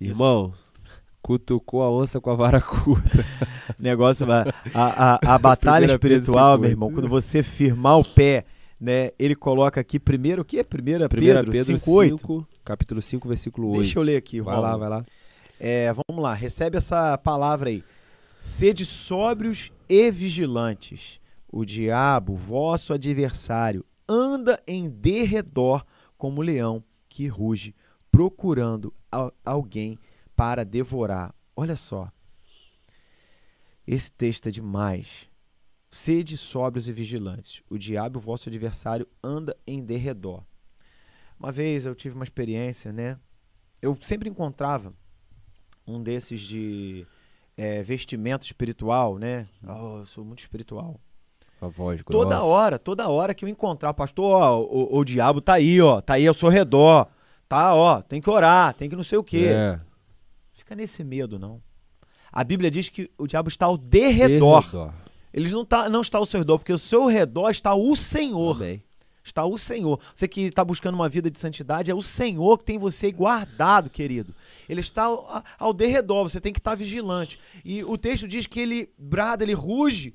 Irmão, 0.00 0.54
cutucou 1.26 1.82
a 1.82 1.90
onça 1.90 2.20
com 2.20 2.30
a 2.30 2.36
vara 2.36 2.60
curta. 2.62 3.24
Negócio, 3.80 4.24
a, 4.30 4.44
a, 4.72 5.34
a, 5.34 5.38
batalha 5.40 5.84
espiritual, 5.86 6.56
5:8. 6.56 6.60
meu 6.60 6.70
irmão, 6.70 6.92
quando 6.92 7.08
você 7.08 7.42
firmar 7.42 7.98
o 7.98 8.04
pé, 8.04 8.44
né? 8.80 9.10
Ele 9.18 9.34
coloca 9.34 9.80
aqui 9.80 9.98
primeiro 9.98 10.42
o 10.42 10.44
quê? 10.44 10.62
Primeira, 10.62 11.08
Primeira 11.08 11.40
Pedro, 11.40 11.50
Pedro 11.52 11.74
5:8. 11.74 12.18
5, 12.20 12.46
capítulo 12.64 13.02
5, 13.02 13.26
versículo 13.28 13.68
8. 13.70 13.82
Deixa 13.82 13.98
eu 13.98 14.02
ler 14.04 14.16
aqui, 14.16 14.40
Vai 14.40 14.54
Rômulo. 14.54 14.72
lá, 14.72 14.76
vai 14.78 14.88
lá. 14.88 15.04
É, 15.58 15.92
vamos 15.92 16.22
lá, 16.22 16.32
recebe 16.32 16.76
essa 16.76 17.18
palavra 17.18 17.70
aí. 17.70 17.82
Sede 18.38 18.84
sóbrios 18.84 19.72
e 19.88 20.08
vigilantes. 20.12 21.18
O 21.50 21.64
diabo, 21.64 22.36
vosso 22.36 22.92
adversário, 22.92 23.84
anda 24.08 24.60
em 24.64 24.88
derredor 24.88 25.84
como 26.16 26.40
leão 26.40 26.84
que 27.08 27.26
ruge, 27.26 27.74
procurando 28.12 28.92
al- 29.10 29.32
alguém 29.44 29.98
para 30.36 30.64
devorar. 30.64 31.34
Olha 31.56 31.74
só. 31.74 32.12
Esse 33.86 34.12
texto 34.12 34.48
é 34.48 34.52
demais. 34.52 35.28
Sede 35.90 36.36
sóbrios 36.36 36.88
e 36.88 36.92
vigilantes. 36.92 37.62
O 37.70 37.78
diabo, 37.78 38.20
vosso 38.20 38.48
adversário, 38.48 39.08
anda 39.24 39.56
em 39.66 39.82
derredor. 39.82 40.42
Uma 41.40 41.50
vez 41.50 41.86
eu 41.86 41.94
tive 41.94 42.14
uma 42.14 42.24
experiência, 42.24 42.92
né? 42.92 43.18
Eu 43.80 43.96
sempre 44.02 44.28
encontrava 44.28 44.92
um 45.86 46.02
desses 46.02 46.40
de 46.40 47.06
é, 47.56 47.82
vestimento 47.82 48.44
espiritual, 48.44 49.18
né? 49.18 49.48
Oh, 49.66 49.98
eu 49.98 50.06
sou 50.06 50.24
muito 50.24 50.40
espiritual. 50.40 51.00
A 51.60 51.68
voz 51.68 52.02
grossa. 52.02 52.24
Toda 52.24 52.42
hora, 52.42 52.78
toda 52.78 53.08
hora 53.08 53.34
que 53.34 53.44
eu 53.44 53.48
encontrar, 53.48 53.94
pastor, 53.94 54.42
ó, 54.42 54.60
o, 54.60 54.98
o 54.98 55.04
diabo 55.04 55.40
tá 55.40 55.54
aí, 55.54 55.80
ó, 55.80 56.00
tá 56.00 56.14
aí 56.14 56.26
ao 56.26 56.34
seu 56.34 56.50
redor, 56.50 57.06
tá, 57.48 57.74
ó, 57.74 58.02
tem 58.02 58.20
que 58.20 58.28
orar, 58.28 58.74
tem 58.74 58.90
que 58.90 58.96
não 58.96 59.04
sei 59.04 59.16
o 59.16 59.24
quê. 59.24 59.46
É. 59.48 59.80
Fica 60.56 60.74
nesse 60.74 61.04
medo, 61.04 61.38
não. 61.38 61.62
A 62.32 62.42
Bíblia 62.42 62.70
diz 62.70 62.88
que 62.88 63.10
o 63.16 63.26
diabo 63.26 63.48
está 63.48 63.66
ao 63.66 63.76
derredor. 63.76 64.62
Derredor. 64.62 64.94
Ele 65.32 65.50
não, 65.50 65.64
tá, 65.64 65.88
não 65.88 66.00
está 66.00 66.18
ao 66.18 66.26
seu 66.26 66.40
redor, 66.40 66.58
porque 66.58 66.72
ao 66.72 66.78
seu 66.78 67.06
redor 67.06 67.50
está 67.50 67.74
o 67.74 67.94
Senhor. 67.94 68.56
Amém. 68.56 68.82
está 69.22 69.44
o 69.44 69.58
Senhor. 69.58 70.00
Você 70.14 70.26
que 70.26 70.42
está 70.42 70.64
buscando 70.64 70.94
uma 70.94 71.08
vida 71.08 71.30
de 71.30 71.38
santidade, 71.38 71.90
é 71.90 71.94
o 71.94 72.02
Senhor 72.02 72.58
que 72.58 72.64
tem 72.64 72.78
você 72.78 73.12
guardado, 73.12 73.90
querido. 73.90 74.34
Ele 74.68 74.80
está 74.80 75.04
ao, 75.04 75.44
ao 75.58 75.72
derredor, 75.74 76.28
você 76.28 76.40
tem 76.40 76.52
que 76.52 76.58
estar 76.58 76.74
vigilante. 76.74 77.38
E 77.64 77.84
o 77.84 77.98
texto 77.98 78.26
diz 78.26 78.46
que 78.46 78.60
ele 78.60 78.88
brada, 78.98 79.44
ele 79.44 79.52
ruge 79.54 80.14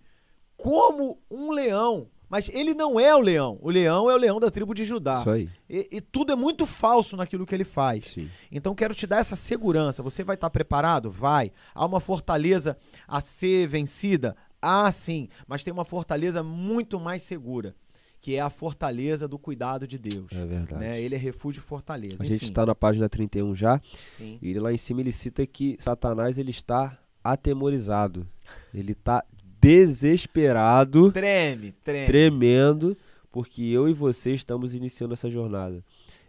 como 0.57 1.19
um 1.29 1.51
leão. 1.51 2.07
Mas 2.31 2.47
ele 2.47 2.73
não 2.73 2.97
é 2.97 3.13
o 3.13 3.19
leão. 3.19 3.59
O 3.61 3.69
leão 3.69 4.09
é 4.09 4.13
o 4.13 4.17
leão 4.17 4.39
da 4.39 4.49
tribo 4.49 4.73
de 4.73 4.85
Judá. 4.85 5.19
Isso 5.19 5.29
aí. 5.29 5.49
E, 5.69 5.97
e 5.97 5.99
tudo 5.99 6.31
é 6.31 6.35
muito 6.35 6.65
falso 6.65 7.17
naquilo 7.17 7.45
que 7.45 7.53
ele 7.53 7.65
faz. 7.65 8.05
Sim. 8.07 8.29
Então 8.49 8.73
quero 8.73 8.95
te 8.95 9.05
dar 9.05 9.17
essa 9.17 9.35
segurança. 9.35 10.01
Você 10.01 10.23
vai 10.23 10.35
estar 10.35 10.49
preparado? 10.49 11.11
Vai. 11.11 11.51
Há 11.75 11.85
uma 11.85 11.99
fortaleza 11.99 12.77
a 13.05 13.19
ser 13.19 13.67
vencida? 13.67 14.33
Ah, 14.61 14.89
sim. 14.93 15.27
Mas 15.45 15.61
tem 15.61 15.73
uma 15.73 15.83
fortaleza 15.83 16.41
muito 16.41 17.01
mais 17.01 17.21
segura, 17.21 17.75
que 18.21 18.33
é 18.35 18.39
a 18.39 18.49
fortaleza 18.49 19.27
do 19.27 19.37
cuidado 19.37 19.85
de 19.85 19.97
Deus. 19.97 20.31
É 20.31 20.45
verdade. 20.45 20.79
Né? 20.79 21.01
Ele 21.01 21.15
é 21.15 21.17
refúgio 21.17 21.59
e 21.59 21.63
fortaleza. 21.63 22.15
A 22.17 22.23
gente 22.23 22.37
Enfim, 22.37 22.45
está 22.45 22.65
na 22.65 22.73
página 22.73 23.09
31 23.09 23.53
já. 23.53 23.81
sim. 24.17 24.39
E 24.41 24.53
lá 24.57 24.71
em 24.71 24.77
cima 24.77 25.01
ele 25.01 25.11
cita 25.11 25.45
que 25.45 25.75
Satanás 25.79 26.37
ele 26.37 26.51
está 26.51 26.97
atemorizado. 27.21 28.25
Ele 28.73 28.93
está 28.93 29.21
desesperado, 29.61 31.11
Treme, 31.11 31.71
treme. 31.83 32.05
tremendo, 32.07 32.97
porque 33.31 33.61
eu 33.61 33.87
e 33.87 33.93
você 33.93 34.33
estamos 34.33 34.73
iniciando 34.73 35.13
essa 35.13 35.29
jornada. 35.29 35.83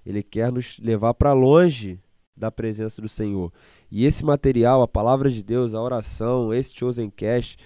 Ele 0.05 0.23
quer 0.23 0.53
nos 0.53 0.79
levar 0.79 1.15
para 1.15 1.33
longe 1.33 1.99
da 2.37 2.51
presença 2.51 3.01
do 3.01 3.09
Senhor. 3.09 3.53
E 3.91 4.05
esse 4.05 4.25
material, 4.25 4.83
a 4.83 4.89
palavra 4.89 5.31
de 5.31 5.43
Deus, 5.43 5.75
a 5.75 5.81
oração, 5.81 6.53
esse 6.53 6.75
Chosen 6.75 7.11
Cash, 7.11 7.57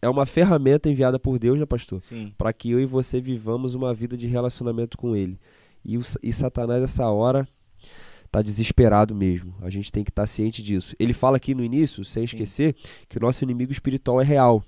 é 0.00 0.08
uma 0.08 0.26
ferramenta 0.26 0.88
enviada 0.88 1.18
por 1.18 1.38
Deus, 1.38 1.58
né, 1.58 1.66
pastor? 1.66 2.00
Sim. 2.00 2.32
Para 2.36 2.52
que 2.52 2.70
eu 2.70 2.80
e 2.80 2.86
você 2.86 3.20
vivamos 3.20 3.74
uma 3.74 3.92
vida 3.94 4.16
de 4.16 4.26
relacionamento 4.26 4.96
com 4.96 5.14
Ele. 5.14 5.38
E, 5.84 5.98
o, 5.98 6.02
e 6.22 6.32
Satanás, 6.32 6.82
essa 6.82 7.08
hora, 7.10 7.46
tá 8.30 8.40
desesperado 8.40 9.14
mesmo. 9.14 9.54
A 9.60 9.68
gente 9.68 9.92
tem 9.92 10.02
que 10.02 10.10
estar 10.10 10.26
ciente 10.26 10.62
disso. 10.62 10.96
Ele 10.98 11.12
fala 11.12 11.36
aqui 11.36 11.54
no 11.54 11.64
início, 11.64 12.04
sem 12.04 12.26
Sim. 12.26 12.34
esquecer, 12.36 12.74
que 13.08 13.18
o 13.18 13.20
nosso 13.20 13.44
inimigo 13.44 13.72
espiritual 13.72 14.20
é 14.20 14.24
real. 14.24 14.64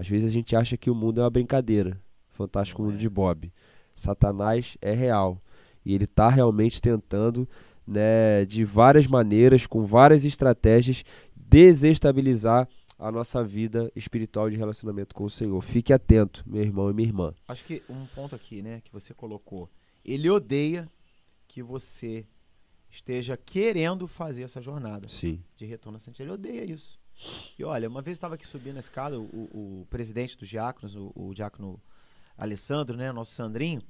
Às 0.00 0.08
vezes 0.08 0.30
a 0.30 0.32
gente 0.32 0.56
acha 0.56 0.78
que 0.78 0.88
o 0.88 0.94
mundo 0.94 1.20
é 1.20 1.24
uma 1.24 1.28
brincadeira. 1.28 2.00
Fantástico 2.30 2.80
Não 2.80 2.88
mundo 2.88 2.96
é. 2.96 3.02
de 3.02 3.10
Bob. 3.10 3.52
Satanás 3.94 4.78
é 4.80 4.94
real. 4.94 5.38
E 5.84 5.94
ele 5.94 6.04
está 6.04 6.30
realmente 6.30 6.80
tentando, 6.80 7.46
né, 7.86 8.46
de 8.46 8.64
várias 8.64 9.06
maneiras, 9.06 9.66
com 9.66 9.84
várias 9.84 10.24
estratégias, 10.24 11.04
desestabilizar 11.36 12.66
a 12.98 13.12
nossa 13.12 13.44
vida 13.44 13.92
espiritual 13.94 14.48
de 14.48 14.56
relacionamento 14.56 15.14
com 15.14 15.24
o 15.24 15.30
Senhor. 15.30 15.60
Fique 15.60 15.92
atento, 15.92 16.42
meu 16.46 16.62
irmão 16.62 16.88
e 16.88 16.94
minha 16.94 17.08
irmã. 17.08 17.34
Acho 17.46 17.62
que 17.66 17.82
um 17.86 18.06
ponto 18.14 18.34
aqui, 18.34 18.62
né, 18.62 18.80
que 18.82 18.90
você 18.90 19.12
colocou. 19.12 19.68
Ele 20.02 20.30
odeia 20.30 20.88
que 21.46 21.62
você 21.62 22.24
esteja 22.88 23.36
querendo 23.36 24.08
fazer 24.08 24.44
essa 24.44 24.62
jornada. 24.62 25.08
Sim. 25.08 25.42
de 25.54 25.66
retorno 25.66 25.98
à 25.98 26.00
santidade. 26.00 26.22
Ele 26.22 26.32
odeia 26.32 26.64
isso. 26.64 26.98
E 27.58 27.64
olha, 27.64 27.88
uma 27.88 28.00
vez 28.00 28.14
eu 28.14 28.18
estava 28.18 28.34
aqui 28.34 28.46
subindo 28.46 28.76
a 28.76 28.80
escada, 28.80 29.18
o, 29.18 29.80
o 29.82 29.86
presidente 29.90 30.36
dos 30.36 30.48
diáconos, 30.48 30.96
o, 30.96 31.12
o 31.14 31.34
diácono 31.34 31.80
Alessandro, 32.36 32.96
né, 32.96 33.12
nosso 33.12 33.34
Sandrinho, 33.34 33.82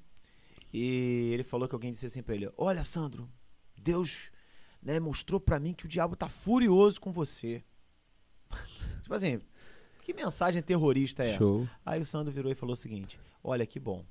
e 0.72 1.31
ele 1.33 1.45
falou 1.45 1.68
que 1.68 1.74
alguém 1.74 1.93
disse 1.93 2.07
assim 2.07 2.22
pra 2.22 2.35
ele: 2.35 2.51
Olha, 2.57 2.83
Sandro, 2.85 3.28
Deus 3.76 4.31
né, 4.83 4.99
mostrou 4.99 5.41
pra 5.41 5.61
mim 5.61 5.74
que 5.74 5.85
o 5.85 5.89
diabo 5.89 6.16
tá 6.16 6.28
furioso 6.28 7.01
com 7.01 7.12
você. 7.12 7.64
tipo 9.03 9.14
assim, 9.14 9.41
que 10.03 10.12
mensagem 10.12 10.62
terrorista 10.62 11.24
é 11.24 11.31
essa? 11.31 11.39
Show. 11.39 11.68
Aí 11.85 12.01
o 12.01 12.07
Sandro 12.07 12.33
virou 12.33 12.51
e 12.51 12.55
falou 12.55 12.74
o 12.74 12.76
seguinte: 12.76 13.18
Olha, 13.43 13.66
que 13.66 13.78
bom. 13.78 14.05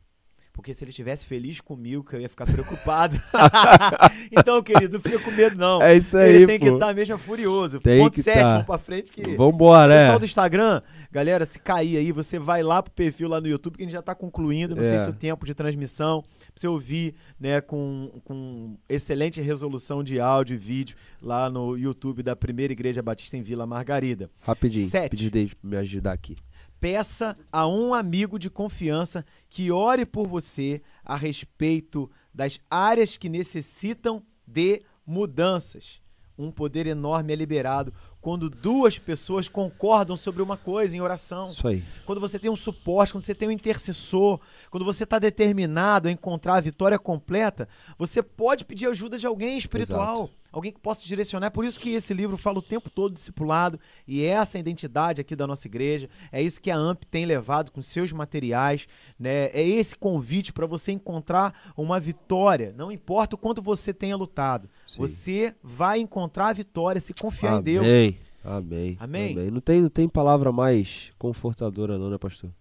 Porque 0.59 0.73
se 0.73 0.83
ele 0.83 0.89
estivesse 0.89 1.25
feliz 1.25 1.61
comigo, 1.61 2.03
que 2.03 2.13
eu 2.17 2.19
ia 2.19 2.27
ficar 2.27 2.45
preocupado. 2.45 3.17
então, 4.29 4.61
querido, 4.61 4.93
não 4.97 4.99
fica 4.99 5.17
com 5.19 5.31
medo, 5.31 5.55
não. 5.57 5.81
É 5.81 5.95
isso 5.95 6.17
aí, 6.17 6.35
ele 6.35 6.47
tem 6.47 6.59
que 6.59 6.67
pô. 6.69 6.73
estar 6.73 6.93
mesmo 6.93 7.17
furioso. 7.17 7.79
Tem 7.79 7.99
Ponto 8.01 8.13
que 8.13 8.21
7, 8.23 8.37
tá. 8.39 8.47
vamos 8.51 8.65
pra 8.65 8.77
frente 8.77 9.11
que. 9.11 9.21
Vambora, 9.37 9.93
Pessoal 9.95 10.15
é. 10.15 10.19
do 10.19 10.25
Instagram, 10.25 10.81
galera, 11.09 11.45
se 11.45 11.59
cair 11.59 11.95
aí, 11.95 12.11
você 12.11 12.37
vai 12.37 12.61
lá 12.61 12.83
pro 12.83 12.91
perfil 12.91 13.29
lá 13.29 13.39
no 13.39 13.47
YouTube, 13.47 13.77
que 13.77 13.83
a 13.83 13.85
gente 13.85 13.93
já 13.93 14.01
tá 14.01 14.13
concluindo, 14.13 14.75
não 14.75 14.83
sei 14.83 14.95
É. 14.95 14.99
se 14.99 15.09
o 15.09 15.13
tempo 15.13 15.45
de 15.45 15.53
transmissão, 15.53 16.21
pra 16.23 16.29
você 16.55 16.67
ouvir, 16.67 17.15
né, 17.39 17.61
com, 17.61 18.11
com 18.25 18.77
excelente 18.89 19.39
resolução 19.39 20.03
de 20.03 20.19
áudio 20.19 20.55
e 20.55 20.57
vídeo 20.57 20.97
lá 21.21 21.49
no 21.49 21.77
YouTube 21.77 22.21
da 22.21 22.35
Primeira 22.35 22.73
Igreja 22.73 23.01
Batista 23.01 23.37
em 23.37 23.41
Vila 23.41 23.65
Margarida. 23.65 24.29
Rapidinho, 24.41 24.89
Sete. 24.89 25.11
pedir 25.11 25.29
dele 25.29 25.51
pra 25.59 25.69
me 25.69 25.77
ajudar 25.77 26.11
aqui. 26.11 26.35
Peça 26.79 27.35
a 27.51 27.67
um 27.67 27.93
amigo 27.93 28.39
de 28.39 28.49
confiança 28.49 29.25
que 29.49 29.71
ore 29.71 30.05
por 30.05 30.27
você 30.27 30.81
a 31.03 31.15
respeito 31.15 32.09
das 32.33 32.59
áreas 32.69 33.17
que 33.17 33.27
necessitam 33.27 34.23
de 34.47 34.81
mudanças. 35.05 36.01
Um 36.37 36.51
poder 36.51 36.87
enorme 36.87 37.33
é 37.33 37.35
liberado 37.35 37.93
quando 38.21 38.49
duas 38.49 38.97
pessoas 38.97 39.49
concordam 39.49 40.15
sobre 40.15 40.41
uma 40.41 40.55
coisa 40.55 40.95
em 40.95 41.01
oração. 41.01 41.49
Isso 41.49 41.67
aí. 41.67 41.83
Quando 42.05 42.21
você 42.21 42.39
tem 42.39 42.49
um 42.49 42.55
suporte, 42.55 43.11
quando 43.11 43.23
você 43.23 43.35
tem 43.35 43.49
um 43.49 43.51
intercessor, 43.51 44.39
quando 44.69 44.85
você 44.85 45.03
está 45.03 45.19
determinado 45.19 46.07
a 46.07 46.11
encontrar 46.11 46.55
a 46.55 46.61
vitória 46.61 46.97
completa, 46.97 47.67
você 47.97 48.23
pode 48.23 48.63
pedir 48.63 48.87
ajuda 48.87 49.17
de 49.17 49.27
alguém 49.27 49.57
espiritual, 49.57 50.15
Exato. 50.17 50.38
Alguém 50.51 50.71
que 50.71 50.79
possa 50.79 51.01
te 51.01 51.07
direcionar. 51.07 51.47
É 51.47 51.49
por 51.49 51.65
isso 51.65 51.79
que 51.79 51.91
esse 51.91 52.13
livro 52.13 52.37
fala 52.37 52.59
o 52.59 52.61
tempo 52.61 52.89
todo 52.89 53.13
discipulado 53.13 53.79
e 54.07 54.23
essa 54.23 54.57
é 54.57 54.61
identidade 54.61 55.21
aqui 55.21 55.35
da 55.35 55.47
nossa 55.47 55.67
igreja. 55.67 56.09
É 56.31 56.41
isso 56.41 56.61
que 56.61 56.71
a 56.71 56.77
AMP 56.77 57.03
tem 57.05 57.25
levado 57.25 57.71
com 57.71 57.81
seus 57.81 58.11
materiais, 58.11 58.87
né? 59.17 59.45
É 59.47 59.61
esse 59.61 59.95
convite 59.95 60.51
para 60.53 60.65
você 60.65 60.91
encontrar 60.91 61.73
uma 61.75 61.99
vitória. 61.99 62.73
Não 62.77 62.91
importa 62.91 63.35
o 63.35 63.39
quanto 63.39 63.61
você 63.61 63.93
tenha 63.93 64.15
lutado, 64.15 64.69
Sim. 64.85 64.99
você 64.99 65.55
vai 65.63 65.99
encontrar 65.99 66.47
a 66.47 66.53
vitória 66.53 67.01
se 67.01 67.13
confiar 67.13 67.59
em 67.59 67.63
Deus. 67.63 67.85
Amém. 67.85 68.17
Amém. 68.43 68.97
Amém. 68.99 69.51
Não 69.51 69.59
tem, 69.59 69.81
não 69.81 69.89
tem 69.89 70.07
palavra 70.07 70.51
mais 70.51 71.11
confortadora, 71.17 71.97
não, 71.97 72.09
né, 72.09 72.17
pastor? 72.17 72.51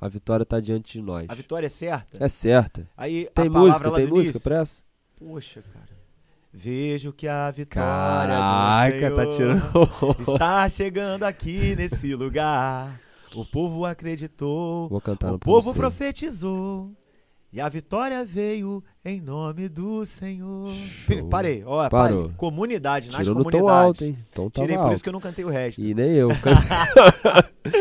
A 0.00 0.08
vitória 0.08 0.42
está 0.42 0.60
diante 0.60 0.92
de 0.92 1.02
nós. 1.02 1.26
A 1.28 1.34
vitória 1.34 1.66
é 1.66 1.70
certa. 1.70 2.22
É 2.22 2.28
certa. 2.28 2.88
Aí 2.96 3.28
Tem 3.34 3.48
música, 3.48 3.90
tem 3.90 4.06
música 4.06 4.38
pra 4.40 4.60
essa? 4.60 4.82
Poxa, 5.16 5.62
cara. 5.72 5.93
Vejo 6.56 7.12
que 7.12 7.26
a 7.26 7.50
vitória 7.50 7.84
Caraca, 8.36 9.10
do 9.10 9.16
tá 9.16 9.26
tirando. 9.26 10.16
está 10.22 10.68
chegando 10.68 11.24
aqui 11.24 11.74
nesse 11.74 12.14
lugar. 12.14 13.00
O 13.34 13.44
povo 13.44 13.84
acreditou, 13.84 14.88
Vou 14.88 15.00
cantar 15.00 15.32
o 15.34 15.38
povo 15.38 15.72
você. 15.72 15.76
profetizou. 15.78 16.92
E 17.52 17.60
a 17.60 17.68
vitória 17.68 18.24
veio 18.24 18.82
em 19.04 19.20
nome 19.20 19.68
do 19.68 20.04
Senhor. 20.04 20.70
Show. 20.72 21.28
Parei, 21.28 21.64
ó, 21.66 21.88
Parou. 21.88 22.22
parei. 22.22 22.36
Comunidade, 22.36 23.08
nas 23.10 23.16
Tirou 23.26 23.34
no 23.38 23.44
tom 23.44 23.50
comunidades. 23.50 23.84
alto, 23.86 24.04
hein? 24.04 24.18
Tom 24.32 24.50
tava 24.50 24.64
Tirei 24.66 24.76
por 24.76 24.82
alto. 24.84 24.94
isso 24.94 25.02
que 25.02 25.08
eu 25.08 25.12
não 25.12 25.20
cantei 25.20 25.44
o 25.44 25.48
resto. 25.48 25.80
E 25.80 25.92
nem 25.94 26.12
eu. 26.12 26.28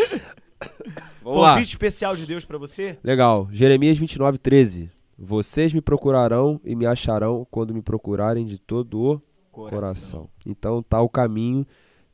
Vamos 1.24 1.42
lá. 1.42 1.54
Convite 1.54 1.70
especial 1.70 2.16
de 2.16 2.26
Deus 2.26 2.44
pra 2.46 2.58
você? 2.58 2.98
Legal. 3.04 3.48
Jeremias 3.52 3.98
29, 3.98 4.38
13. 4.40 4.92
Vocês 5.18 5.72
me 5.74 5.82
procurarão 5.82 6.60
e 6.64 6.76
me 6.76 6.86
acharão 6.86 7.46
quando 7.50 7.74
me 7.74 7.82
procurarem 7.82 8.46
de 8.46 8.58
todo 8.58 9.02
o 9.02 9.22
coração. 9.52 10.30
Então 10.46 10.82
tá 10.82 11.02
o 11.02 11.10
caminho, 11.10 11.66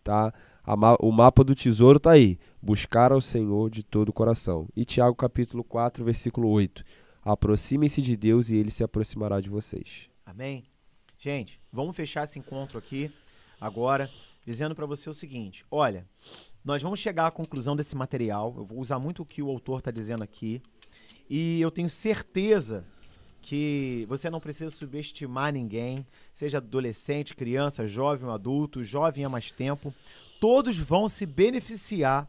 tá? 0.03 0.33
A 0.63 0.75
ma- 0.75 0.97
o 0.99 1.11
mapa 1.11 1.43
do 1.43 1.55
tesouro 1.55 1.99
tá 1.99 2.11
aí. 2.11 2.37
Buscar 2.61 3.11
ao 3.11 3.21
Senhor 3.21 3.69
de 3.69 3.81
todo 3.83 4.09
o 4.09 4.13
coração. 4.13 4.67
E 4.75 4.83
Tiago 4.85 5.15
capítulo 5.15 5.63
4, 5.63 6.03
versículo 6.03 6.49
8. 6.49 6.83
Aproximem-se 7.23 8.01
de 8.01 8.15
Deus 8.17 8.49
e 8.49 8.55
ele 8.57 8.69
se 8.71 8.83
aproximará 8.83 9.39
de 9.39 9.49
vocês. 9.49 10.09
Amém? 10.25 10.65
Gente, 11.17 11.59
vamos 11.71 11.95
fechar 11.95 12.23
esse 12.23 12.37
encontro 12.39 12.77
aqui 12.77 13.11
agora, 13.59 14.09
dizendo 14.45 14.75
para 14.75 14.85
você 14.85 15.09
o 15.09 15.13
seguinte: 15.13 15.65
olha, 15.71 16.05
nós 16.63 16.81
vamos 16.81 16.99
chegar 16.99 17.27
à 17.27 17.31
conclusão 17.31 17.75
desse 17.75 17.95
material. 17.95 18.53
Eu 18.57 18.65
vou 18.65 18.79
usar 18.79 18.99
muito 18.99 19.21
o 19.23 19.25
que 19.25 19.41
o 19.41 19.49
autor 19.49 19.79
está 19.79 19.91
dizendo 19.91 20.23
aqui. 20.23 20.61
E 21.29 21.61
eu 21.61 21.69
tenho 21.69 21.89
certeza 21.89 22.83
que 23.41 24.05
você 24.09 24.29
não 24.29 24.39
precisa 24.39 24.69
subestimar 24.69 25.53
ninguém, 25.53 26.05
seja 26.33 26.57
adolescente, 26.57 27.35
criança, 27.35 27.87
jovem 27.87 28.27
ou 28.27 28.33
adulto, 28.33 28.83
jovem 28.83 29.23
há 29.23 29.29
mais 29.29 29.51
tempo. 29.51 29.93
Todos 30.39 30.77
vão 30.77 31.07
se 31.07 31.25
beneficiar 31.25 32.27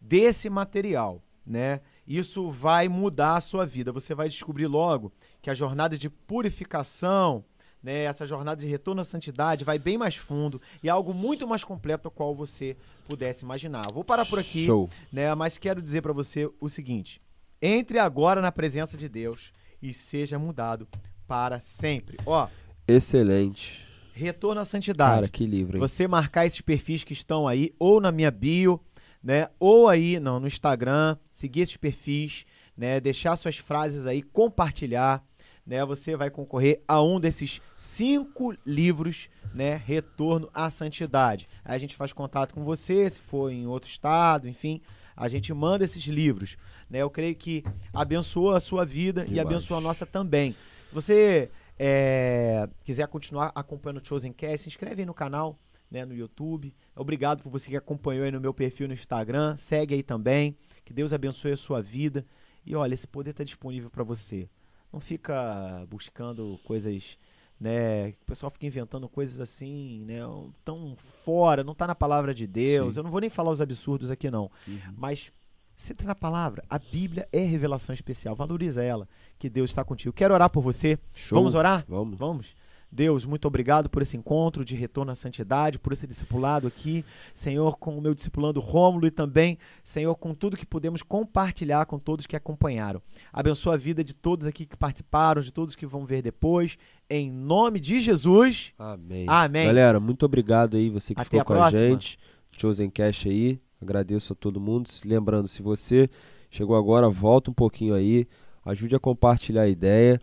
desse 0.00 0.48
material, 0.48 1.22
né? 1.46 1.80
Isso 2.06 2.50
vai 2.50 2.88
mudar 2.88 3.36
a 3.36 3.40
sua 3.40 3.64
vida. 3.64 3.92
Você 3.92 4.14
vai 4.14 4.28
descobrir 4.28 4.66
logo 4.66 5.12
que 5.40 5.50
a 5.50 5.54
jornada 5.54 5.96
de 5.96 6.10
purificação, 6.10 7.44
né, 7.82 8.04
essa 8.04 8.26
jornada 8.26 8.60
de 8.60 8.66
retorno 8.66 9.00
à 9.00 9.04
santidade 9.04 9.64
vai 9.64 9.78
bem 9.78 9.98
mais 9.98 10.16
fundo 10.16 10.60
e 10.82 10.88
é 10.88 10.90
algo 10.92 11.12
muito 11.12 11.46
mais 11.46 11.64
completo 11.64 12.08
ao 12.08 12.12
qual 12.12 12.34
você 12.34 12.76
pudesse 13.08 13.44
imaginar. 13.44 13.82
Vou 13.92 14.04
parar 14.04 14.26
por 14.26 14.38
aqui, 14.38 14.64
Show. 14.64 14.88
né, 15.12 15.34
mas 15.34 15.58
quero 15.58 15.82
dizer 15.82 16.02
para 16.02 16.12
você 16.12 16.50
o 16.60 16.68
seguinte: 16.68 17.20
entre 17.62 17.98
agora 18.00 18.40
na 18.42 18.50
presença 18.50 18.96
de 18.96 19.08
Deus 19.08 19.52
e 19.80 19.92
seja 19.92 20.38
mudado 20.38 20.88
para 21.26 21.60
sempre. 21.60 22.18
Ó, 22.26 22.48
Excelente. 22.86 23.86
retorno 24.12 24.60
à 24.60 24.64
santidade. 24.64 25.14
Cara, 25.14 25.28
que 25.28 25.46
livro, 25.46 25.76
hein? 25.76 25.80
Você 25.80 26.08
marcar 26.08 26.44
esses 26.44 26.60
perfis 26.60 27.04
que 27.04 27.12
estão 27.12 27.46
aí, 27.46 27.72
ou 27.78 28.00
na 28.00 28.10
minha 28.10 28.30
bio, 28.30 28.80
né? 29.22 29.48
Ou 29.60 29.88
aí 29.88 30.18
no, 30.18 30.40
no 30.40 30.46
Instagram, 30.46 31.16
seguir 31.30 31.60
esses 31.60 31.76
perfis, 31.76 32.44
né? 32.76 33.00
Deixar 33.00 33.36
suas 33.36 33.56
frases 33.56 34.06
aí, 34.06 34.22
compartilhar, 34.22 35.22
né? 35.64 35.84
Você 35.84 36.16
vai 36.16 36.30
concorrer 36.30 36.82
a 36.88 37.00
um 37.00 37.20
desses 37.20 37.60
cinco 37.76 38.54
livros, 38.66 39.28
né? 39.54 39.80
Retorno 39.86 40.50
à 40.52 40.68
Santidade. 40.68 41.48
Aí 41.64 41.76
a 41.76 41.78
gente 41.78 41.94
faz 41.94 42.12
contato 42.12 42.52
com 42.52 42.64
você, 42.64 43.08
se 43.08 43.20
for 43.20 43.50
em 43.50 43.66
outro 43.66 43.88
estado, 43.88 44.48
enfim, 44.48 44.80
a 45.22 45.28
gente 45.28 45.54
manda 45.54 45.84
esses 45.84 46.04
livros, 46.04 46.56
né? 46.90 46.98
Eu 46.98 47.08
creio 47.08 47.36
que 47.36 47.62
abençoa 47.92 48.56
a 48.56 48.60
sua 48.60 48.84
vida 48.84 49.22
Demais. 49.24 49.36
e 49.36 49.40
abençoa 49.40 49.78
a 49.78 49.80
nossa 49.80 50.04
também. 50.04 50.52
Se 50.88 50.94
você 50.94 51.48
é, 51.78 52.66
quiser 52.84 53.06
continuar 53.06 53.52
acompanhando 53.54 54.02
o 54.02 54.06
Chosen 54.06 54.32
Cast, 54.32 54.64
se 54.64 54.68
inscreve 54.68 55.02
aí 55.02 55.06
no 55.06 55.14
canal, 55.14 55.56
né, 55.88 56.04
no 56.04 56.12
YouTube. 56.12 56.74
Obrigado 56.96 57.40
por 57.40 57.50
você 57.50 57.70
que 57.70 57.76
acompanhou 57.76 58.24
aí 58.24 58.32
no 58.32 58.40
meu 58.40 58.52
perfil 58.52 58.88
no 58.88 58.94
Instagram. 58.94 59.56
Segue 59.56 59.94
aí 59.94 60.02
também. 60.02 60.56
Que 60.84 60.92
Deus 60.92 61.12
abençoe 61.12 61.52
a 61.52 61.56
sua 61.56 61.80
vida. 61.80 62.26
E 62.66 62.74
olha, 62.74 62.92
esse 62.92 63.06
poder 63.06 63.30
está 63.30 63.44
disponível 63.44 63.90
para 63.90 64.02
você. 64.02 64.48
Não 64.92 64.98
fica 64.98 65.86
buscando 65.88 66.58
coisas, 66.64 67.16
né? 67.62 68.08
O 68.08 68.26
pessoal 68.26 68.50
fica 68.50 68.66
inventando 68.66 69.08
coisas 69.08 69.38
assim, 69.38 70.04
né? 70.04 70.18
Tão 70.64 70.96
fora, 71.24 71.62
não 71.62 71.74
tá 71.74 71.86
na 71.86 71.94
palavra 71.94 72.34
de 72.34 72.44
Deus. 72.44 72.94
Sim. 72.94 73.00
Eu 73.00 73.04
não 73.04 73.10
vou 73.10 73.20
nem 73.20 73.30
falar 73.30 73.52
os 73.52 73.60
absurdos 73.60 74.10
aqui, 74.10 74.28
não. 74.30 74.50
Uhum. 74.66 74.80
Mas 74.96 75.30
você 75.76 75.94
tá 75.94 76.04
na 76.04 76.14
palavra. 76.14 76.64
A 76.68 76.78
Bíblia 76.78 77.28
é 77.32 77.38
revelação 77.38 77.94
especial. 77.94 78.34
Valoriza 78.34 78.82
ela. 78.82 79.06
Que 79.38 79.48
Deus 79.48 79.70
está 79.70 79.84
contigo. 79.84 80.12
Quero 80.12 80.34
orar 80.34 80.50
por 80.50 80.60
você. 80.60 80.98
Show. 81.14 81.38
Vamos 81.38 81.54
orar? 81.54 81.84
Vamos. 81.88 82.18
Vamos? 82.18 82.54
Deus, 82.94 83.24
muito 83.24 83.48
obrigado 83.48 83.88
por 83.88 84.02
esse 84.02 84.18
encontro 84.18 84.66
de 84.66 84.76
retorno 84.76 85.10
à 85.10 85.14
santidade, 85.14 85.78
por 85.78 85.94
esse 85.94 86.06
discipulado 86.06 86.66
aqui, 86.66 87.02
Senhor, 87.34 87.78
com 87.78 87.96
o 87.96 88.02
meu 88.02 88.14
discipulando 88.14 88.60
Rômulo 88.60 89.06
e 89.06 89.10
também, 89.10 89.56
Senhor, 89.82 90.14
com 90.16 90.34
tudo 90.34 90.58
que 90.58 90.66
pudemos 90.66 91.02
compartilhar 91.02 91.86
com 91.86 91.98
todos 91.98 92.26
que 92.26 92.36
acompanharam. 92.36 93.00
Abençoa 93.32 93.74
a 93.74 93.78
vida 93.78 94.04
de 94.04 94.12
todos 94.12 94.46
aqui 94.46 94.66
que 94.66 94.76
participaram, 94.76 95.40
de 95.40 95.50
todos 95.50 95.74
que 95.74 95.86
vão 95.86 96.04
ver 96.04 96.20
depois. 96.20 96.76
Em 97.14 97.30
nome 97.30 97.78
de 97.78 98.00
Jesus. 98.00 98.72
Amém. 98.78 99.26
Amém. 99.28 99.66
Galera, 99.66 100.00
muito 100.00 100.24
obrigado 100.24 100.78
aí, 100.78 100.88
você 100.88 101.14
que 101.14 101.20
Até 101.20 101.28
ficou 101.28 101.40
a 101.40 101.44
com 101.44 101.52
próxima. 101.52 101.82
a 101.82 101.88
gente. 101.90 102.18
Chosen 102.58 102.88
Cash 102.88 103.26
aí. 103.26 103.60
Agradeço 103.78 104.32
a 104.32 104.36
todo 104.36 104.58
mundo. 104.58 104.88
Lembrando, 105.04 105.46
se 105.46 105.60
você 105.60 106.08
chegou 106.50 106.74
agora, 106.74 107.10
volta 107.10 107.50
um 107.50 107.54
pouquinho 107.54 107.94
aí. 107.94 108.26
Ajude 108.64 108.96
a 108.96 108.98
compartilhar 108.98 109.60
a 109.60 109.68
ideia. 109.68 110.18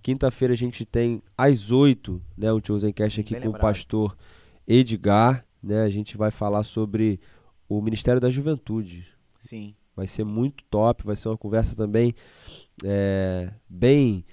Quinta-feira 0.00 0.54
a 0.54 0.56
gente 0.56 0.86
tem 0.86 1.22
às 1.36 1.70
8, 1.70 2.22
né, 2.38 2.50
o 2.50 2.60
Chosen 2.66 2.90
Cash 2.90 3.16
Sim, 3.16 3.20
aqui 3.20 3.34
com 3.34 3.40
o 3.40 3.44
lembrado. 3.44 3.60
pastor 3.60 4.16
Edgar, 4.66 5.44
né? 5.62 5.82
A 5.82 5.90
gente 5.90 6.16
vai 6.16 6.30
falar 6.30 6.62
sobre 6.62 7.20
o 7.68 7.82
Ministério 7.82 8.18
da 8.18 8.30
Juventude. 8.30 9.06
Sim. 9.38 9.74
Vai 9.94 10.06
ser 10.06 10.24
muito 10.24 10.64
top, 10.70 11.04
vai 11.04 11.16
ser 11.16 11.28
uma 11.28 11.36
conversa 11.36 11.76
também 11.76 12.14
é, 12.82 13.52
bem, 13.68 14.24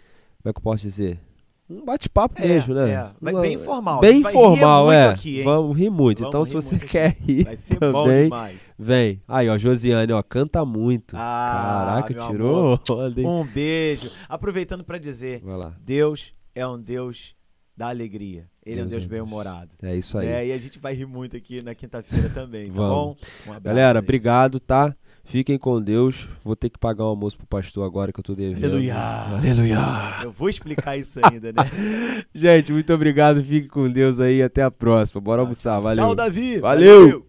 como 0.41 0.51
é 0.51 0.53
que 0.53 0.59
eu 0.59 0.63
posso 0.63 0.83
dizer? 0.83 1.26
Um 1.69 1.83
bate-papo 1.83 2.41
É, 2.41 2.47
mesmo, 2.47 2.73
né? 2.73 2.91
é. 2.91 3.09
Uma- 3.21 3.41
bem 3.41 3.53
informal. 3.55 3.99
Bem 3.99 4.19
informal, 4.21 4.89
é. 4.91 5.09
aqui? 5.09 5.43
Vamos 5.43 5.77
rir 5.77 5.89
muito. 5.89 6.19
Vamos 6.19 6.29
então, 6.29 6.41
rir 6.43 6.47
se 6.47 6.53
você 6.53 6.75
muito 6.75 6.87
quer 6.89 7.17
rir 7.19 7.43
Vai 7.43 7.57
ser 7.57 7.77
bom 7.79 8.03
também, 8.05 8.23
demais. 8.23 8.57
vem. 8.79 9.21
Aí, 9.27 9.49
ó, 9.49 9.57
Josiane, 9.57 10.13
ó, 10.13 10.23
canta 10.23 10.63
muito. 10.63 11.15
Ah, 11.17 12.03
Caraca, 12.07 12.13
tirou? 12.27 12.79
Um 13.17 13.45
beijo. 13.45 14.09
Aproveitando 14.29 14.83
para 14.85 14.97
dizer. 14.97 15.43
Deus 15.83 16.33
é 16.55 16.65
um 16.65 16.79
Deus 16.79 17.35
da 17.75 17.89
alegria. 17.89 18.47
Ele 18.65 18.79
é 18.79 18.83
um 18.83 18.87
Deus 18.87 18.89
Deus 18.89 19.03
é 19.03 19.05
um 19.05 19.09
bem-humorado. 19.09 19.69
É 19.83 19.95
isso 19.95 20.17
aí. 20.17 20.27
É, 20.27 20.47
e 20.47 20.51
a 20.53 20.57
gente 20.57 20.79
vai 20.79 20.93
rir 20.93 21.05
muito 21.05 21.35
aqui 21.37 21.61
na 21.61 21.75
quinta-feira 21.75 22.29
também, 22.29 22.67
tá 22.69 22.73
Vamos. 22.75 22.89
bom? 22.89 23.15
Um 23.45 23.53
abraço 23.53 23.61
Galera, 23.63 23.99
aí. 23.99 24.03
obrigado, 24.03 24.59
tá? 24.59 24.95
Fiquem 25.27 25.57
com 25.57 25.81
Deus. 25.81 26.29
Vou 26.41 26.55
ter 26.55 26.69
que 26.69 26.79
pagar 26.79 27.03
um 27.03 27.07
almoço 27.07 27.37
pro 27.37 27.45
pastor 27.45 27.85
agora 27.85 28.13
que 28.13 28.19
eu 28.19 28.23
tô 28.23 28.33
devendo. 28.33 28.63
Aleluia. 28.63 28.95
Aleluia. 28.95 29.77
Eu 30.23 30.31
vou 30.31 30.47
explicar 30.47 30.95
isso 30.95 31.19
ainda, 31.21 31.51
né? 31.51 31.69
Gente, 32.33 32.71
muito 32.71 32.93
obrigado. 32.93 33.43
Fique 33.43 33.67
com 33.67 33.89
Deus 33.91 34.21
aí. 34.21 34.41
Até 34.41 34.63
a 34.63 34.71
próxima. 34.71 35.19
Bora 35.19 35.41
almoçar. 35.41 35.81
Valeu. 35.81 36.01
Tchau, 36.05 36.15
Davi. 36.15 36.59
Valeu. 36.59 37.26